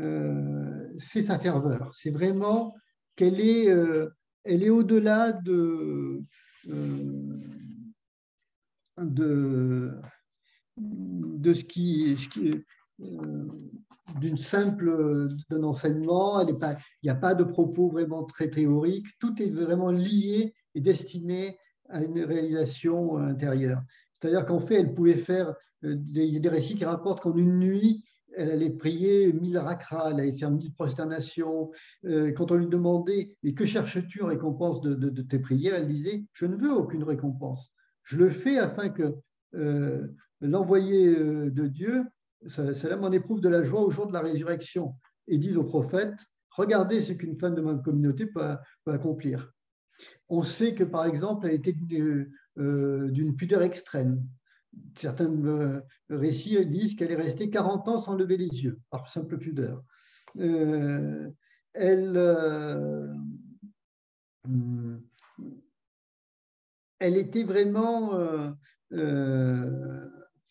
euh, 0.00 0.88
c'est 0.98 1.22
sa 1.22 1.38
ferveur. 1.38 1.92
C'est 1.94 2.10
vraiment 2.10 2.74
qu'elle 3.16 3.40
est, 3.40 3.68
euh, 3.68 4.08
elle 4.44 4.62
est 4.62 4.70
au-delà 4.70 5.32
de, 5.32 6.22
de, 8.96 10.00
de 10.76 11.54
ce 11.54 11.64
qui, 11.64 12.16
ce 12.16 12.28
qui 12.28 12.64
d'une 14.20 14.38
simple 14.38 15.28
d'un 15.50 15.62
enseignement. 15.62 16.40
Il 16.40 16.56
n'y 17.02 17.10
a 17.10 17.14
pas 17.14 17.34
de 17.34 17.44
propos 17.44 17.88
vraiment 17.88 18.24
très 18.24 18.48
théoriques. 18.48 19.06
Tout 19.18 19.40
est 19.42 19.50
vraiment 19.50 19.90
lié 19.90 20.54
et 20.74 20.80
destiné 20.80 21.58
à 21.88 22.02
une 22.02 22.20
réalisation 22.22 23.16
intérieure. 23.18 23.82
C'est-à-dire 24.12 24.46
qu'en 24.46 24.60
fait, 24.60 24.76
elle 24.76 24.94
pouvait 24.94 25.18
faire 25.18 25.54
euh, 25.84 25.96
des, 25.96 26.40
des 26.40 26.48
récits 26.48 26.76
qui 26.76 26.84
rapportent 26.84 27.20
qu'en 27.20 27.36
une 27.36 27.58
nuit, 27.58 28.02
elle 28.36 28.50
allait 28.50 28.70
prier 28.70 29.32
mille 29.32 29.58
rakras, 29.58 30.10
elle 30.10 30.20
allait 30.20 30.36
faire 30.36 30.50
mille 30.50 30.72
prosternations. 30.72 31.70
Euh, 32.04 32.32
quand 32.32 32.50
on 32.50 32.56
lui 32.56 32.68
demandait 32.68 33.36
Mais 33.42 33.54
que 33.54 33.64
cherches-tu 33.64 34.22
en 34.22 34.26
récompense 34.26 34.80
de, 34.80 35.22
tes 35.22 35.38
prières? 35.38 35.74
Elle 35.74 35.88
disait 35.88 36.24
Je 36.32 36.46
ne 36.46 36.56
veux 36.56 36.72
aucune 36.72 37.04
récompense. 37.04 37.72
Je 38.02 38.18
le 38.18 38.30
fais 38.30 38.58
afin 38.58 38.88
que 38.88 39.14
euh, 39.54 40.08
l'envoyé 40.46 41.14
de 41.14 41.66
Dieu, 41.66 42.04
cela 42.46 42.96
m'en 42.96 43.10
éprouve 43.10 43.40
de 43.40 43.48
la 43.48 43.64
joie 43.64 43.82
au 43.82 43.90
jour 43.90 44.06
de 44.06 44.12
la 44.12 44.20
résurrection, 44.20 44.94
et 45.26 45.38
dise 45.38 45.56
au 45.56 45.64
prophète 45.64 46.16
Regardez 46.56 47.02
ce 47.02 47.12
qu'une 47.12 47.36
femme 47.36 47.54
de 47.56 47.60
ma 47.60 47.74
communauté 47.74 48.26
peut 48.26 48.56
accomplir. 48.86 49.52
On 50.28 50.42
sait 50.44 50.74
que, 50.74 50.84
par 50.84 51.06
exemple, 51.06 51.46
elle 51.46 51.54
était 51.54 51.76
euh, 52.58 53.10
d'une 53.10 53.34
pudeur 53.34 53.62
extrême. 53.62 54.24
Certains 54.96 55.30
euh, 55.46 55.80
récits 56.08 56.64
disent 56.66 56.94
qu'elle 56.94 57.10
est 57.10 57.16
restée 57.16 57.50
40 57.50 57.88
ans 57.88 57.98
sans 57.98 58.14
lever 58.14 58.36
les 58.36 58.62
yeux, 58.62 58.80
par 58.90 59.10
simple 59.10 59.38
pudeur. 59.38 59.82
Euh, 60.38 61.28
elle, 61.72 62.16
elle 67.00 67.16
était 67.16 67.44
vraiment, 67.44 68.12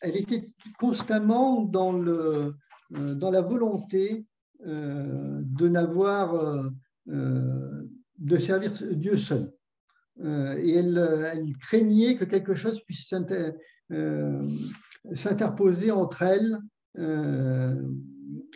elle 0.04 0.18
était 0.18 0.52
constamment 0.78 1.64
dans, 1.64 1.92
le, 1.92 2.56
dans 2.92 3.32
la 3.32 3.42
volonté 3.42 4.26
de 4.60 5.68
n'avoir, 5.68 6.70
de 7.08 8.38
servir 8.38 8.72
Dieu 8.92 9.18
seul. 9.18 9.52
Euh, 10.22 10.56
et 10.58 10.78
euh, 10.78 11.32
elle, 11.32 11.58
craignait 11.58 12.16
que 12.16 12.26
quelque 12.26 12.54
chose 12.54 12.84
puisse 12.84 13.12
euh, 13.92 14.48
s'interposer 15.14 15.92
entre 15.92 16.22
elle 16.22 16.60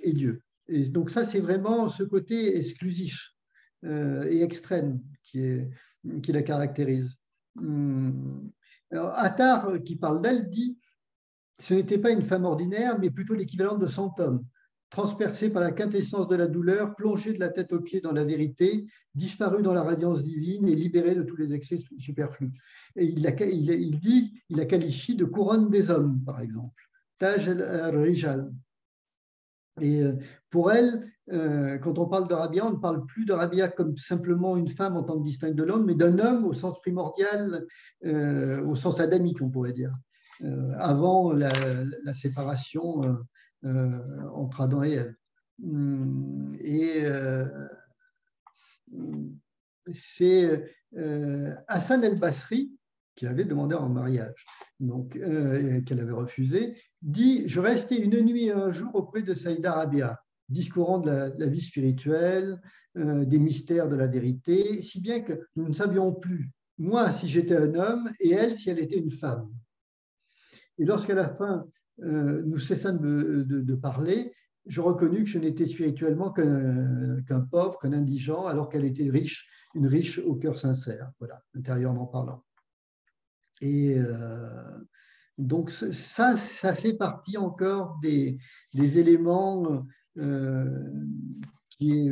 et 0.04 0.14
Dieu. 0.14 0.44
Et 0.68 0.90
donc 0.90 1.10
ça, 1.10 1.26
c'est 1.26 1.40
vraiment 1.40 1.90
ce 1.90 2.04
côté 2.04 2.56
exclusif 2.58 3.32
et 3.84 4.44
extrême 4.44 5.02
qui, 5.24 5.40
est, 5.40 5.70
qui 6.22 6.32
la 6.32 6.44
caractérise. 6.44 7.16
Hum. 7.58 8.52
Attar, 8.92 9.82
qui 9.84 9.96
parle 9.96 10.22
d'elle, 10.22 10.50
dit 10.50 10.78
ce 11.60 11.74
n'était 11.74 11.98
pas 11.98 12.12
une 12.12 12.24
femme 12.24 12.46
ordinaire, 12.46 13.00
mais 13.00 13.10
plutôt 13.10 13.34
l'équivalent 13.34 13.78
de 13.78 13.88
cent 13.88 14.14
hommes 14.20 14.46
transpercé 14.90 15.50
par 15.50 15.62
la 15.62 15.72
quintessence 15.72 16.28
de 16.28 16.36
la 16.36 16.48
douleur, 16.48 16.96
plongé 16.96 17.34
de 17.34 17.40
la 17.40 17.50
tête 17.50 17.74
aux 17.74 17.82
pieds 17.82 18.02
dans 18.02 18.14
la 18.14 18.24
vérité, 18.24 18.88
disparu 19.16 19.62
dans 19.62 19.74
la 19.74 19.84
radiance 19.84 20.24
divine 20.24 20.68
et 20.68 20.76
libéré 20.76 21.16
de 21.16 21.24
tous 21.24 21.36
les 21.36 21.54
excès 21.54 21.80
superflus. 21.98 22.52
Il, 22.96 23.20
il, 23.20 24.00
dit, 24.00 24.42
il 24.50 24.58
la 24.58 24.66
qualifie 24.66 25.16
de 25.16 25.26
couronne 25.26 25.70
des 25.70 25.90
hommes, 25.90 26.22
par 26.26 26.40
exemple. 26.42 26.84
Taj 27.18 27.50
al-Rijal. 27.50 28.52
Et 29.82 30.02
euh, 30.02 30.14
pour 30.50 30.72
elle, 30.72 31.12
euh, 31.32 31.78
quand 31.78 32.00
on 32.00 32.08
parle 32.08 32.28
de 32.28 32.34
Rabia, 32.34 32.66
on 32.66 32.72
ne 32.72 32.78
parle 32.78 33.06
plus 33.06 33.26
de 33.26 33.34
Rabia 33.34 33.68
comme 33.68 33.98
simplement 33.98 34.56
une 34.58 34.70
femme 34.70 34.96
en 34.96 35.04
tant 35.04 35.18
que 35.18 35.24
distincte 35.24 35.56
de 35.56 35.64
l'homme, 35.64 35.86
mais 35.86 35.96
d'un 35.96 36.18
homme 36.20 36.46
au 36.46 36.54
sens 36.54 36.80
primordial, 36.80 37.66
euh, 38.06 38.64
au 38.66 38.76
sens 38.76 39.00
adamique, 39.00 39.42
on 39.42 39.50
pourrait 39.50 39.74
dire, 39.74 39.92
avant 40.78 41.34
la, 41.34 42.14
séparation 42.14 43.18
euh, 43.66 44.30
entre 44.34 44.62
Adam 44.62 44.84
et 44.84 44.92
Ève. 44.94 45.16
Hum, 45.64 46.56
et 46.60 47.02
euh, 47.06 47.68
c'est 49.92 50.64
euh, 50.96 51.56
Hassan 51.68 52.04
el-Basri, 52.04 52.78
qui 53.16 53.26
avait 53.26 53.46
demandé 53.46 53.74
en 53.74 53.90
mariage, 53.90 54.46
donc 54.80 55.14
qu'elle 55.14 56.00
avait 56.00 56.12
refusé, 56.12 56.78
dit 57.02 57.50
Je 57.50 57.60
restais 57.60 57.98
une 57.98 58.22
nuit 58.22 58.46
et 58.46 58.52
un 58.52 58.72
jour 58.72 58.94
auprès 58.94 59.24
de 59.24 59.34
Saïda 59.34 59.74
Rabia, 59.74 60.22
discourant 60.50 61.00
de 61.00 61.34
la, 61.36 61.48
vie 61.48 61.62
spirituelle, 61.62 62.62
des 62.94 63.40
mystères 63.40 63.90
de 63.90 63.96
la 63.96 64.06
vérité, 64.06 64.84
si 64.84 65.02
bien 65.02 65.22
que 65.22 65.48
nous 65.56 65.68
ne 65.68 65.74
savions 65.74 66.14
plus, 66.14 66.52
moi 66.78 67.12
si 67.12 67.28
j'étais 67.28 67.58
un 67.58 67.74
homme 67.74 68.12
et 68.20 68.34
elle 68.34 68.56
si 68.56 68.70
elle 68.70 68.80
était 68.80 69.00
une 69.00 69.12
femme. 69.12 69.50
Et 70.78 70.86
lorsqu'à 70.86 71.16
la 71.16 71.30
fin 71.30 71.66
euh, 72.04 72.44
nous 72.46 72.60
cessâmes 72.60 73.00
de, 73.00 73.76
parler, 73.76 74.34
je 74.68 74.82
reconnus 74.82 75.24
que 75.24 75.30
je 75.30 75.40
n'étais 75.40 75.66
spirituellement 75.66 76.32
qu'un 76.32 77.42
pauvre, 77.50 77.80
qu'un 77.80 77.94
indigent, 77.94 78.46
alors 78.46 78.70
qu'elle 78.70 78.86
était 78.86 79.10
riche, 79.10 79.50
une 79.74 79.88
riche 79.88 80.20
au 80.20 80.36
cœur 80.36 80.60
sincère, 80.60 81.12
voilà, 81.20 81.42
intérieurement 81.56 82.06
parlant. 82.06 82.44
Et 83.62 83.98
euh, 83.98 84.78
donc 85.40 85.72
ça, 85.72 86.38
ça 86.38 86.76
fait 86.76 86.94
partie 86.94 87.38
encore 87.38 87.98
des, 88.02 88.38
éléments 88.76 89.84
euh, 90.18 90.66
qui, 91.70 92.12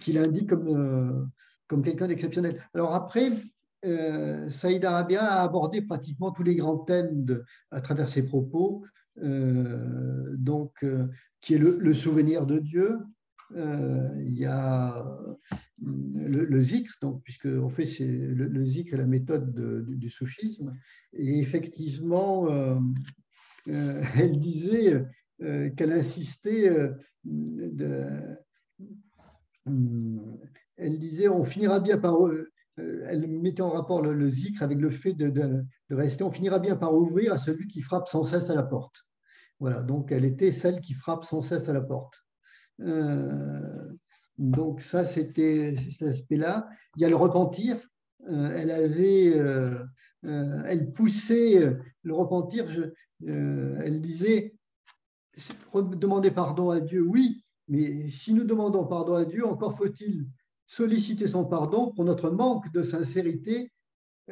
qui 0.00 0.12
l'indiquent 0.12 0.50
comme, 0.50 1.30
comme 1.66 1.82
quelqu'un 1.82 2.06
d'exceptionnel. 2.06 2.62
Alors 2.74 2.94
après, 2.94 3.32
euh, 3.84 4.48
Saïd 4.50 4.84
Arabia 4.84 5.24
a 5.24 5.42
abordé 5.42 5.82
pratiquement 5.82 6.30
tous 6.30 6.42
les 6.42 6.54
grands 6.54 6.78
thèmes 6.78 7.26
à 7.70 7.80
travers 7.80 8.08
ses 8.08 8.24
propos, 8.24 8.84
euh, 9.22 10.36
donc, 10.36 10.72
euh, 10.84 11.08
qui 11.40 11.54
est 11.54 11.58
le, 11.58 11.94
souvenir 11.94 12.46
de 12.46 12.58
Dieu. 12.58 12.98
il 13.54 14.38
y 14.38 14.46
a 14.46 15.04
le, 15.84 16.44
le 16.44 16.62
zikr, 16.62 16.94
donc, 17.02 17.22
puisque 17.24 17.46
en 17.46 17.68
fait, 17.68 17.86
c'est 17.86 18.06
le, 18.06 18.46
le, 18.46 18.64
zikr 18.64 18.94
est 18.94 18.98
la 18.98 19.06
méthode 19.06 19.52
du, 19.84 20.10
soufisme. 20.10 20.72
Et 21.12 21.40
effectivement, 21.40 22.48
elle 23.66 24.38
disait 24.38 25.04
qu'elle 25.38 25.92
insistait 25.92 26.70
elle 30.76 30.98
disait 30.98 31.28
on 31.28 31.44
finira 31.44 31.80
bien 31.80 31.98
par 31.98 32.20
elle 32.76 33.26
mettait 33.28 33.62
en 33.62 33.70
rapport 33.70 34.02
le, 34.02 34.30
zikr 34.30 34.62
avec 34.62 34.78
le 34.78 34.90
fait 34.90 35.12
de, 35.12 35.64
rester, 35.90 36.24
on 36.24 36.30
finira 36.30 36.58
bien 36.58 36.76
par 36.76 36.94
ouvrir 36.94 37.32
à 37.32 37.38
celui 37.38 37.66
qui 37.66 37.80
frappe 37.82 38.08
sans 38.08 38.24
cesse 38.24 38.50
à 38.50 38.54
la 38.54 38.62
porte. 38.62 39.04
Voilà, 39.60 39.82
donc 39.82 40.10
elle 40.10 40.24
était 40.24 40.52
celle 40.52 40.80
qui 40.80 40.94
frappe 40.94 41.24
sans 41.24 41.42
cesse 41.42 41.68
à 41.68 41.72
la 41.72 41.82
porte. 41.82 42.14
Euh, 42.80 43.92
donc 44.38 44.80
ça, 44.80 45.04
c'était 45.04 45.76
cet 45.90 46.08
aspect-là. 46.08 46.68
Il 46.96 47.02
y 47.02 47.04
a 47.04 47.08
le 47.08 47.16
repentir. 47.16 47.76
Euh, 48.28 48.56
elle 48.56 48.70
avait, 48.70 49.36
elle 50.22 50.92
poussait 50.92 51.76
le 52.02 52.14
repentir. 52.14 52.66
elle 53.24 54.00
disait, 54.00 54.54
demander 55.74 56.30
pardon 56.30 56.70
à 56.70 56.80
Dieu, 56.80 57.02
oui, 57.02 57.44
mais 57.68 58.10
si 58.10 58.34
nous 58.34 58.44
demandons 58.44 58.86
pardon 58.86 59.14
à 59.14 59.24
Dieu, 59.24 59.46
encore 59.46 59.76
faut-il 59.76 60.26
solliciter 60.72 61.28
son 61.28 61.44
pardon 61.44 61.92
pour 61.92 62.04
notre 62.04 62.30
manque 62.30 62.72
de 62.72 62.82
sincérité 62.82 63.70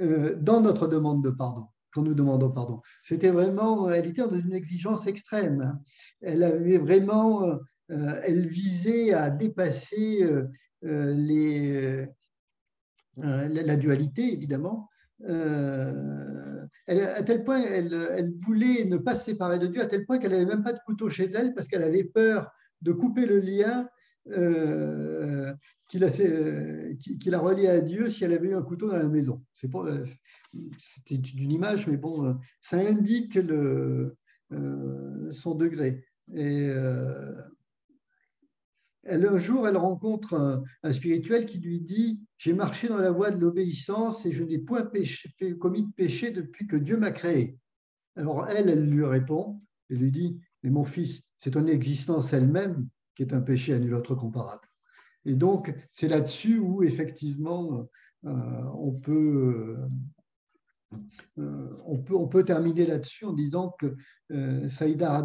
euh, 0.00 0.34
dans 0.36 0.60
notre 0.62 0.86
demande 0.86 1.22
de 1.22 1.28
pardon, 1.30 1.66
quand 1.92 2.02
nous 2.02 2.14
demandons 2.14 2.50
pardon. 2.50 2.80
C'était 3.02 3.28
vraiment, 3.30 3.90
elle 3.90 4.06
était 4.06 4.22
dans 4.22 4.34
une 4.34 4.54
exigence 4.54 5.06
extrême. 5.06 5.78
Elle 6.22 6.42
avait 6.42 6.78
vraiment, 6.78 7.44
euh, 7.44 8.20
elle 8.24 8.48
visait 8.48 9.12
à 9.12 9.28
dépasser 9.28 10.22
euh, 10.22 11.12
les, 11.12 12.06
la, 13.16 13.76
dualité, 13.76 14.32
évidemment. 14.32 14.88
à 15.26 17.22
tel 17.22 17.44
point, 17.44 17.62
elle, 17.62 17.92
elle, 18.16 18.32
voulait 18.38 18.86
ne 18.86 18.96
pas 18.96 19.14
se 19.14 19.26
séparer 19.26 19.58
de 19.58 19.66
Dieu, 19.66 19.82
à 19.82 19.86
tel 19.86 20.06
point 20.06 20.18
qu'elle 20.18 20.32
n'avait 20.32 20.46
même 20.46 20.62
pas 20.62 20.72
de 20.72 20.80
couteau 20.86 21.10
chez 21.10 21.30
elle 21.34 21.52
parce 21.52 21.68
qu'elle 21.68 21.82
avait 21.82 22.04
peur 22.04 22.50
de 22.80 22.92
couper 22.92 23.26
le 23.26 23.40
lien 23.40 23.86
euh, 24.28 25.52
qu'il 25.90 26.04
a, 26.04 26.08
qu'il 26.08 27.34
a 27.34 27.38
relié 27.40 27.66
à 27.66 27.80
Dieu 27.80 28.08
si 28.08 28.24
elle 28.24 28.32
avait 28.32 28.48
eu 28.48 28.54
un 28.54 28.62
couteau 28.62 28.88
dans 28.88 28.96
la 28.96 29.08
maison. 29.08 29.44
C'est 29.52 29.68
c'était 30.78 31.16
une 31.16 31.50
image, 31.50 31.88
mais 31.88 31.96
bon, 31.96 32.38
ça 32.60 32.78
indique 32.78 33.38
son 35.32 35.54
degré. 35.56 36.04
Et 36.32 36.70
elle, 39.02 39.26
un 39.26 39.38
jour, 39.38 39.66
elle 39.66 39.76
rencontre 39.76 40.62
un, 40.84 40.92
spirituel 40.92 41.44
qui 41.44 41.58
lui 41.58 41.80
dit 41.80 42.20
J'ai 42.38 42.52
marché 42.52 42.86
dans 42.86 42.98
la 42.98 43.10
voie 43.10 43.32
de 43.32 43.40
l'obéissance 43.40 44.24
et 44.26 44.32
je 44.32 44.44
n'ai 44.44 44.58
point 44.58 44.88
commis 45.58 45.82
de 45.82 45.92
péché 45.92 46.30
depuis 46.30 46.68
que 46.68 46.76
Dieu 46.76 46.98
m'a 46.98 47.10
créé. 47.10 47.58
Alors 48.14 48.48
elle, 48.48 48.68
elle 48.68 48.88
lui 48.88 49.04
répond 49.04 49.60
et 49.88 49.96
lui 49.96 50.12
dit 50.12 50.40
Mais 50.62 50.70
mon 50.70 50.84
fils, 50.84 51.22
c'est 51.38 51.50
ton 51.50 51.66
existence 51.66 52.32
elle-même 52.32 52.88
qui 53.16 53.24
est 53.24 53.34
un 53.34 53.40
péché 53.40 53.74
à 53.74 53.80
nul 53.80 53.94
autre 53.94 54.14
comparable. 54.14 54.69
Et 55.24 55.34
donc, 55.34 55.74
c'est 55.92 56.08
là-dessus 56.08 56.58
où, 56.58 56.82
effectivement, 56.82 57.88
euh, 58.24 58.30
on, 58.74 58.92
peut, 58.92 59.76
euh, 61.38 61.78
on, 61.84 61.98
peut, 61.98 62.14
on 62.14 62.28
peut 62.28 62.44
terminer 62.44 62.86
là-dessus 62.86 63.24
en 63.24 63.32
disant 63.32 63.74
que 63.78 63.94
euh, 64.32 64.68
Saïda 64.68 65.24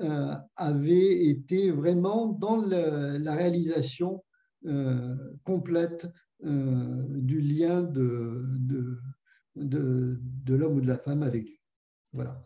euh, 0.00 0.34
avait 0.56 1.24
été 1.28 1.70
vraiment 1.70 2.28
dans 2.28 2.56
la 2.56 3.34
réalisation 3.34 4.24
euh, 4.66 5.16
complète 5.44 6.06
euh, 6.44 7.04
du 7.08 7.40
lien 7.40 7.82
de, 7.82 8.44
de, 8.58 8.98
de, 9.56 10.54
l'homme 10.54 10.76
ou 10.76 10.80
de 10.80 10.86
la 10.86 10.98
femme 10.98 11.22
avec 11.22 11.44
Dieu. 11.44 11.56
Voilà. 12.12 12.44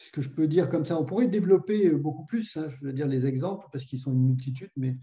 Ce 0.00 0.12
que 0.12 0.22
je 0.22 0.28
peux 0.28 0.46
dire 0.46 0.70
comme 0.70 0.84
ça, 0.84 1.00
on 1.00 1.04
pourrait 1.04 1.28
développer 1.28 1.90
beaucoup 1.90 2.24
plus, 2.24 2.56
hein, 2.56 2.68
je 2.68 2.86
veux 2.86 2.92
dire 2.92 3.08
les 3.08 3.26
exemples, 3.26 3.66
parce 3.72 3.84
qu'ils 3.84 3.98
sont 3.98 4.12
une 4.12 4.28
multitude, 4.28 4.70
mais 4.76 4.96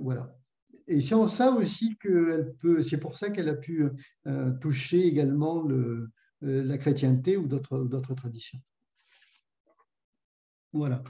voilà. 0.00 0.36
Et 0.86 1.00
c'est 1.00 1.14
en 1.14 1.26
ça 1.26 1.50
aussi 1.50 1.96
que 1.96 2.54
peut, 2.60 2.82
c'est 2.82 2.98
pour 2.98 3.18
ça 3.18 3.30
qu'elle 3.30 3.48
a 3.48 3.54
pu 3.54 3.88
toucher 4.60 5.04
également 5.04 5.62
le, 5.62 6.10
la 6.40 6.78
chrétienté 6.78 7.36
ou 7.36 7.48
d'autres 7.48 8.14
traditions. 8.14 8.60
Voilà. 10.72 11.02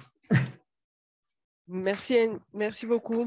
Merci, 1.67 2.29
merci 2.53 2.87
beaucoup. 2.87 3.27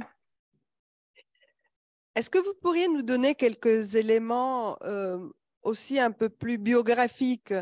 Est-ce 2.15 2.30
que 2.30 2.38
vous 2.38 2.53
pourriez 2.61 2.88
nous 2.88 3.01
donner 3.01 3.36
quelques 3.36 3.95
éléments 3.95 4.78
euh, 4.84 5.28
aussi 5.61 5.99
un 5.99 6.11
peu 6.11 6.30
plus 6.30 6.57
biographiques 6.57 7.53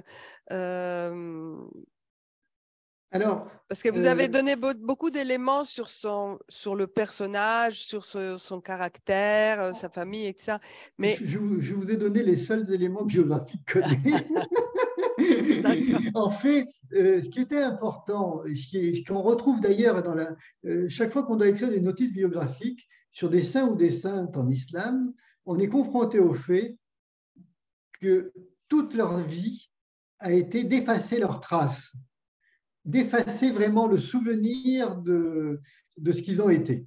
euh, 0.52 1.58
Alors, 3.16 3.48
parce 3.70 3.82
que 3.82 3.88
vous 3.88 4.08
avez 4.08 4.26
euh, 4.26 4.28
donné 4.28 4.58
beaucoup 4.58 5.10
d'éléments 5.10 5.64
sur 5.64 5.90
son, 5.90 6.38
sur 6.50 6.76
le 6.76 6.86
personnage, 6.86 7.82
sur 7.82 8.04
son 8.04 8.60
caractère, 8.60 9.74
sa 9.74 9.88
famille, 9.88 10.26
etc. 10.26 10.58
Mais 10.98 11.16
je, 11.24 11.40
je, 11.60 11.76
vous 11.76 11.90
ai 11.90 11.96
donné 11.96 12.24
les 12.24 12.36
seuls 12.36 12.70
éléments 12.74 13.06
biographiques 13.06 13.64
que 13.68 13.80
en 16.14 16.30
fait, 16.30 16.68
euh, 16.92 17.24
ce 17.24 17.30
qui 17.30 17.40
était 17.40 17.62
important, 17.62 18.44
ce 18.48 19.08
qu'on 19.08 19.22
retrouve 19.22 19.62
d'ailleurs 19.62 20.04
dans 20.04 20.14
la, 20.14 20.36
euh, 20.66 20.90
chaque 20.90 21.14
fois 21.14 21.24
qu'on 21.24 21.38
doit 21.38 21.48
écrire 21.48 21.70
des 21.70 21.80
notices 21.80 22.12
biographiques 22.12 22.86
sur 23.14 23.30
des 23.30 23.44
saints 23.44 23.70
ou 23.70 23.78
des 23.78 23.92
saintes 23.92 24.36
en 24.36 24.50
islam, 24.50 25.14
on 25.46 25.58
est 25.58 25.70
confronté 25.70 26.20
au 26.20 26.34
fait 26.34 26.78
que 28.02 28.34
toute 28.68 28.94
leur 28.94 29.22
vie 29.22 29.70
a 30.20 30.34
été 30.34 30.66
d'effacer 30.66 31.18
leurs 31.18 31.40
traces, 31.40 31.94
d'effacer 32.86 33.52
vraiment 33.52 33.88
le 33.88 34.00
souvenir 34.00 34.96
de, 34.98 35.60
de 35.98 36.12
ce 36.12 36.22
qu'ils 36.22 36.42
ont 36.42 36.50
été. 36.50 36.86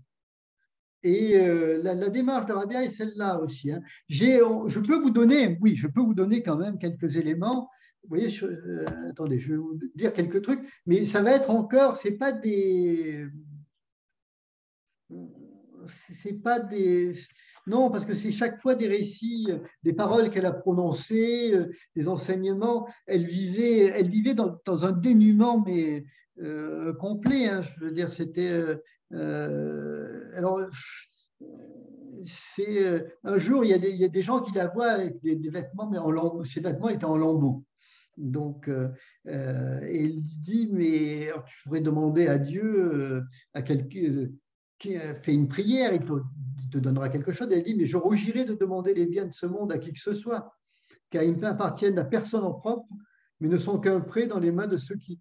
Et 1.02 1.36
euh, 1.36 1.80
la, 1.82 2.10
démarche 2.10 2.46
d'Arabia 2.46 2.82
est 2.82 2.90
celle-là 2.90 3.40
aussi. 3.40 3.70
Hein. 3.70 3.80
Je 4.08 4.80
peux 4.80 4.98
vous 4.98 5.10
donner, 5.10 5.58
oui, 5.60 5.76
je 5.76 5.86
peux 5.86 6.00
vous 6.00 6.14
donner 6.14 6.42
quand 6.42 6.56
même 6.56 6.78
quelques 6.78 7.16
éléments 7.16 7.68
voyez, 8.08 8.30
euh, 8.42 8.86
attendez, 9.10 9.38
je 9.38 9.52
vais 9.52 9.58
vous 9.58 9.78
dire 9.94 10.12
quelques 10.12 10.42
trucs, 10.42 10.60
mais 10.86 11.04
ça 11.04 11.22
va 11.22 11.32
être 11.32 11.50
encore, 11.50 11.96
c'est 11.96 12.16
pas 12.16 12.32
des, 12.32 13.26
c'est 15.86 16.42
pas 16.42 16.58
des, 16.58 17.14
non, 17.68 17.90
parce 17.90 18.04
que 18.04 18.14
c'est 18.14 18.32
chaque 18.32 18.60
fois 18.60 18.74
des 18.74 18.88
récits, 18.88 19.48
des 19.82 19.92
paroles 19.92 20.30
qu'elle 20.30 20.46
a 20.46 20.52
prononcées, 20.52 21.52
euh, 21.54 21.70
des 21.94 22.08
enseignements. 22.08 22.88
Elle 23.06 23.24
vivait, 23.24 23.86
elle 23.86 24.08
vivait 24.08 24.34
dans, 24.34 24.84
un 24.84 24.92
dénuement, 24.92 25.62
mais 25.64 26.04
euh, 26.40 26.92
complet. 26.94 27.46
Hein, 27.46 27.60
je 27.62 27.84
veux 27.84 27.92
dire, 27.92 28.12
c'était. 28.12 28.50
alors, 29.12 30.60
c'est 32.26 33.06
un 33.24 33.38
jour, 33.38 33.64
il 33.64 33.70
y, 33.70 33.74
a 33.74 33.78
des, 33.78 33.90
il 33.90 34.00
y, 34.00 34.04
a 34.04 34.08
des, 34.08 34.22
gens 34.22 34.40
qui 34.40 34.52
la 34.52 34.66
voient 34.66 34.90
avec 34.90 35.20
des, 35.20 35.36
vêtements, 35.48 35.88
mais 35.88 35.98
en, 35.98 36.44
ces 36.44 36.60
vêtements 36.60 36.88
étaient 36.88 37.04
en 37.04 37.16
lambeaux. 37.16 37.64
Donc, 38.18 38.68
euh, 38.68 38.88
euh, 39.28 39.80
et 39.86 40.02
il 40.02 40.24
dit, 40.24 40.68
mais 40.72 41.30
tu 41.46 41.62
pourrais 41.64 41.80
demander 41.80 42.26
à 42.26 42.38
Dieu, 42.38 42.64
euh, 42.64 43.22
à 43.54 43.62
quelqu'un 43.62 44.26
fait 44.80 45.34
une 45.34 45.48
prière, 45.48 45.92
il 45.92 46.00
te, 46.70 46.78
donnera 46.78 47.08
quelque 47.08 47.32
chose. 47.32 47.48
Elle 47.50 47.62
dit, 47.62 47.74
mais 47.74 47.86
je 47.86 47.96
rougirais 47.96 48.44
de 48.44 48.54
demander 48.54 48.94
les 48.94 49.06
biens 49.06 49.26
de 49.26 49.32
ce 49.32 49.46
monde 49.46 49.72
à 49.72 49.78
qui 49.78 49.92
que 49.92 50.00
ce 50.00 50.14
soit, 50.14 50.54
car 51.10 51.22
ils 51.22 51.36
n'appartiennent 51.36 51.98
à 51.98 52.04
personne 52.04 52.44
en 52.44 52.52
propre, 52.52 52.86
mais 53.40 53.48
ne 53.48 53.58
sont 53.58 53.78
qu'un 53.78 54.00
prêt 54.00 54.26
dans 54.26 54.38
les 54.38 54.52
mains 54.52 54.66
de 54.66 54.76
ceux 54.76 54.96
qui, 54.96 55.20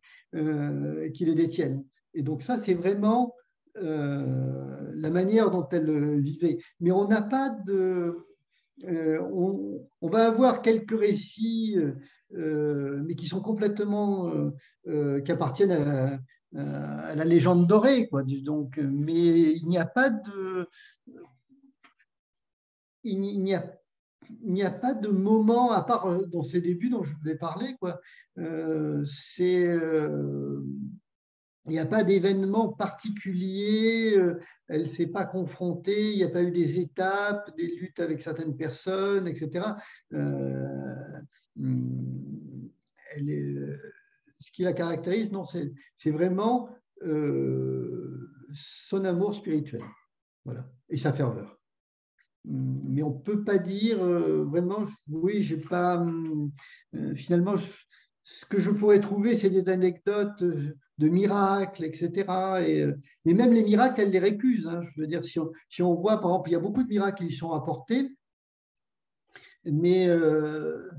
qui 1.14 1.26
les 1.26 1.36
détiennent. 1.36 1.84
Et 2.14 2.22
donc 2.22 2.44
ça, 2.44 2.58
c'est 2.58 2.74
vraiment 2.74 3.34
la 3.76 5.10
manière 5.10 5.52
dont 5.52 5.68
elle 5.72 6.20
vivait. 6.22 6.58
Mais 6.80 6.92
on 6.92 7.08
n'a 7.08 7.22
pas 7.22 7.50
de... 7.50 8.18
on, 8.84 9.88
on, 10.02 10.10
va 10.10 10.28
avoir 10.28 10.62
quelques 10.62 11.00
récits 11.00 11.78
euh, 12.34 13.04
mais 13.06 13.16
qui 13.16 13.26
sont 13.26 13.42
complètement, 13.42 14.28
euh, 14.28 14.50
euh, 14.88 15.22
qui 15.22 15.32
appartiennent 15.32 15.72
à, 15.72 16.20
la 16.54 17.26
légende 17.26 17.68
dorée. 17.68 18.08
Quoi. 18.08 18.24
Donc, 18.24 18.78
mais 18.78 19.52
il 19.52 19.68
n'y 19.68 19.78
a 19.78 19.86
pas 19.86 20.10
de, 20.10 20.68
il 23.04 23.20
n'y 23.20 23.54
a 23.54 23.64
a 24.66 24.72
pas 24.72 24.94
de 24.94 25.10
moment, 25.10 25.72
à 25.72 25.84
part 25.84 26.28
dans 26.28 26.44
ces 26.44 26.62
débuts 26.62 26.90
dont 26.90 27.04
je 27.04 27.14
vous 27.16 27.30
ai 27.30 27.36
parlé, 27.36 27.76
quoi. 27.80 28.00
c'est, 29.06 29.78
il 31.66 31.72
n'y 31.72 31.80
a 31.80 31.86
pas 31.86 32.04
d'événement 32.04 32.70
particulier, 32.70 34.18
elle 34.68 34.84
ne 34.84 34.88
s'est 34.88 35.08
pas 35.08 35.26
confrontée, 35.26 36.12
il 36.12 36.18
n'y 36.18 36.24
a 36.24 36.30
pas 36.30 36.44
eu 36.44 36.52
des 36.52 36.80
étapes, 36.80 37.56
des 37.58 37.68
luttes 37.68 38.00
avec 38.00 38.22
certaines 38.22 38.56
personnes, 38.56 39.28
etc. 39.28 39.76
Hum, 41.60 42.70
elle 43.16 43.30
est, 43.30 43.42
euh, 43.42 43.57
ce 44.40 44.52
qui 44.52 44.64
la 44.64 44.74
caractérise, 44.74 45.32
non, 45.32 45.46
c'est 45.46 46.12
vraiment 46.12 46.70
euh, 47.04 48.30
son 48.54 49.04
amour 49.06 49.36
spirituel, 49.36 49.82
voilà, 50.46 50.70
et 50.90 50.98
sa 50.98 51.14
ferveur. 51.14 51.60
Hum, 52.48 52.80
mais 52.88 53.04
on 53.04 53.16
ne 53.16 53.22
peut 53.22 53.44
pas 53.44 53.58
dire 53.58 54.02
euh, 54.02 54.44
vraiment, 54.46 54.86
oui, 55.10 55.44
j'ai 55.44 55.58
pas. 55.58 55.98
Hum, 55.98 56.52
finalement, 57.16 57.56
ce 57.58 58.46
que 58.46 58.60
je 58.60 58.72
pourrais 58.72 59.00
trouver, 59.00 59.36
c'est 59.36 59.50
des 59.50 59.70
anecdotes 59.70 60.44
de 60.44 61.10
miracles, 61.10 61.86
etc. 61.86 62.26
Et, 63.26 63.34
même 63.34 63.54
les 63.54 63.64
miracles, 63.64 64.02
elle 64.02 64.12
les 64.12 64.20
récuse. 64.20 64.68
Hein. 64.68 64.82
je 64.82 65.02
veux 65.02 65.08
dire, 65.08 65.24
si 65.24 65.40
on, 65.40 65.96
voit, 65.96 66.20
par 66.20 66.32
exemple, 66.32 66.50
il 66.50 66.54
y 66.54 66.56
a 66.56 66.60
beaucoup 66.60 66.84
de 66.84 66.90
miracles 66.90 67.28
qui 67.28 67.34
sont 67.34 67.52
apportés, 67.52 68.10
mais 69.64 70.08
euh, 70.10 70.90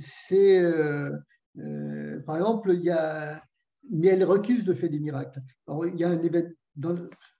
c'est, 0.00 0.60
euh, 0.60 1.10
euh, 1.58 2.20
par 2.20 2.36
exemple, 2.36 2.72
il 2.74 2.82
y 2.82 2.90
a, 2.90 3.42
mais 3.90 4.08
elle 4.08 4.24
recuse 4.24 4.66
le 4.66 4.74
fait 4.74 4.88
des 4.88 5.00
miracles. 5.00 5.40
Il 5.68 5.98
y 5.98 6.04
a 6.04 6.10
un 6.10 6.20
événement, 6.20 6.54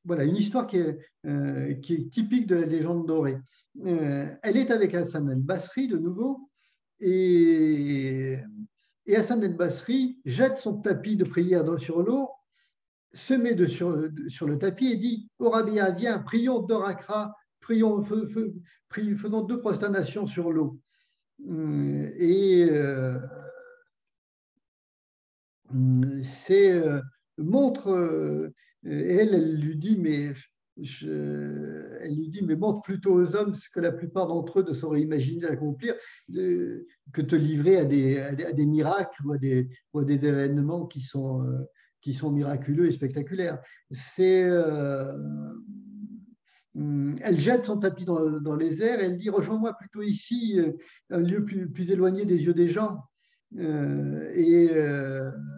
voilà, 0.05 0.25
une 0.25 0.37
histoire 0.37 0.67
qui 0.67 0.79
est, 0.79 0.99
qui 1.81 1.95
est, 1.95 2.11
typique 2.11 2.47
de 2.47 2.57
la 2.57 2.67
légende 2.67 3.07
dorée. 3.07 3.39
elle 3.85 4.57
est 4.57 4.71
avec 4.71 4.95
Hassan 4.95 5.29
el-Basri 5.29 5.89
de 5.89 5.99
nouveau, 5.99 6.51
et, 7.01 8.39
et 9.07 9.17
Hassan 9.17 9.43
el-Basri 9.43 10.21
jette 10.25 10.59
son 10.59 10.81
tapis 10.81 11.17
de 11.17 11.25
prière 11.25 11.79
sur 11.79 12.03
l'eau, 12.03 12.31
se 13.13 13.35
met 13.35 13.55
de, 13.55 13.67
sur, 13.67 14.09
sur, 14.29 14.47
le 14.47 14.59
tapis 14.59 14.93
et 14.93 14.97
dit 14.97 15.29
Ô 15.39 15.51
Rabia, 15.51 15.91
viens, 15.91 16.19
prions 16.19 16.61
deux 16.61 16.75
rakra, 16.75 17.35
prions, 17.61 18.03
faisons 18.03 19.43
deux 19.43 19.61
prosternations 19.61 20.27
sur 20.27 20.53
l'eau. 20.53 20.79
Euh, 21.49 22.11
et 22.17 22.67
euh, 22.71 23.19
c'est 26.23 26.73
euh, 26.73 27.01
montre, 27.37 28.51
elle, 28.85 29.35
elle 29.35 29.57
lui 29.57 29.77
dit, 29.77 29.99
mais 29.99 30.33
elle 30.77 32.15
lui 32.17 32.29
dit, 32.29 32.43
mais 32.45 32.57
montre 32.57 32.83
plutôt 32.83 33.13
aux 33.13 33.35
hommes 33.35 33.55
ce 33.55 33.69
que 33.69 33.81
la 33.81 33.93
plupart 33.93 34.29
d'entre 34.29 34.61
eux 34.61 34.67
ne 34.69 34.75
sauraient 34.75 35.03
imaginer 35.03 35.41
d'accomplir, 35.43 35.95
que 36.33 37.21
te 37.21 37.35
livrer 37.35 37.79
à 37.79 37.85
des, 37.85 38.19
à 38.19 38.53
des, 38.53 38.67
miracles 38.67 39.25
ou 39.25 39.33
à 39.33 39.39
des, 39.39 39.69
événements 39.95 40.87
qui 40.87 41.03
sont 41.03 41.45
qui 42.01 42.15
sont 42.15 42.31
miraculeux 42.31 42.87
et 42.87 42.93
spectaculaires. 42.93 43.61
C'est, 43.91 44.49
hum, 46.77 47.17
elle 47.23 47.39
jette 47.41 47.67
son 47.67 47.79
tapis 47.79 48.05
dans, 48.05 48.55
les 48.55 48.83
airs 48.83 49.01
et 49.01 49.07
elle 49.07 49.19
dit 49.19 49.31
Rejoins-moi 49.31 49.75
plutôt 49.75 50.03
ici, 50.03 50.61
un 51.11 51.19
lieu 51.19 51.45
plus, 51.45 51.69
plus, 51.69 51.91
éloigné 51.91 52.25
des 52.25 52.45
yeux 52.45 52.55
des 52.55 52.69
gens. 52.69 52.99
et, 53.57 54.71
hum, 54.71 55.58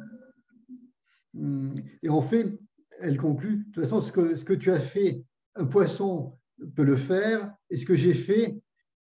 et 2.03 2.09
en 2.09 2.23
fait, 2.23 2.59
elle 3.01 3.19
conclut 3.19 3.59
De 3.59 3.65
toute 3.73 3.85
façon, 3.85 4.01
ce 4.01 4.13
que, 4.13 4.37
ce 4.37 4.45
que 4.45 4.53
tu 4.53 4.71
as 4.71 4.81
fait, 4.81 5.25
un 5.57 5.67
poisson 5.67 6.39
peut 6.75 6.85
le 6.85 6.97
faire, 6.97 7.53
et 7.71 7.77
ce 7.77 7.87
que 7.87 7.95
j'ai 7.95 8.15
fait, 8.15 8.61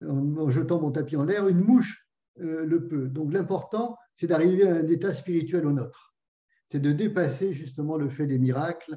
en, 0.07 0.51
jetant 0.51 0.81
mon 0.81 0.91
tapis 0.91 1.17
en 1.17 1.25
l'air, 1.25 1.49
une 1.49 1.61
mouche 1.61 2.07
euh, 2.41 2.65
le 2.65 2.87
peut. 2.89 3.09
Donc 3.09 3.33
l'important, 3.33 3.97
c'est 4.15 4.27
d'arriver 4.27 4.67
à 4.67 4.77
un 4.77 4.87
état 4.87 5.12
spirituel 5.12 5.67
au 5.67 5.73
nôtre. 5.73 6.15
C'est 6.69 6.81
de 6.81 6.93
dépasser 6.93 7.53
justement 7.53 7.97
le 7.97 8.09
fait 8.09 8.27
des 8.27 8.39
miracles. 8.39 8.97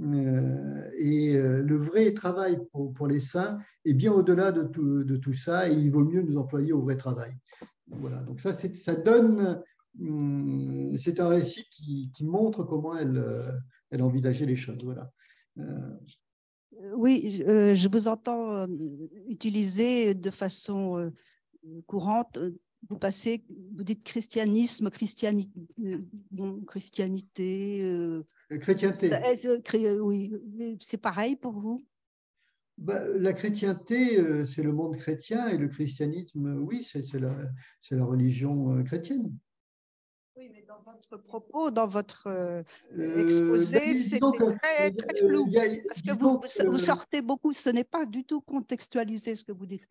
Euh, 0.00 0.90
et 0.96 1.36
euh, 1.36 1.60
le 1.60 1.76
vrai 1.76 2.12
travail 2.12 2.58
pour, 2.70 2.94
pour, 2.94 3.08
les 3.08 3.20
saints 3.20 3.58
est 3.84 3.94
bien 3.94 4.12
au-delà 4.12 4.52
de 4.52 4.62
tout, 4.62 5.02
de 5.02 5.16
tout, 5.16 5.34
ça, 5.34 5.68
et 5.68 5.72
il 5.72 5.90
vaut 5.90 6.04
mieux 6.04 6.22
nous 6.22 6.36
employer 6.36 6.72
au 6.72 6.82
vrai 6.82 6.96
travail. 6.96 7.32
Voilà, 7.88 8.18
donc 8.22 8.38
ça, 8.38 8.54
ça 8.54 8.94
donne, 8.94 9.60
c'est 10.98 11.20
un 11.20 11.28
récit 11.28 11.64
qui, 11.70 12.10
qui, 12.14 12.24
montre 12.24 12.62
comment 12.62 12.96
elle, 12.96 13.22
elle 13.90 14.02
envisageait 14.02 14.46
les 14.46 14.56
choses. 14.56 14.82
Voilà. 14.84 15.12
Oui, 16.94 17.42
euh, 17.46 17.74
je 17.74 17.88
vous 17.88 18.08
entends 18.08 18.52
euh, 18.52 18.66
utiliser 19.26 20.14
de 20.14 20.30
façon 20.30 20.98
euh, 20.98 21.10
courante. 21.86 22.38
Vous 22.88 22.98
passez, 22.98 23.44
vous 23.74 23.82
dites 23.82 24.04
christianisme, 24.04 24.88
christianité, 24.90 25.52
bon, 26.30 26.60
christianité. 26.60 28.22
Chrétienté. 28.60 29.10
Oui, 30.00 30.32
c'est 30.80 30.98
pareil 30.98 31.34
pour 31.34 31.58
vous? 31.58 31.84
Bah, 32.78 33.02
la 33.16 33.32
chrétienté, 33.32 34.46
c'est 34.46 34.62
le 34.62 34.72
monde 34.72 34.96
chrétien 34.96 35.48
et 35.48 35.58
le 35.58 35.66
christianisme, 35.66 36.62
oui, 36.62 36.84
c'est 36.84 37.18
la, 37.18 37.36
la, 37.90 38.04
religion 38.04 38.84
chrétienne. 38.84 39.36
Oui, 40.38 40.50
mais 40.52 40.64
dans 40.68 40.80
votre 40.84 41.16
propos, 41.16 41.70
dans 41.72 41.88
votre 41.88 42.28
euh, 42.28 42.62
euh, 42.96 43.24
exposé, 43.24 43.80
ben, 43.80 43.96
c'est 43.96 44.20
très, 44.20 44.90
très 44.92 45.22
euh, 45.24 45.28
flou. 45.28 45.50
parce 45.88 46.00
que 46.00 46.12
vous, 46.12 46.40
vous, 46.70 46.78
sortez 46.78 47.22
beaucoup, 47.22 47.52
ce 47.52 47.70
n'est 47.70 47.82
pas 47.82 48.06
du 48.06 48.22
tout 48.22 48.40
contextualisé 48.40 49.34
ce 49.34 49.44
que 49.44 49.50
vous 49.50 49.66
dites. 49.66 49.82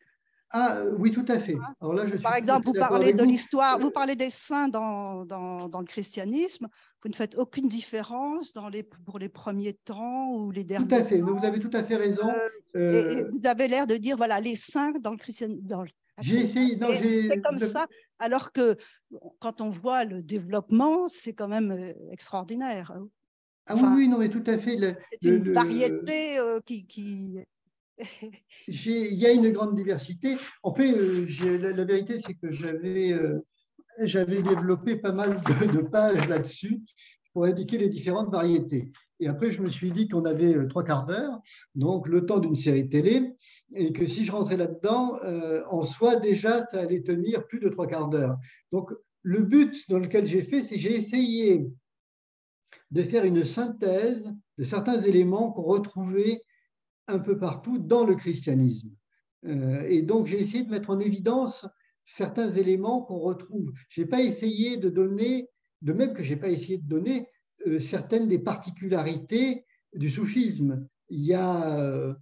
Ah 0.51 0.83
oui, 0.97 1.11
tout 1.11 1.25
à 1.27 1.37
fait. 1.37 1.57
Alors 1.81 1.93
là, 1.95 2.07
je 2.07 2.15
Par 2.15 2.35
exemple, 2.35 2.65
vous 2.67 2.71
parlez 2.71 3.11
de 3.11 3.23
l'histoire, 3.23 3.77
vous 3.77 3.91
parlez 3.91 4.15
des 4.15 4.29
saints 4.29 4.69
dans, 4.69 5.25
dans, 5.25 5.67
dans, 5.67 5.81
le 5.81 5.85
christianisme. 5.85 6.69
Vous 7.03 7.09
ne 7.09 7.15
faites 7.15 7.35
aucune 7.35 7.67
différence 7.67 8.53
dans 8.53 8.69
les, 8.69 8.83
pour 8.83 9.19
les 9.19 9.27
premiers 9.27 9.73
temps 9.73 10.31
ou 10.31 10.51
les 10.51 10.63
derniers. 10.63 10.87
Tout 10.87 10.95
à 10.95 11.03
fait. 11.03 11.19
Vous 11.19 11.43
avez 11.43 11.59
tout 11.59 11.71
à 11.73 11.83
fait 11.83 11.97
raison. 11.97 12.31
et, 12.73 13.25
vous 13.33 13.45
avez 13.45 13.67
l'air 13.67 13.85
de 13.85 13.97
dire 13.97 14.15
voilà 14.15 14.39
les 14.39 14.55
saints 14.55 14.93
dans 15.01 15.11
le 15.11 15.17
christianisme. 15.17 15.67
J'ai 16.21 16.37
essayé. 16.37 16.77
C'est 16.79 17.41
comme 17.41 17.59
ça. 17.59 17.87
Alors 18.19 18.51
que 18.51 18.77
quand 19.39 19.61
on 19.61 19.69
voit 19.69 20.03
le 20.03 20.21
développement, 20.23 21.07
c'est 21.07 21.33
quand 21.33 21.47
même 21.47 21.71
euh, 21.71 21.93
extraordinaire. 22.11 22.91
Hein. 22.91 23.07
ah 23.67 23.75
oui, 23.75 23.87
oui, 23.95 24.07
non, 24.07 24.17
mais 24.17 24.29
tout 24.29 24.43
à 24.47 24.57
fait. 24.57 24.77
C'est 25.11 25.29
une 25.29 25.53
variété 25.53 26.39
euh, 26.39 26.59
qui. 26.65 26.87
qui... 26.87 27.37
il 28.67 29.13
y 29.15 29.25
a 29.25 29.31
une 29.31 29.51
grande 29.51 29.75
diversité. 29.75 30.37
En 30.63 30.73
fait, 30.73 30.91
euh, 30.91 31.27
la, 31.73 31.83
vérité, 31.83 32.19
c'est 32.19 32.33
que 32.35 32.51
j'avais 32.51 33.15
j'avais 33.99 34.41
développé 34.41 34.95
pas 34.95 35.11
mal 35.11 35.41
de, 35.41 35.81
pages 35.81 36.27
là-dessus 36.27 36.81
pour 37.33 37.45
indiquer 37.45 37.77
les 37.77 37.89
différentes 37.89 38.31
variétés. 38.31 38.91
Et 39.19 39.27
après, 39.27 39.51
je 39.51 39.61
me 39.61 39.69
suis 39.69 39.91
dit 39.91 40.07
qu'on 40.07 40.25
avait 40.25 40.67
trois 40.67 40.83
quarts 40.83 41.05
d'heure, 41.05 41.39
donc 41.75 42.07
le 42.07 42.25
temps 42.25 42.39
d'une 42.39 42.55
série 42.55 42.87
télé 42.87 43.35
et 43.73 43.91
que 43.91 44.05
si 44.07 44.23
je 44.23 44.31
rentrais 44.31 44.57
là-dedans, 44.57 45.19
euh, 45.23 45.63
en 45.67 45.83
soi, 45.83 46.15
déjà, 46.15 46.65
ça 46.67 46.81
allait 46.81 47.03
tenir 47.03 47.45
plus 47.47 47.59
de 47.59 47.69
trois 47.69 47.87
quarts 47.87 48.09
d'heure. 48.09 48.37
Donc, 48.71 48.91
le 49.23 49.41
but 49.41 49.89
dans 49.89 49.99
lequel 49.99 50.25
j'ai 50.25 50.41
fait, 50.41 50.63
c'est 50.63 50.77
j'ai 50.77 50.95
essayé 50.95 51.67
de 52.91 53.01
faire 53.01 53.25
une 53.25 53.43
synthèse 53.43 54.31
de 54.57 54.63
certains 54.63 55.01
éléments 55.01 55.51
qu'on 55.51 55.63
retrouvait 55.63 56.41
un 57.07 57.19
peu 57.19 57.37
partout 57.37 57.77
dans 57.77 58.05
le 58.05 58.15
christianisme. 58.15 58.89
Euh, 59.45 59.81
et 59.87 60.01
donc, 60.01 60.27
j'ai 60.27 60.39
essayé 60.39 60.63
de 60.63 60.69
mettre 60.69 60.89
en 60.89 60.99
évidence 60.99 61.65
certains 62.05 62.49
éléments 62.51 63.01
qu'on 63.01 63.19
retrouve. 63.19 63.71
Je 63.89 64.01
n'ai 64.01 64.07
pas 64.07 64.21
essayé 64.21 64.77
de 64.77 64.89
donner, 64.89 65.49
de 65.81 65.91
même 65.91 66.13
que 66.13 66.23
je 66.23 66.33
n'ai 66.33 66.39
pas 66.39 66.49
essayé 66.49 66.77
de 66.77 66.87
donner 66.87 67.19
euh, 67.19 67.23
certaines 67.79 68.27
des 68.27 68.39
particularités 68.39 69.65
du 69.93 70.09
soufisme. 70.09 70.87
Il 71.09 71.23
y 71.23 71.33
a 71.33 72.15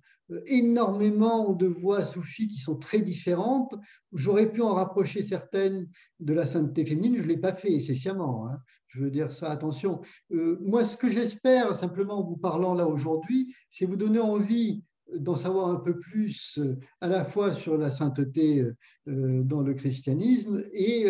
énormément 0.47 1.53
de 1.53 1.67
voix 1.67 2.03
soufis 2.03 2.47
qui 2.47 2.59
sont 2.59 2.77
très 2.77 3.01
différentes. 3.01 3.75
J'aurais 4.13 4.51
pu 4.51 4.61
en 4.61 4.73
rapprocher 4.73 5.23
certaines 5.23 5.87
de 6.19 6.33
la 6.33 6.45
sainteté 6.45 6.85
féminine, 6.85 7.17
je 7.17 7.23
ne 7.23 7.27
l'ai 7.27 7.37
pas 7.37 7.53
fait, 7.53 7.79
c'est 7.79 7.95
sciemment. 7.95 8.47
Hein. 8.47 8.59
Je 8.87 9.01
veux 9.01 9.11
dire 9.11 9.31
ça, 9.31 9.51
attention. 9.51 10.01
Euh, 10.31 10.57
moi, 10.61 10.85
ce 10.85 10.95
que 10.95 11.11
j'espère, 11.11 11.75
simplement 11.75 12.19
en 12.19 12.23
vous 12.23 12.37
parlant 12.37 12.73
là 12.73 12.87
aujourd'hui, 12.87 13.53
c'est 13.69 13.85
vous 13.85 13.97
donner 13.97 14.19
envie 14.19 14.83
d'en 15.13 15.35
savoir 15.35 15.69
un 15.69 15.77
peu 15.77 15.99
plus 15.99 16.57
euh, 16.57 16.77
à 17.01 17.07
la 17.07 17.25
fois 17.25 17.53
sur 17.53 17.77
la 17.77 17.89
sainteté 17.89 18.65
euh, 19.07 19.43
dans 19.43 19.61
le 19.61 19.73
christianisme 19.73 20.63
et 20.73 21.05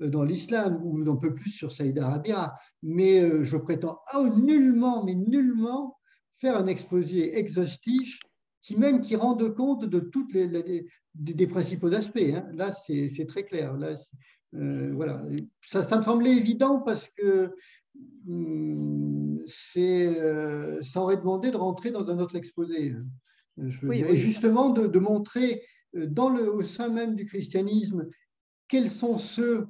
dans 0.00 0.24
l'islam, 0.24 0.80
ou 0.82 0.98
un 1.10 1.16
peu 1.16 1.34
plus 1.34 1.50
sur 1.50 1.72
Saïd 1.72 1.98
Arabia. 1.98 2.54
Mais 2.82 3.44
je 3.44 3.56
prétends 3.56 3.98
oh, 4.14 4.28
nullement, 4.36 5.04
mais 5.04 5.14
nullement 5.14 5.96
faire 6.38 6.56
un 6.56 6.66
exposé 6.66 7.38
exhaustif 7.38 8.18
qui 8.60 8.76
même 8.76 9.00
qui 9.00 9.14
rende 9.16 9.54
compte 9.54 9.84
de 9.84 10.00
toutes 10.00 10.32
les, 10.32 10.48
des, 11.14 11.46
principaux 11.46 11.92
aspects. 11.92 12.32
Hein. 12.34 12.46
Là, 12.54 12.72
c'est 12.72 13.26
très 13.26 13.44
clair. 13.44 13.76
Là, 13.76 13.94
euh, 14.54 14.92
voilà, 14.94 15.22
ça, 15.66 15.98
me 15.98 16.02
semblait 16.02 16.36
évident 16.36 16.80
parce 16.80 17.08
que 17.08 17.50
c'est 19.46 20.18
euh, 20.18 20.82
ça 20.82 21.00
aurait 21.00 21.16
demandé 21.16 21.50
de 21.50 21.56
rentrer 21.56 21.90
dans 21.90 22.08
un 22.10 22.18
autre 22.18 22.36
exposé. 22.36 22.92
Hein. 22.92 23.68
Et 23.90 24.16
justement 24.16 24.70
de, 24.70 24.86
de, 24.86 24.98
montrer 24.98 25.62
euh, 25.94 26.06
dans 26.06 26.28
le, 26.28 26.52
au 26.52 26.62
sein 26.62 26.88
même 26.88 27.14
du 27.14 27.24
christianisme 27.24 28.08
quels 28.68 28.90
sont 28.90 29.18
ceux 29.18 29.68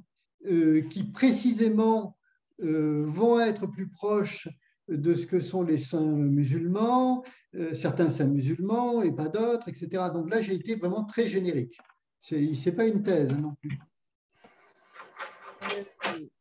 qui 0.90 1.04
précisément 1.04 2.18
vont 2.58 3.40
être 3.40 3.66
plus 3.66 3.88
proches 3.88 4.46
de 4.88 5.14
ce 5.14 5.26
que 5.26 5.40
sont 5.40 5.62
les 5.62 5.78
saints 5.78 6.00
musulmans, 6.00 7.24
euh, 7.54 7.74
certains 7.74 8.10
saints 8.10 8.26
musulmans 8.26 9.02
et 9.02 9.12
pas 9.12 9.28
d'autres, 9.28 9.68
etc. 9.68 10.04
Donc 10.12 10.30
là, 10.30 10.40
j'ai 10.40 10.54
été 10.54 10.74
vraiment 10.74 11.04
très 11.04 11.26
générique. 11.26 11.78
Ce 12.20 12.34
n'est 12.34 12.76
pas 12.76 12.86
une 12.86 13.02
thèse 13.02 13.30
non 13.36 13.54
plus. 13.60 13.78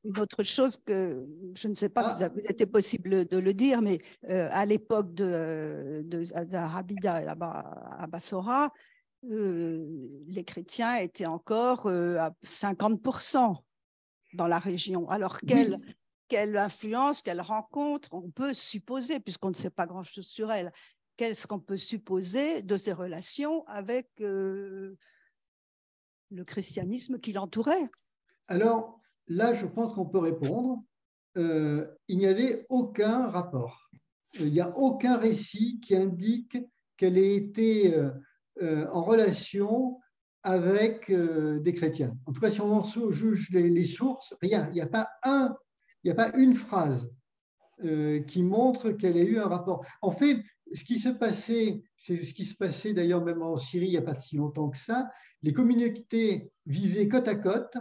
Euh, 0.05 0.09
une 0.09 0.19
autre 0.19 0.43
chose 0.43 0.77
que 0.77 1.25
je 1.55 1.67
ne 1.67 1.73
sais 1.73 1.89
pas 1.89 2.09
si 2.09 2.19
ça 2.19 2.29
vous 2.29 2.39
était 2.39 2.65
possible 2.65 3.25
de 3.25 3.37
le 3.37 3.53
dire, 3.53 3.81
mais 3.81 3.99
euh, 4.29 4.49
à 4.51 4.65
l'époque 4.65 5.13
de, 5.13 6.03
de, 6.05 6.23
de 6.23 6.55
à 6.55 8.07
Bassora, 8.07 8.71
les 9.23 10.43
chrétiens 10.45 10.97
étaient 10.97 11.25
encore 11.25 11.87
à 11.87 12.31
50% 12.43 13.57
dans 14.33 14.47
la 14.47 14.59
région. 14.59 15.09
Alors, 15.09 15.39
quelle, 15.39 15.79
quelle 16.27 16.57
influence, 16.57 17.21
quelle 17.21 17.41
rencontre 17.41 18.13
on 18.13 18.29
peut 18.31 18.53
supposer, 18.53 19.19
puisqu'on 19.19 19.49
ne 19.49 19.55
sait 19.55 19.69
pas 19.69 19.85
grand-chose 19.85 20.27
sur 20.27 20.51
elle, 20.51 20.71
qu'est-ce 21.17 21.47
qu'on 21.47 21.59
peut 21.59 21.77
supposer 21.77 22.63
de 22.63 22.77
ses 22.77 22.93
relations 22.93 23.65
avec 23.67 24.09
euh, 24.19 24.97
le 26.31 26.43
christianisme 26.43 27.19
qui 27.19 27.33
l'entourait? 27.33 27.89
Alors 28.47 28.99
là, 29.27 29.53
je 29.53 29.65
pense 29.65 29.93
qu'on 29.93 30.05
peut 30.05 30.19
répondre. 30.19 30.83
Euh, 31.37 31.87
il 32.07 32.17
n'y 32.19 32.27
avait 32.27 32.65
aucun 32.69 33.27
rapport. 33.27 33.89
Il 34.39 34.51
n'y 34.51 34.61
a 34.61 34.75
aucun 34.77 35.17
récit 35.17 35.79
qui 35.79 35.95
indique 35.95 36.57
qu'elle 36.97 37.17
ait 37.17 37.35
été 37.35 37.95
euh, 38.61 38.87
en 38.91 39.03
relation 39.03 39.99
avec 40.43 41.09
des 41.09 41.73
chrétiens. 41.73 42.17
En 42.25 42.33
tout 42.33 42.41
cas, 42.41 42.49
si 42.49 42.59
on 42.59 42.73
en 42.73 42.83
juge 42.83 43.49
les, 43.51 43.85
sources, 43.85 44.33
rien. 44.41 44.67
Il 44.71 44.73
n'y 44.73 44.81
a 44.81 44.87
pas 44.87 45.07
un 45.23 45.55
il 46.03 46.07
n'y 46.07 46.11
a 46.11 46.15
pas 46.15 46.37
une 46.37 46.53
phrase 46.53 47.09
euh, 47.83 48.19
qui 48.21 48.43
montre 48.43 48.91
qu'elle 48.91 49.17
ait 49.17 49.25
eu 49.25 49.39
un 49.39 49.47
rapport. 49.47 49.85
En 50.01 50.11
fait, 50.11 50.37
ce 50.73 50.83
qui 50.83 50.99
se 50.99 51.09
passait, 51.09 51.81
c'est 51.97 52.23
ce 52.23 52.33
qui 52.33 52.45
se 52.45 52.55
passait 52.55 52.93
d'ailleurs 52.93 53.23
même 53.23 53.41
en 53.41 53.57
Syrie 53.57 53.87
il 53.87 53.91
n'y 53.91 53.97
a 53.97 54.01
pas 54.01 54.19
si 54.19 54.35
longtemps 54.35 54.69
que 54.69 54.77
ça, 54.77 55.09
les 55.41 55.53
communautés 55.53 56.51
vivaient 56.65 57.07
côte 57.07 57.27
à 57.27 57.35
côte, 57.35 57.77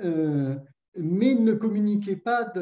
euh, 0.00 0.56
mais 0.96 1.34
ne 1.34 1.54
communiquaient 1.54 2.16
pas 2.16 2.52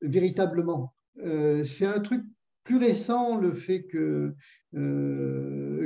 véritablement. 0.00 0.94
Euh, 1.24 1.64
c'est 1.64 1.86
un 1.86 2.00
truc 2.00 2.22
plus 2.64 2.76
récent, 2.76 3.38
le 3.38 3.52
fait 3.52 3.84
que, 3.84 4.34
que 4.72 4.78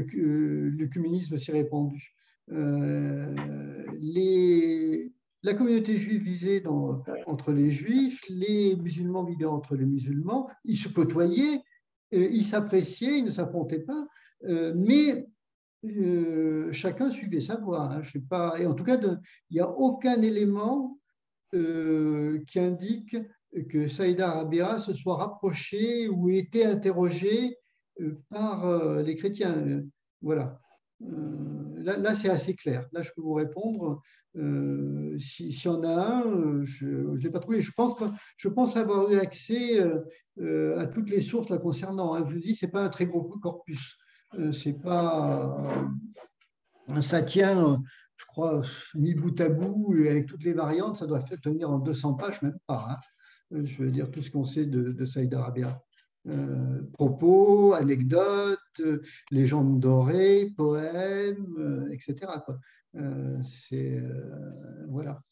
le 0.06 0.86
communisme 0.92 1.36
s'est 1.36 1.52
répandu. 1.52 2.14
les, 3.98 5.12
la 5.42 5.54
communauté 5.54 5.98
juive 5.98 6.22
vivait 6.22 6.62
entre 7.26 7.52
les 7.52 7.68
juifs, 7.68 8.22
les 8.28 8.76
musulmans 8.76 9.24
vivaient 9.24 9.44
entre 9.44 9.76
les 9.76 9.84
musulmans, 9.86 10.48
ils 10.64 10.76
se 10.76 10.88
côtoyaient, 10.88 11.60
ils 12.12 12.44
s'appréciaient, 12.44 13.18
ils 13.18 13.24
ne 13.24 13.30
s'affrontaient 13.30 13.84
pas, 13.84 14.06
mais 14.74 15.28
chacun 16.72 17.10
suivait 17.10 17.40
sa 17.40 17.56
voie. 17.56 17.92
Hein, 17.92 18.02
je 18.02 18.12
sais 18.12 18.20
pas, 18.20 18.58
et 18.58 18.66
en 18.66 18.74
tout 18.74 18.84
cas, 18.84 18.98
il 19.50 19.54
n'y 19.54 19.60
a 19.60 19.68
aucun 19.68 20.20
élément 20.22 20.99
qui 21.52 22.58
indique 22.58 23.16
que 23.68 23.88
Saïda 23.88 24.30
Rabia 24.30 24.78
se 24.78 24.94
soit 24.94 25.16
rapproché 25.16 26.08
ou 26.08 26.30
été 26.30 26.64
interrogé 26.64 27.56
par 28.28 29.02
les 29.02 29.16
chrétiens. 29.16 29.82
Voilà. 30.22 30.60
Euh, 31.02 31.82
là, 31.82 32.14
c'est 32.14 32.28
assez 32.28 32.54
clair. 32.54 32.86
Là, 32.92 33.02
je 33.02 33.10
peux 33.14 33.22
vous 33.22 33.34
répondre. 33.34 34.02
Euh, 34.36 35.18
S'il 35.18 35.52
si 35.52 35.66
y 35.66 35.68
en 35.68 35.82
a 35.82 35.88
un, 35.88 36.26
euh, 36.26 36.64
je 36.64 36.86
ne 36.86 37.16
l'ai 37.16 37.30
pas 37.30 37.40
trouvé. 37.40 37.62
Je 37.62 37.72
pense, 37.72 37.94
je 38.36 38.48
pense 38.48 38.76
avoir 38.76 39.10
eu 39.10 39.18
accès 39.18 39.80
à 39.80 40.86
toutes 40.86 41.10
les 41.10 41.22
sources 41.22 41.50
la 41.50 41.58
concernant. 41.58 42.14
Hein. 42.14 42.24
Je 42.26 42.34
vous 42.34 42.40
dis, 42.40 42.54
ce 42.54 42.66
n'est 42.66 42.72
pas 42.72 42.84
un 42.84 42.88
très 42.88 43.06
gros 43.06 43.22
corpus. 43.22 43.96
c'est 44.52 44.80
pas. 44.80 45.84
ça 47.00 47.22
tient, 47.22 47.82
je 48.20 48.26
crois, 48.26 48.62
mis 48.94 49.14
bout 49.14 49.40
à 49.40 49.48
bout, 49.48 49.94
avec 49.98 50.26
toutes 50.26 50.44
les 50.44 50.52
variantes, 50.52 50.96
ça 50.96 51.06
doit 51.06 51.20
tenir 51.42 51.70
en 51.70 51.78
200 51.78 52.14
pages, 52.14 52.42
même 52.42 52.58
pas. 52.66 52.86
Hein. 52.90 53.62
Je 53.64 53.82
veux 53.82 53.90
dire 53.90 54.10
tout 54.10 54.22
ce 54.22 54.30
qu'on 54.30 54.44
sait 54.44 54.66
de, 54.66 55.04
Saïd 55.06 55.32
Arabia. 55.32 55.82
Euh, 56.28 56.82
propos, 56.92 57.72
anecdotes, 57.72 58.82
légendes 59.30 59.80
dorées, 59.80 60.52
poèmes, 60.54 61.56
euh, 61.58 61.88
etc. 61.92 62.32
Euh, 62.96 63.38
c'est 63.42 64.02
voilà. 64.88 65.22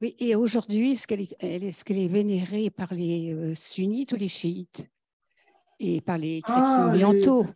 Oui, 0.00 0.16
et 0.18 0.34
aujourd'hui, 0.34 0.94
est-ce 0.94 1.06
qu'elle 1.06 1.20
est, 1.20 1.36
est, 1.40 2.08
vénérée 2.08 2.70
par 2.70 2.92
les 2.92 3.54
sunnites 3.54 4.12
ou 4.12 4.16
les 4.16 4.26
chiites? 4.26 4.90
Et 5.82 6.00
par 6.00 6.18
les 6.18 6.40
chrétiens 6.40 6.64
ah, 6.64 6.86
orientaux 6.88 7.46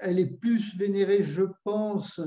Elle 0.00 0.18
est 0.18 0.38
plus 0.38 0.76
vénérée, 0.76 1.22
je 1.22 1.44
pense, 1.64 2.20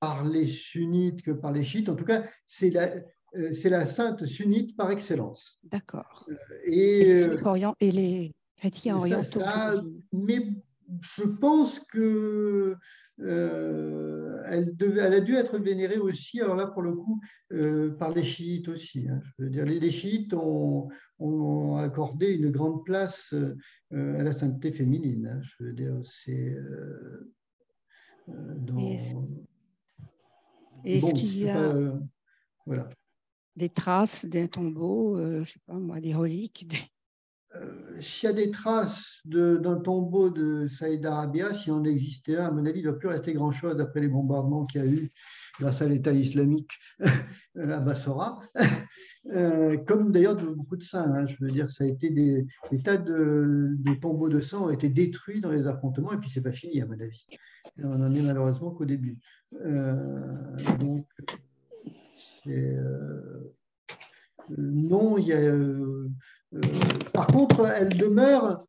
par 0.00 0.24
les 0.24 0.46
sunnites 0.46 1.22
que 1.22 1.30
par 1.30 1.52
les 1.52 1.64
chiites. 1.64 1.88
En 1.88 1.96
tout 1.96 2.04
cas, 2.04 2.24
c'est 2.46 2.70
la, 2.70 2.90
euh, 3.36 3.52
c'est 3.52 3.70
la 3.70 3.86
sainte 3.86 4.26
sunnite 4.26 4.76
par 4.76 4.90
excellence. 4.90 5.58
D'accord. 5.62 6.26
Euh, 6.28 6.34
et, 6.66 7.26
et, 7.80 7.92
les 7.92 8.32
chrétiens 8.56 8.96
orientaux. 8.96 9.40
mais 10.12 10.48
je 11.00 11.24
pense 11.24 11.80
que 11.80 12.76
euh, 13.20 14.42
elle, 14.46 14.76
devait, 14.76 15.02
elle, 15.02 15.14
a 15.14 15.20
dû 15.20 15.34
être 15.34 15.58
vénérée 15.58 15.98
aussi, 15.98 16.40
alors 16.40 16.56
là 16.56 16.66
pour 16.66 16.82
le 16.82 16.92
coup, 16.92 17.20
par 17.98 18.12
les 18.12 18.24
chiites 18.24 18.68
aussi. 18.68 19.08
Hein. 19.08 19.20
Je 19.38 19.44
veux 19.44 19.50
dire, 19.50 19.64
les, 19.64 19.90
chiites 19.90 20.32
ont, 20.32 20.88
ont, 21.18 21.76
accordé 21.76 22.32
une 22.32 22.50
grande 22.50 22.84
place 22.84 23.34
à 23.92 24.22
la 24.22 24.32
sainteté 24.32 24.72
féminine. 24.72 25.26
Hein. 25.26 25.40
Je 25.42 25.64
veux 25.64 25.72
dire, 25.72 25.98
c'est 26.02 26.56
dans. 28.26 28.78
Est-ce 30.84 31.14
qu'il 31.14 31.38
y 31.38 31.48
a. 31.50 31.92
voilà 32.64 32.88
des 33.56 33.68
traces 33.68 34.24
d'un 34.24 34.46
tombeau, 34.46 35.16
euh, 35.16 35.44
je 35.44 35.52
sais 35.52 35.60
pas 35.66 35.74
moi, 35.74 36.00
des 36.00 36.14
reliques 36.14 36.66
euh, 37.56 38.00
S'il 38.00 38.28
y 38.28 38.30
a 38.30 38.32
des 38.32 38.50
traces 38.50 39.20
d'un 39.24 39.76
tombeau 39.76 40.30
de 40.30 40.68
Saïd 40.68 41.04
Arabia, 41.04 41.52
si 41.52 41.70
on 41.70 41.84
existait 41.84 42.36
un, 42.36 42.46
à 42.46 42.50
mon 42.50 42.64
avis, 42.64 42.80
il 42.80 42.86
ne 42.86 42.90
doit 42.90 42.98
plus 42.98 43.08
rester 43.08 43.32
grand-chose 43.32 43.80
après 43.80 44.00
les 44.00 44.08
bombardements 44.08 44.66
qu'il 44.66 44.80
y 44.80 44.84
a 44.84 44.86
eu 44.86 45.12
grâce 45.58 45.82
à 45.82 45.88
l'État 45.88 46.12
islamique 46.12 46.70
à 47.58 47.80
Bassora, 47.80 48.40
euh, 49.32 49.76
comme 49.78 50.12
d'ailleurs 50.12 50.36
beaucoup 50.36 50.76
de 50.76 50.82
saints. 50.82 51.12
Hein. 51.12 51.26
je 51.26 51.36
veux 51.40 51.50
dire, 51.50 51.70
ça 51.70 51.84
a 51.84 51.86
été 51.86 52.10
des, 52.10 52.46
tas 52.84 52.96
de, 52.96 53.76
tombeaux 54.00 54.28
de 54.28 54.40
sang 54.40 54.66
ont 54.66 54.70
été 54.70 54.88
détruits 54.88 55.40
dans 55.40 55.50
les 55.50 55.66
affrontements, 55.66 56.12
et 56.12 56.18
puis 56.18 56.30
c'est 56.30 56.42
pas 56.42 56.52
fini, 56.52 56.80
à 56.80 56.86
mon 56.86 56.98
avis. 57.00 57.26
on 57.82 57.98
n'en 57.98 58.14
est 58.14 58.22
malheureusement 58.22 58.70
qu'au 58.70 58.84
début. 58.84 59.18
donc, 60.78 61.06
euh, 62.46 63.52
non, 64.56 65.18
il 65.18 65.26
y 65.26 65.32
a, 65.32 65.36
euh, 65.36 65.52
euh, 65.52 66.10
par 67.12 67.26
contre, 67.26 67.66
elle 67.66 67.96
demeure, 67.96 68.64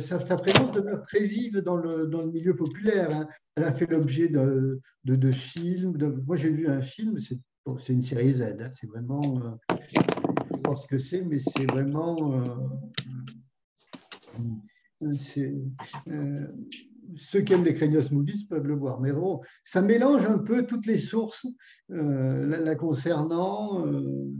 sa, 0.00 0.36
présence 0.36 0.72
demeure 0.72 1.02
très 1.02 1.24
vive 1.24 1.58
dans 1.58 1.76
le, 1.76 2.06
dans 2.06 2.22
le 2.22 2.30
milieu 2.30 2.56
populaire. 2.56 3.14
Hein. 3.14 3.28
Elle 3.56 3.64
a 3.64 3.72
fait 3.72 3.86
l'objet 3.86 4.28
de, 4.28 4.80
de, 5.04 5.32
films. 5.32 5.96
moi, 6.26 6.36
j'ai 6.36 6.50
vu 6.50 6.68
un 6.68 6.80
film, 6.80 7.18
c'est 7.18 7.92
une 7.92 8.02
série 8.02 8.32
Z. 8.32 8.42
Hein. 8.42 8.70
c'est 8.72 8.88
vraiment, 8.88 9.22
je 9.70 10.56
sais 10.56 10.62
pas 10.62 10.76
ce 10.76 10.86
que 10.88 10.98
c'est, 10.98 11.22
mais 11.22 11.38
c'est 11.38 11.70
vraiment, 11.70 12.16
c'est, 15.16 15.54
ceux 17.16 17.40
qui 17.40 17.52
aiment 17.52 17.64
les 17.64 17.74
Craignos 17.74 18.10
Movies 18.10 18.44
peuvent 18.48 18.66
le 18.66 18.74
voir. 18.74 19.00
Mais 19.00 19.12
bon, 19.12 19.40
ça 19.64 19.82
mélange 19.82 20.24
un 20.26 20.38
peu 20.38 20.66
toutes 20.66 20.86
les 20.86 20.98
sources 20.98 21.46
euh, 21.90 22.46
la, 22.46 22.74
concernant. 22.74 23.86
Euh, 23.86 24.30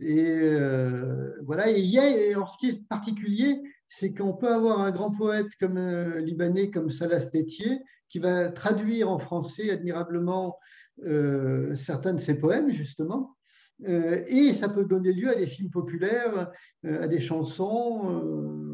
et 0.00 0.38
euh, 0.40 1.32
voilà. 1.44 1.70
Et 1.70 1.80
y 1.80 1.98
a, 1.98 2.32
alors, 2.32 2.50
ce 2.50 2.58
qui 2.58 2.70
est 2.70 2.88
particulier, 2.88 3.60
c'est 3.88 4.14
qu'on 4.14 4.34
peut 4.34 4.52
avoir 4.52 4.80
un 4.80 4.90
grand 4.90 5.10
poète 5.10 5.48
comme 5.60 5.78
libanais 6.18 6.70
comme 6.70 6.90
Salah 6.90 7.20
Tétier 7.20 7.80
qui 8.08 8.18
va 8.18 8.48
traduire 8.48 9.10
en 9.10 9.18
français 9.18 9.70
admirablement 9.70 10.58
certains 11.74 12.14
de 12.14 12.20
ses 12.20 12.34
poèmes, 12.34 12.70
justement. 12.70 13.36
et 13.84 14.52
ça 14.52 14.68
peut 14.68 14.84
donner 14.84 15.12
lieu 15.12 15.28
à 15.28 15.34
des 15.34 15.46
films 15.46 15.70
populaires, 15.70 16.50
à 16.84 17.08
des 17.08 17.20
chansons 17.20 18.73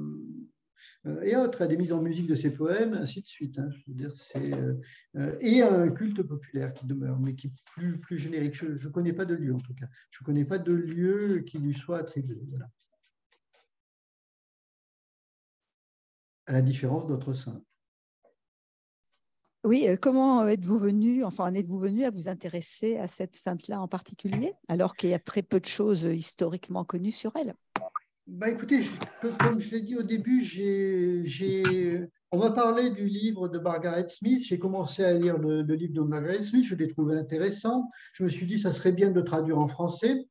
et 1.23 1.37
autres, 1.37 1.63
à 1.63 1.67
des 1.67 1.77
mises 1.77 1.93
en 1.93 2.03
musique 2.03 2.27
de 2.27 2.35
ses 2.35 2.51
poèmes, 2.51 2.95
ainsi 2.95 3.23
de 3.23 3.27
suite. 3.27 3.59
Hein, 3.59 3.69
je 3.71 3.83
veux 3.89 3.95
dire, 3.95 4.13
c'est, 4.15 4.53
euh, 4.53 4.75
euh, 5.17 5.37
et 5.41 5.63
à 5.63 5.73
un 5.73 5.91
culte 5.91 6.23
populaire 6.23 6.73
qui 6.75 6.87
demeure, 6.87 7.19
mais 7.19 7.35
qui 7.35 7.49
est 7.49 7.53
plus, 7.75 7.99
plus 7.99 8.19
générique. 8.19 8.55
Je 8.55 8.67
ne 8.67 8.93
connais 8.93 9.13
pas 9.13 9.25
de 9.25 9.35
lieu, 9.35 9.55
en 9.55 9.61
tout 9.61 9.75
cas. 9.75 9.87
Je 10.11 10.23
ne 10.23 10.27
connais 10.27 10.45
pas 10.45 10.59
de 10.59 10.73
lieu 10.73 11.41
qui 11.41 11.59
lui 11.59 11.75
soit 11.75 11.99
attribué. 11.99 12.39
À 16.47 16.53
la 16.53 16.63
différence 16.63 17.07
d'autres 17.07 17.33
saints. 17.33 17.63
Oui, 19.63 19.87
comment 20.01 20.49
êtes-vous 20.49 20.79
venu, 20.79 21.23
enfin, 21.23 21.53
êtes-vous 21.53 21.79
venu 21.79 22.07
à 22.07 22.11
vous 22.11 22.29
intéresser 22.29 22.97
à 22.97 23.07
cette 23.09 23.37
sainte-là 23.37 23.81
en 23.83 23.89
particulier, 23.89 24.55
alors 24.69 24.97
qu'il 24.97 25.11
y 25.11 25.15
a 25.15 25.19
très 25.19 25.43
peu 25.43 25.61
de 25.61 25.67
choses 25.67 26.05
historiquement 26.05 26.83
connues 26.83 27.13
sur 27.13 27.37
elle? 27.37 27.55
Bah, 28.27 28.49
écoutez, 28.49 28.83
comme 29.41 29.59
je 29.59 29.71
l'ai 29.73 29.81
dit 29.81 29.97
au 29.97 30.03
début, 30.03 30.45
on 32.33 32.39
m'a 32.39 32.51
parlé 32.53 32.91
du 32.91 33.07
livre 33.07 33.49
de 33.49 33.59
Margaret 33.59 34.07
Smith. 34.09 34.45
J'ai 34.47 34.59
commencé 34.59 35.03
à 35.03 35.13
lire 35.15 35.37
le, 35.39 35.63
livre 35.63 35.95
de 35.95 36.01
Margaret 36.01 36.43
Smith. 36.45 36.65
Je 36.65 36.77
l'ai 36.77 36.89
trouvé 36.89 37.17
intéressant. 37.17 37.91
Je 38.13 38.23
me 38.23 38.29
suis 38.29 38.47
dit, 38.47 38.59
ça 38.59 38.73
serait 38.73 38.93
bien 38.93 39.11
de 39.11 39.21
traduire 39.21 39.59
en 39.59 39.67
français. 39.67 40.29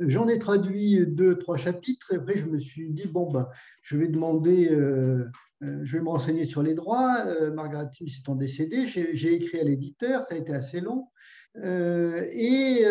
J'en 0.00 0.26
ai 0.28 0.38
traduit 0.38 1.06
deux, 1.06 1.36
trois 1.36 1.58
chapitres. 1.58 2.14
Après, 2.14 2.38
je 2.38 2.46
me 2.46 2.58
suis 2.58 2.90
dit, 2.90 3.06
bon, 3.06 3.30
ben, 3.30 3.48
je 3.82 3.98
vais 3.98 4.08
demander, 4.08 4.70
euh, 4.70 5.28
euh, 5.62 5.80
je 5.82 5.98
vais 5.98 6.02
me 6.02 6.08
renseigner 6.08 6.46
sur 6.46 6.62
les 6.62 6.74
droits. 6.74 7.24
Euh, 7.26 7.52
Margaret 7.52 7.90
Smith 7.92 8.14
étant 8.18 8.34
décédée, 8.34 8.86
j'ai 8.86 9.34
écrit 9.34 9.60
à 9.60 9.64
l'éditeur. 9.64 10.22
Ça 10.24 10.34
a 10.34 10.38
été 10.38 10.54
assez 10.54 10.80
long. 10.80 11.08
et 11.54 12.86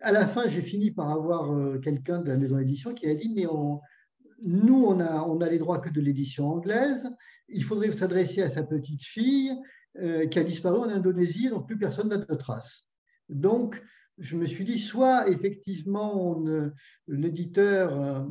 à 0.00 0.12
la 0.12 0.26
fin, 0.26 0.48
j'ai 0.48 0.62
fini 0.62 0.90
par 0.90 1.10
avoir 1.10 1.52
euh, 1.52 1.78
quelqu'un 1.78 2.20
de 2.20 2.28
la 2.28 2.36
maison 2.36 2.58
d'édition 2.58 2.94
qui 2.94 3.06
a 3.06 3.14
dit, 3.14 3.32
mais 3.34 3.46
nous, 4.42 4.84
on 4.84 5.00
a, 5.40 5.48
les 5.48 5.58
droits 5.58 5.78
que 5.78 5.90
de 5.90 6.00
l'édition 6.00 6.48
anglaise, 6.48 7.08
il 7.48 7.64
faudrait 7.64 7.92
s'adresser 7.92 8.42
à 8.42 8.50
sa 8.50 8.62
petite 8.62 9.02
fille 9.02 9.52
euh, 9.98 10.26
qui 10.26 10.38
a 10.38 10.44
disparu 10.44 10.78
en 10.78 10.88
Indonésie, 10.88 11.48
donc 11.48 11.66
plus 11.66 11.78
personne 11.78 12.08
n'a 12.08 12.18
de 12.18 12.34
traces. 12.34 12.86
Donc, 13.28 13.82
je 14.18 14.36
me 14.36 14.46
suis 14.46 14.64
dit, 14.64 14.78
soit 14.78 15.28
effectivement, 15.28 16.44
l'éditeur 17.08 18.26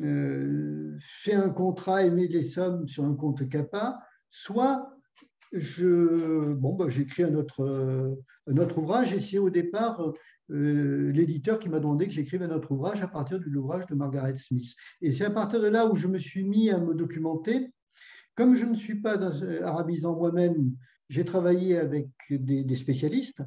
euh, 0.00 0.96
fait 1.00 1.34
un 1.34 1.50
contrat 1.50 2.04
et 2.04 2.10
met 2.10 2.26
les 2.26 2.42
sommes 2.42 2.88
sur 2.88 3.04
un 3.04 3.14
compte 3.14 3.48
CAPA, 3.48 3.98
soit 4.28 4.90
je, 5.52 6.54
bon, 6.54 6.74
bah, 6.74 6.88
j'écris 6.88 7.22
un 7.22 7.34
autre, 7.34 8.16
un 8.46 8.56
autre 8.56 8.78
ouvrage. 8.78 9.12
Et 9.12 9.20
c'est 9.20 9.38
au 9.38 9.50
départ 9.50 10.12
euh, 10.50 11.10
l'éditeur 11.12 11.58
qui 11.58 11.68
m'a 11.68 11.80
demandé 11.80 12.06
que 12.06 12.12
j'écrive 12.12 12.42
un 12.42 12.50
autre 12.50 12.72
ouvrage 12.72 13.02
à 13.02 13.08
partir 13.08 13.40
de 13.40 13.44
l'ouvrage 13.46 13.86
de 13.86 13.94
Margaret 13.94 14.36
Smith. 14.36 14.74
Et 15.00 15.12
c'est 15.12 15.24
à 15.24 15.30
partir 15.30 15.60
de 15.60 15.66
là 15.66 15.86
où 15.86 15.96
je 15.96 16.06
me 16.06 16.18
suis 16.18 16.44
mis 16.44 16.70
à 16.70 16.78
me 16.78 16.94
documenter. 16.94 17.72
Comme 18.34 18.54
je 18.54 18.64
ne 18.64 18.76
suis 18.76 19.00
pas 19.00 19.18
arabisant 19.62 20.16
moi-même, 20.16 20.72
j'ai 21.08 21.24
travaillé 21.24 21.78
avec 21.78 22.08
des, 22.30 22.76
spécialistes, 22.76 23.42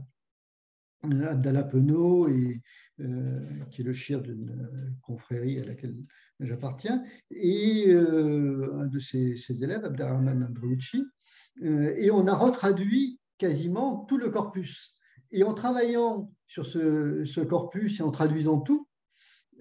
Abdallah 1.03 1.63
Penaud, 1.63 2.27
euh, 2.27 3.39
qui 3.71 3.81
est 3.81 3.85
le 3.85 3.93
chef 3.93 4.23
d'une 4.23 4.97
confrérie 5.01 5.59
à 5.59 5.63
laquelle 5.63 5.95
j'appartiens, 6.39 7.03
et 7.31 7.85
euh, 7.89 8.79
un 8.79 8.87
de 8.87 8.99
ses, 8.99 9.63
élèves, 9.63 9.85
Abdelrahman 9.85 10.43
Androuchi. 10.43 11.05
et 11.61 12.11
on 12.11 12.27
a 12.27 12.35
retraduit 12.35 13.19
quasiment 13.37 14.05
tout 14.05 14.17
le 14.17 14.29
corpus. 14.29 14.98
Et 15.31 15.43
en 15.43 15.53
travaillant 15.53 16.31
sur 16.47 16.65
ce, 16.65 17.41
corpus 17.41 17.99
et 17.99 18.03
en 18.03 18.11
traduisant 18.11 18.59
tout, 18.59 18.87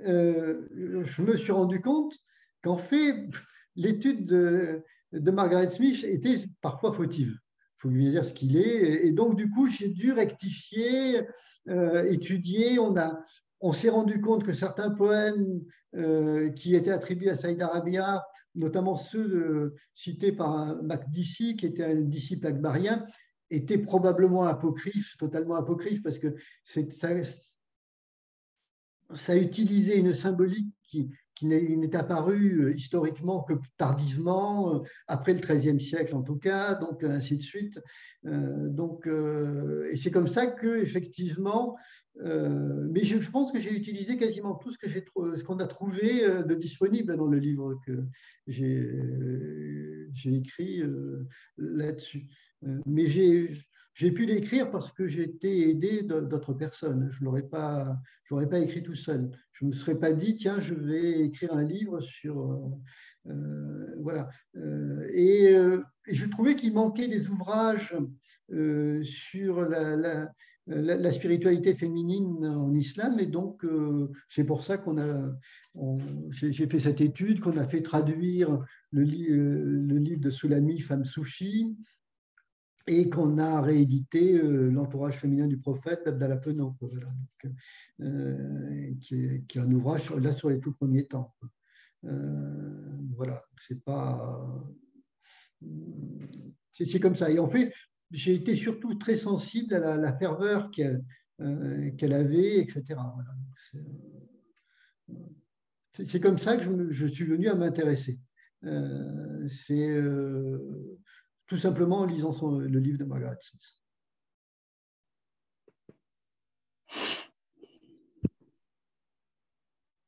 euh, 0.06 0.66
je 1.04 1.22
me 1.22 1.36
suis 1.36 1.52
rendu 1.52 1.80
compte 1.80 2.16
qu'en 2.62 2.78
fait, 2.78 3.28
l'étude 3.76 4.24
de, 4.26 4.82
Margaret 5.12 5.70
Smith 5.70 6.04
était 6.04 6.38
parfois 6.60 6.92
fautive. 6.92 7.32
Il 7.32 7.80
faut 7.82 7.88
lui 7.90 8.10
dire 8.10 8.24
ce 8.24 8.34
qu'il 8.34 8.56
est. 8.56 9.06
Et 9.06 9.12
donc, 9.12 9.36
du 9.36 9.50
coup, 9.50 9.68
j'ai 9.68 9.88
dû 9.88 10.12
rectifier, 10.12 11.22
euh, 11.68 12.04
étudier. 12.04 12.78
On, 12.78 12.94
on 13.60 13.72
s'est 13.72 13.88
rendu 13.88 14.20
compte 14.20 14.44
que 14.44 14.52
certains 14.52 14.90
poèmes 14.90 15.60
euh, 15.94 16.50
qui 16.50 16.74
étaient 16.74 16.90
attribués 16.90 17.30
à 17.30 17.34
Saïd 17.36 17.62
Arabia, 17.62 18.24
notamment 18.54 18.96
ceux 18.96 19.74
cités 19.94 20.32
par 20.32 20.82
Macdissi, 20.82 21.56
qui 21.56 21.66
était 21.66 21.84
un 21.84 22.00
disciple 22.00 22.48
akbarien, 22.48 23.06
étaient 23.50 23.78
probablement 23.78 24.44
apocryphes, 24.44 25.16
totalement 25.18 25.56
apocryphes, 25.56 26.02
parce 26.02 26.18
que 26.18 26.34
ça, 26.64 26.80
ça 29.14 29.36
utilisait 29.36 29.98
une 29.98 30.12
symbolique 30.12 30.74
qui, 30.82 31.10
n'est 31.42 31.94
apparu 31.94 32.64
euh, 32.64 32.74
historiquement 32.74 33.42
que 33.42 33.54
tardivement, 33.76 34.74
euh, 34.74 34.78
après 35.06 35.34
le 35.34 35.40
XIIIe 35.40 35.80
siècle 35.80 36.16
en 36.16 36.22
tout 36.22 36.36
cas, 36.36 36.74
donc 36.74 37.04
ainsi 37.04 37.36
de 37.36 37.42
suite. 37.42 37.80
Euh, 38.26 38.68
donc, 38.68 39.06
et 39.06 39.96
c'est 39.96 40.10
comme 40.10 40.28
ça 40.28 40.46
que 40.46 40.82
effectivement, 40.82 41.76
mais 42.20 43.04
je, 43.04 43.30
pense 43.30 43.52
que 43.52 43.60
j'ai 43.60 43.72
utilisé 43.72 44.16
quasiment 44.16 44.56
tout 44.56 44.72
ce 44.72 44.78
que 44.78 44.88
ce 44.88 45.44
qu'on 45.44 45.58
a 45.60 45.66
trouvé 45.68 46.26
de 46.26 46.54
disponible 46.54 47.16
dans 47.16 47.28
le 47.28 47.38
livre 47.38 47.78
que 47.86 48.04
j'ai 48.48 48.74
écrit 50.26 50.82
là-dessus. 51.56 52.28
Mais 52.86 53.06
j'ai 53.06 53.48
j'ai 53.98 54.12
pu 54.12 54.26
l'écrire 54.26 54.70
parce 54.70 54.92
que 54.92 55.08
j'ai 55.08 55.22
été 55.22 55.70
aidé 55.70 56.04
d'autres 56.04 56.54
personnes. 56.54 57.08
Je 57.10 57.18
ne 57.18 57.24
l'aurais 57.24 57.42
pas, 57.42 57.98
pas 58.30 58.58
écrit 58.60 58.80
tout 58.80 58.94
seul. 58.94 59.28
Je 59.50 59.64
ne 59.64 59.70
me 59.70 59.74
serais 59.74 59.96
pas 59.98 60.12
dit, 60.12 60.36
tiens, 60.36 60.60
je 60.60 60.72
vais 60.72 61.22
écrire 61.22 61.52
un 61.52 61.64
livre 61.64 61.98
sur... 61.98 62.38
Euh, 62.38 63.32
euh, 63.32 63.96
voilà. 63.98 64.30
Euh, 64.54 65.04
et, 65.12 65.52
je 66.06 66.26
trouvais 66.26 66.54
qu'il 66.54 66.74
manquait 66.74 67.08
des 67.08 67.28
ouvrages 67.28 67.92
sur 69.02 69.62
la, 69.62 70.30
spiritualité 71.12 71.74
féminine 71.74 72.44
en 72.44 72.74
islam. 72.74 73.18
Et 73.18 73.26
donc, 73.26 73.64
c'est 74.28 74.44
pour 74.44 74.64
ça 74.64 74.78
qu'on 74.78 74.98
a... 74.98 75.34
J'ai 76.30 76.66
fait 76.66 76.80
cette 76.80 77.00
étude, 77.00 77.40
qu'on 77.40 77.56
a 77.56 77.66
fait 77.66 77.82
traduire 77.82 78.58
le, 78.90 79.02
le 79.02 79.98
livre 79.98 80.20
de 80.20 80.30
Soulami, 80.30 80.80
Femme 80.80 81.04
Soufi, 81.04 81.76
et 82.88 83.10
qu'on 83.10 83.38
a 83.38 83.60
réédité 83.60 84.38
euh, 84.38 84.70
L'entourage 84.70 85.18
féminin 85.18 85.46
du 85.46 85.58
prophète 85.58 86.04
d'Abdallah 86.04 86.38
Penaud, 86.38 86.74
euh, 88.00 88.94
qui, 89.00 89.14
est, 89.14 89.56
un 89.56 89.70
ouvrage 89.70 90.10
là 90.10 90.32
sur 90.32 90.50
les 90.50 90.58
tout 90.58 90.72
premiers 90.72 91.06
temps. 91.06 91.34
Euh, 92.04 92.98
voilà, 93.14 93.44
c'est 93.60 93.82
pas. 93.84 94.64
C'est 96.70 97.00
comme 97.00 97.16
ça. 97.16 97.30
Et 97.30 97.38
en 97.38 97.48
fait, 97.48 97.72
j'ai 98.10 98.34
été 98.34 98.56
surtout 98.56 98.94
très 98.94 99.16
sensible 99.16 99.74
à 99.74 99.96
la, 99.96 100.16
ferveur 100.16 100.70
qu'elle 100.70 102.12
avait, 102.12 102.58
etc. 102.58 102.82
c'est 105.92 106.20
comme 106.20 106.38
ça 106.38 106.56
que 106.56 106.62
je, 106.62 106.90
je, 106.90 107.06
suis 107.06 107.24
venu 107.24 107.48
à 107.48 107.54
m'intéresser. 107.54 108.18
c'est 108.62 110.02
tout 111.46 111.58
simplement 111.58 112.00
en 112.00 112.06
lisant 112.06 112.58
le 112.58 112.78
livre 112.78 112.98
de 112.98 113.04
Margaret 113.04 113.38
Smith. 113.40 113.78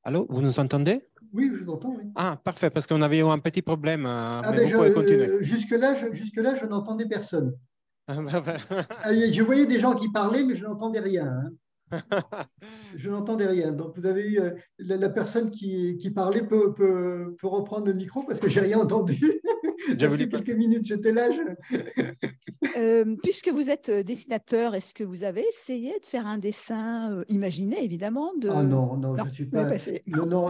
Allô, 0.02 0.26
vous 0.30 0.40
nous 0.40 0.58
entendez? 0.58 1.06
Oui, 1.32 1.50
je 1.54 1.62
vous 1.62 1.70
entends. 1.70 1.96
Ah, 2.16 2.40
parfait, 2.42 2.70
parce 2.70 2.86
qu'on 2.86 3.02
avait 3.02 3.18
eu 3.18 3.24
un 3.24 3.38
petit 3.38 3.62
problème. 3.62 4.06
Euh, 4.06 4.40
ah, 4.42 4.52
euh, 4.52 5.42
Jusque-là, 5.42 5.94
je, 5.94 6.12
jusque 6.12 6.34
je 6.34 6.66
n'entendais 6.66 7.06
personne. 7.06 7.56
Ah, 8.10 9.12
je 9.12 9.42
voyais 9.42 9.66
des 9.66 9.78
gens 9.80 9.94
qui 9.94 10.10
parlaient, 10.10 10.44
mais 10.44 10.54
je 10.54 10.64
n'entendais 10.64 11.00
rien. 11.00 11.26
Hein. 11.26 11.50
je 12.96 13.10
n'entendais 13.10 13.46
rien. 13.46 13.72
Donc, 13.72 13.96
vous 13.96 14.06
avez 14.06 14.26
eu 14.28 14.40
euh, 14.40 14.50
la, 14.78 15.08
personne 15.08 15.50
qui, 15.50 16.12
parlait 16.14 16.46
peut, 16.46 16.74
peut, 16.74 17.36
reprendre 17.42 17.86
le 17.86 17.94
micro 17.94 18.22
parce 18.24 18.40
que 18.40 18.48
j'ai 18.48 18.60
rien 18.60 18.78
entendu. 18.78 19.18
J'ai 19.88 20.28
quelques 20.28 20.50
minutes, 20.50 20.86
j'étais 20.86 21.12
là. 21.12 21.28
Euh, 22.76 23.16
puisque 23.22 23.48
vous 23.48 23.70
êtes 23.70 23.88
euh, 23.88 24.02
dessinateur, 24.02 24.74
est-ce 24.74 24.92
que 24.92 25.02
vous 25.02 25.24
avez 25.24 25.42
essayé 25.48 25.98
de 25.98 26.04
faire 26.04 26.26
un 26.26 26.36
dessin 26.36 27.22
imaginé, 27.28 27.82
évidemment 27.82 28.34
de... 28.36 28.50
Ah 28.50 28.62
non, 28.62 28.98
non, 28.98 29.16
je 29.16 29.24
ne 29.24 29.32
suis 29.32 29.46
pas. 29.46 29.64
non, 30.06 30.26
non 30.26 30.46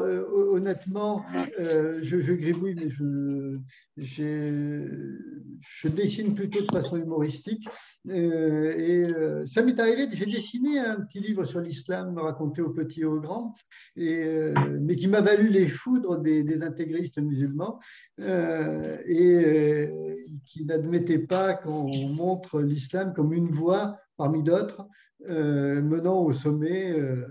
honnêtement, 0.50 1.24
je, 1.56 2.20
je, 2.20 2.32
gribouille, 2.32 2.74
mais 2.74 2.90
je, 2.90 3.58
je 3.96 5.88
dessine 5.88 6.34
plutôt 6.34 6.60
de 6.62 6.72
façon 6.72 6.96
humoristique. 6.96 7.68
et 8.08 9.06
ça 9.46 9.62
m'est 9.62 9.78
arrivé, 9.78 10.08
j'ai 10.12 10.26
dessiné 10.26 10.80
un 10.80 11.00
petit 11.02 11.20
livre 11.20 11.44
sur 11.44 11.60
l'islam 11.60 12.18
raconté 12.18 12.62
aux 12.62 12.70
petits 12.70 13.02
et 13.02 13.04
aux 13.04 13.20
grands, 13.20 13.54
et, 13.94 14.52
mais 14.80 14.96
qui 14.96 15.06
m'a 15.06 15.20
valu 15.20 15.48
les 15.48 15.68
foudres 15.68 16.18
des, 16.18 16.42
des 16.42 16.64
intégristes 16.64 17.18
musulmans. 17.18 17.78
et 18.18 19.19
euh, 19.20 20.14
qui 20.44 20.64
n'admettait 20.64 21.18
pas 21.18 21.54
qu'on 21.54 22.08
montre 22.08 22.60
l'islam 22.60 23.12
comme 23.14 23.32
une 23.32 23.50
voie 23.50 23.98
parmi 24.16 24.42
d'autres 24.42 24.86
euh, 25.28 25.82
menant 25.82 26.22
au 26.22 26.32
sommet 26.32 26.92
euh, 26.98 27.24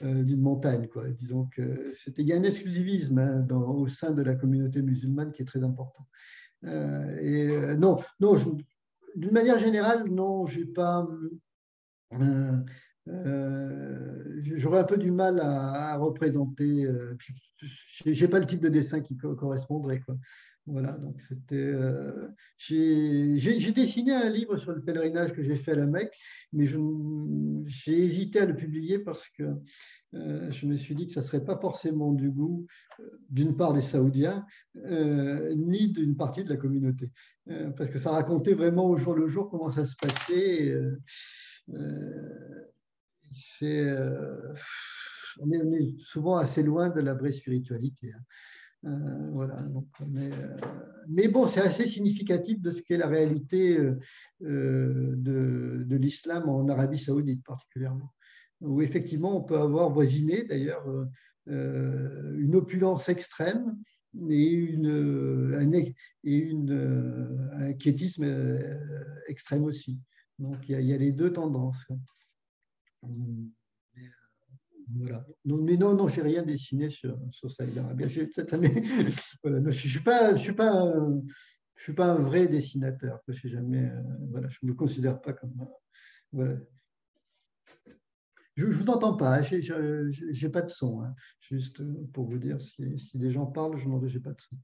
d'une 0.00 0.40
montagne. 0.40 0.88
Quoi. 0.88 1.10
Disons 1.10 1.48
que 1.54 1.92
c'était, 1.94 2.22
il 2.22 2.28
y 2.28 2.32
a 2.32 2.36
un 2.36 2.42
exclusivisme 2.42 3.18
hein, 3.18 3.46
au 3.50 3.86
sein 3.88 4.10
de 4.12 4.22
la 4.22 4.34
communauté 4.34 4.82
musulmane 4.82 5.32
qui 5.32 5.42
est 5.42 5.46
très 5.46 5.62
important. 5.62 6.06
et 6.64 7.48
non, 7.78 7.98
non 8.20 8.36
d'une 9.16 9.32
manière 9.32 9.58
générale, 9.58 10.04
non, 10.08 10.46
j'ai 10.46 10.66
pas. 10.66 11.06
j'aurais 13.06 14.80
un 14.80 14.84
peu 14.84 14.98
du 14.98 15.10
mal 15.10 15.40
à, 15.40 15.96
représenter. 15.96 16.86
j'ai 18.06 18.28
pas 18.28 18.38
le 18.38 18.46
type 18.46 18.60
de 18.60 18.68
dessin 18.68 19.00
qui 19.00 19.16
correspondrait. 19.16 20.00
Quoi. 20.00 20.16
Voilà, 20.70 20.92
donc 20.92 21.20
c'était. 21.20 21.56
Euh, 21.56 22.28
j'ai 22.56 23.72
dessiné 23.72 24.12
un 24.12 24.30
livre 24.30 24.56
sur 24.56 24.70
le 24.70 24.80
pèlerinage 24.80 25.32
que 25.32 25.42
j'ai 25.42 25.56
fait 25.56 25.72
à 25.72 25.76
la 25.76 25.86
Mecque, 25.86 26.16
mais 26.52 26.64
j'ai 27.66 27.98
hésité 27.98 28.38
à 28.38 28.46
le 28.46 28.54
publier 28.54 29.00
parce 29.00 29.28
que 29.30 29.42
euh, 30.14 30.50
je 30.50 30.66
me 30.66 30.76
suis 30.76 30.94
dit 30.94 31.08
que 31.08 31.12
ça 31.12 31.20
ne 31.20 31.24
serait 31.26 31.44
pas 31.44 31.58
forcément 31.58 32.12
du 32.12 32.30
goût, 32.30 32.66
euh, 33.00 33.04
d'une 33.30 33.56
part 33.56 33.72
des 33.72 33.80
Saoudiens, 33.80 34.46
ni 34.76 35.88
d'une 35.88 36.16
partie 36.16 36.44
de 36.44 36.50
la 36.50 36.56
communauté. 36.56 37.10
parce 37.76 37.90
que 37.90 37.98
ça 37.98 38.10
racontait 38.10 38.54
vraiment 38.54 38.88
au 38.88 38.96
jour 38.96 39.14
le 39.14 39.26
jour 39.26 39.50
comment 39.50 39.72
ça 39.72 39.84
se 39.86 39.96
passait. 39.96 40.78
c'est. 43.32 43.96
On 45.42 45.50
est, 45.52 45.94
souvent 46.04 46.36
assez 46.36 46.62
loin 46.62 46.90
de 46.90 47.00
la 47.00 47.14
vraie 47.14 47.32
spiritualité. 47.32 48.12
Hein. 48.12 48.22
Euh, 48.86 49.30
voilà, 49.32 49.62
euh, 49.62 50.56
mais, 51.08 51.28
bon, 51.28 51.46
c'est 51.46 51.60
assez 51.60 51.86
significatif 51.86 52.60
de 52.60 52.70
ce 52.70 52.82
qu'est 52.82 52.96
la 52.96 53.08
réalité 53.08 53.78
euh, 53.78 55.14
de, 55.16 55.96
l'islam 55.96 56.48
en 56.48 56.66
Arabie 56.68 56.98
saoudite 56.98 57.44
particulièrement, 57.44 58.14
où 58.60 58.80
effectivement 58.80 59.36
on 59.36 59.42
peut 59.42 59.58
avoir 59.58 59.90
voisiné 59.90 60.44
d'ailleurs 60.44 60.86
une 61.46 62.54
opulence 62.54 63.08
extrême 63.08 63.76
et, 64.30 64.50
une, 64.50 65.54
un, 65.56 65.72
et 65.72 66.36
une, 66.36 67.50
un 67.54 67.72
quiétisme 67.74 68.24
extrême 69.28 69.64
aussi. 69.64 70.00
Donc 70.38 70.56
il 70.68 70.76
y, 70.76 70.80
il 70.80 70.86
y 70.86 70.94
a 70.94 70.96
les 70.98 71.12
deux 71.12 71.32
tendances. 71.32 71.86
Voilà. 74.98 75.24
mais 75.44 75.76
non, 75.76 75.94
non, 75.94 76.08
j'ai 76.08 76.22
rien 76.22 76.42
dessiné 76.42 76.90
sur, 76.90 77.18
sur 77.30 77.50
Saïd 77.50 77.76
Arabia. 77.78 78.08
Je 78.08 78.22
ne 79.44 79.70
suis 79.70 80.00
pas, 80.00 80.34
je 80.34 80.42
suis 80.42 80.52
pas, 80.52 80.92
je 81.76 81.82
suis 81.82 81.92
pas 81.92 82.06
un 82.06 82.16
vrai 82.16 82.48
dessinateur. 82.48 83.20
Je 83.28 83.48
jamais, 83.48 83.84
euh, 83.84 84.02
voilà, 84.30 84.48
je 84.48 84.58
me 84.62 84.74
considère 84.74 85.20
pas 85.20 85.32
comme. 85.32 85.54
Voilà. 86.32 86.56
Je 88.56 88.66
ne 88.66 88.72
vous 88.72 88.90
entends 88.90 89.16
pas, 89.16 89.38
hein. 89.38 89.42
je 89.42 90.44
n'ai 90.44 90.50
pas 90.50 90.62
de 90.62 90.70
son. 90.70 91.02
Hein. 91.02 91.14
Juste 91.40 91.82
pour 92.12 92.28
vous 92.28 92.38
dire, 92.38 92.60
si, 92.60 92.98
si 92.98 93.16
des 93.16 93.30
gens 93.30 93.46
parlent, 93.46 93.78
je 93.78 93.88
n'ai 93.88 94.20
pas 94.20 94.32
de 94.32 94.40
son. 94.40 94.56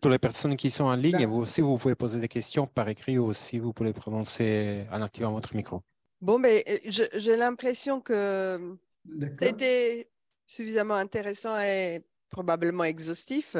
Pour 0.00 0.10
les 0.10 0.18
personnes 0.18 0.56
qui 0.56 0.70
sont 0.70 0.84
en 0.84 0.96
ligne, 0.96 1.24
vous 1.26 1.38
aussi, 1.38 1.60
vous 1.60 1.78
pouvez 1.78 1.94
poser 1.94 2.20
des 2.20 2.28
questions 2.28 2.66
par 2.66 2.88
écrit 2.88 3.18
ou 3.18 3.26
aussi 3.26 3.58
vous 3.58 3.72
pouvez 3.72 3.92
prononcer 3.92 4.86
en 4.92 5.00
activant 5.00 5.32
votre 5.32 5.54
micro. 5.54 5.82
Bon, 6.20 6.38
mais 6.38 6.64
euh, 6.68 7.06
j'ai 7.14 7.36
l'impression 7.36 8.00
que 8.00 8.76
c'était 9.40 10.10
suffisamment 10.46 10.94
intéressant 10.94 11.58
et 11.60 12.04
probablement 12.30 12.84
exhaustif. 12.84 13.56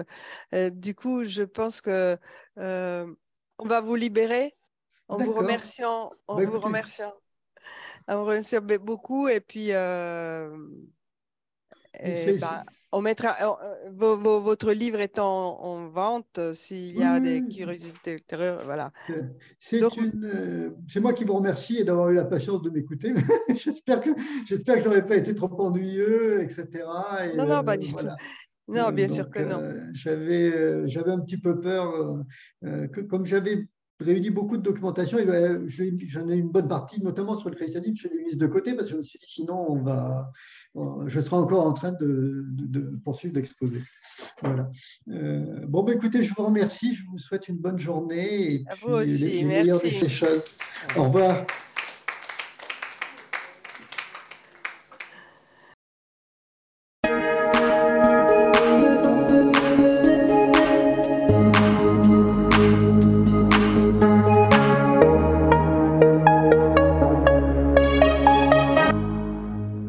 Euh, 0.55 0.71
du 0.71 0.95
coup, 0.95 1.25
je 1.25 1.43
pense 1.43 1.81
que 1.81 2.17
euh, 2.59 3.15
on 3.59 3.67
va 3.67 3.81
vous 3.81 3.97
libérer 3.97 4.57
En 5.09 5.19
vous 5.19 5.33
remerciant, 5.33 6.13
en 6.29 6.39
bah, 6.39 6.47
vous 6.47 6.61
remerciant, 6.61 7.13
en 8.09 8.19
vous 8.19 8.25
remerciant 8.27 8.61
beaucoup. 8.61 9.29
Et 9.29 9.41
puis, 9.41 9.73
euh, 9.73 10.57
bah, 12.41 12.65
on 12.93 13.03
mettra 13.03 13.37
euh, 13.43 14.15
votre 14.41 14.73
livre 14.73 15.01
est 15.01 15.19
en, 15.19 15.89
vente 15.89 16.39
euh, 16.39 16.55
s'il 16.55 16.97
y 16.97 17.03
a 17.03 17.21
des 17.21 17.43
curiosités 17.43 18.15
ultérieures. 18.15 18.63
Voilà. 18.65 18.93
C'est 19.59 19.81
moi 21.01 21.13
qui 21.13 21.25
vous 21.25 21.35
remercie 21.35 21.85
d'avoir 21.85 22.11
eu 22.11 22.15
la 22.15 22.25
patience 22.25 22.63
de 22.63 22.71
m'écouter. 22.71 23.13
j'espère 23.55 24.01
que 24.01 24.11
j'espère 24.47 24.77
que 24.77 24.83
je 24.83 24.89
n'aurais 24.89 25.07
pas 25.07 25.17
été 25.17 25.35
trop 25.35 25.51
ennuyeux, 25.61 26.43
etc. 26.43 26.67
non, 27.37 27.47
non, 27.47 27.63
pas 27.63 27.77
du 27.77 27.93
tout. 27.93 28.07
Non, 28.69 28.93
bien 28.93 29.09
sûr 29.09 29.29
que 29.31 29.43
non. 29.43 29.61
j'avais, 29.93 30.87
j'avais 30.89 31.11
un 31.11 31.21
petit 31.21 31.39
peu 31.39 31.61
peur 31.61 32.23
que, 32.63 33.01
comme 33.01 33.27
j'avais 33.27 33.67
réuni 34.01 34.31
beaucoup 34.31 34.57
de 34.57 34.63
documentation. 34.63 35.19
J'en 35.69 36.29
ai 36.29 36.37
une 36.37 36.51
bonne 36.51 36.69
partie, 36.69 37.03
notamment 37.03 37.37
sur 37.37 37.51
le 37.51 37.57
christianisme, 37.57 37.95
je 37.97 38.09
l'ai 38.09 38.23
mise 38.23 38.37
de 38.37 38.47
côté 38.47 38.75
parce 38.75 38.89
que 38.89 38.93
je 38.93 38.97
me 38.99 39.03
suis 39.03 39.19
dit 39.19 39.27
sinon 39.27 39.67
on 39.69 39.83
va, 39.83 40.33
je 41.07 41.21
serai 41.21 41.37
encore 41.37 41.67
en 41.67 41.73
train 41.73 41.93
de, 41.93 42.45
poursuivre 43.05 43.35
l'exposé. 43.35 43.83
Voilà. 44.43 44.71
Euh, 45.09 45.67
bon, 45.67 45.83
ben, 45.83 45.97
écoutez, 45.97 46.25
je 46.25 46.35
vous 46.35 46.45
remercie, 46.45 46.95
je 46.95 47.05
vous 47.07 47.19
souhaite 47.19 47.49
une 47.49 47.59
bonne 47.59 47.79
journée 47.79 48.55
et 48.55 48.65
puis 48.65 48.81
vous 48.87 48.95
aussi, 48.95 49.19
les, 49.19 49.37
les 49.39 49.45
meilleures 49.45 49.81
Au 50.97 51.05
revoir. 51.05 51.47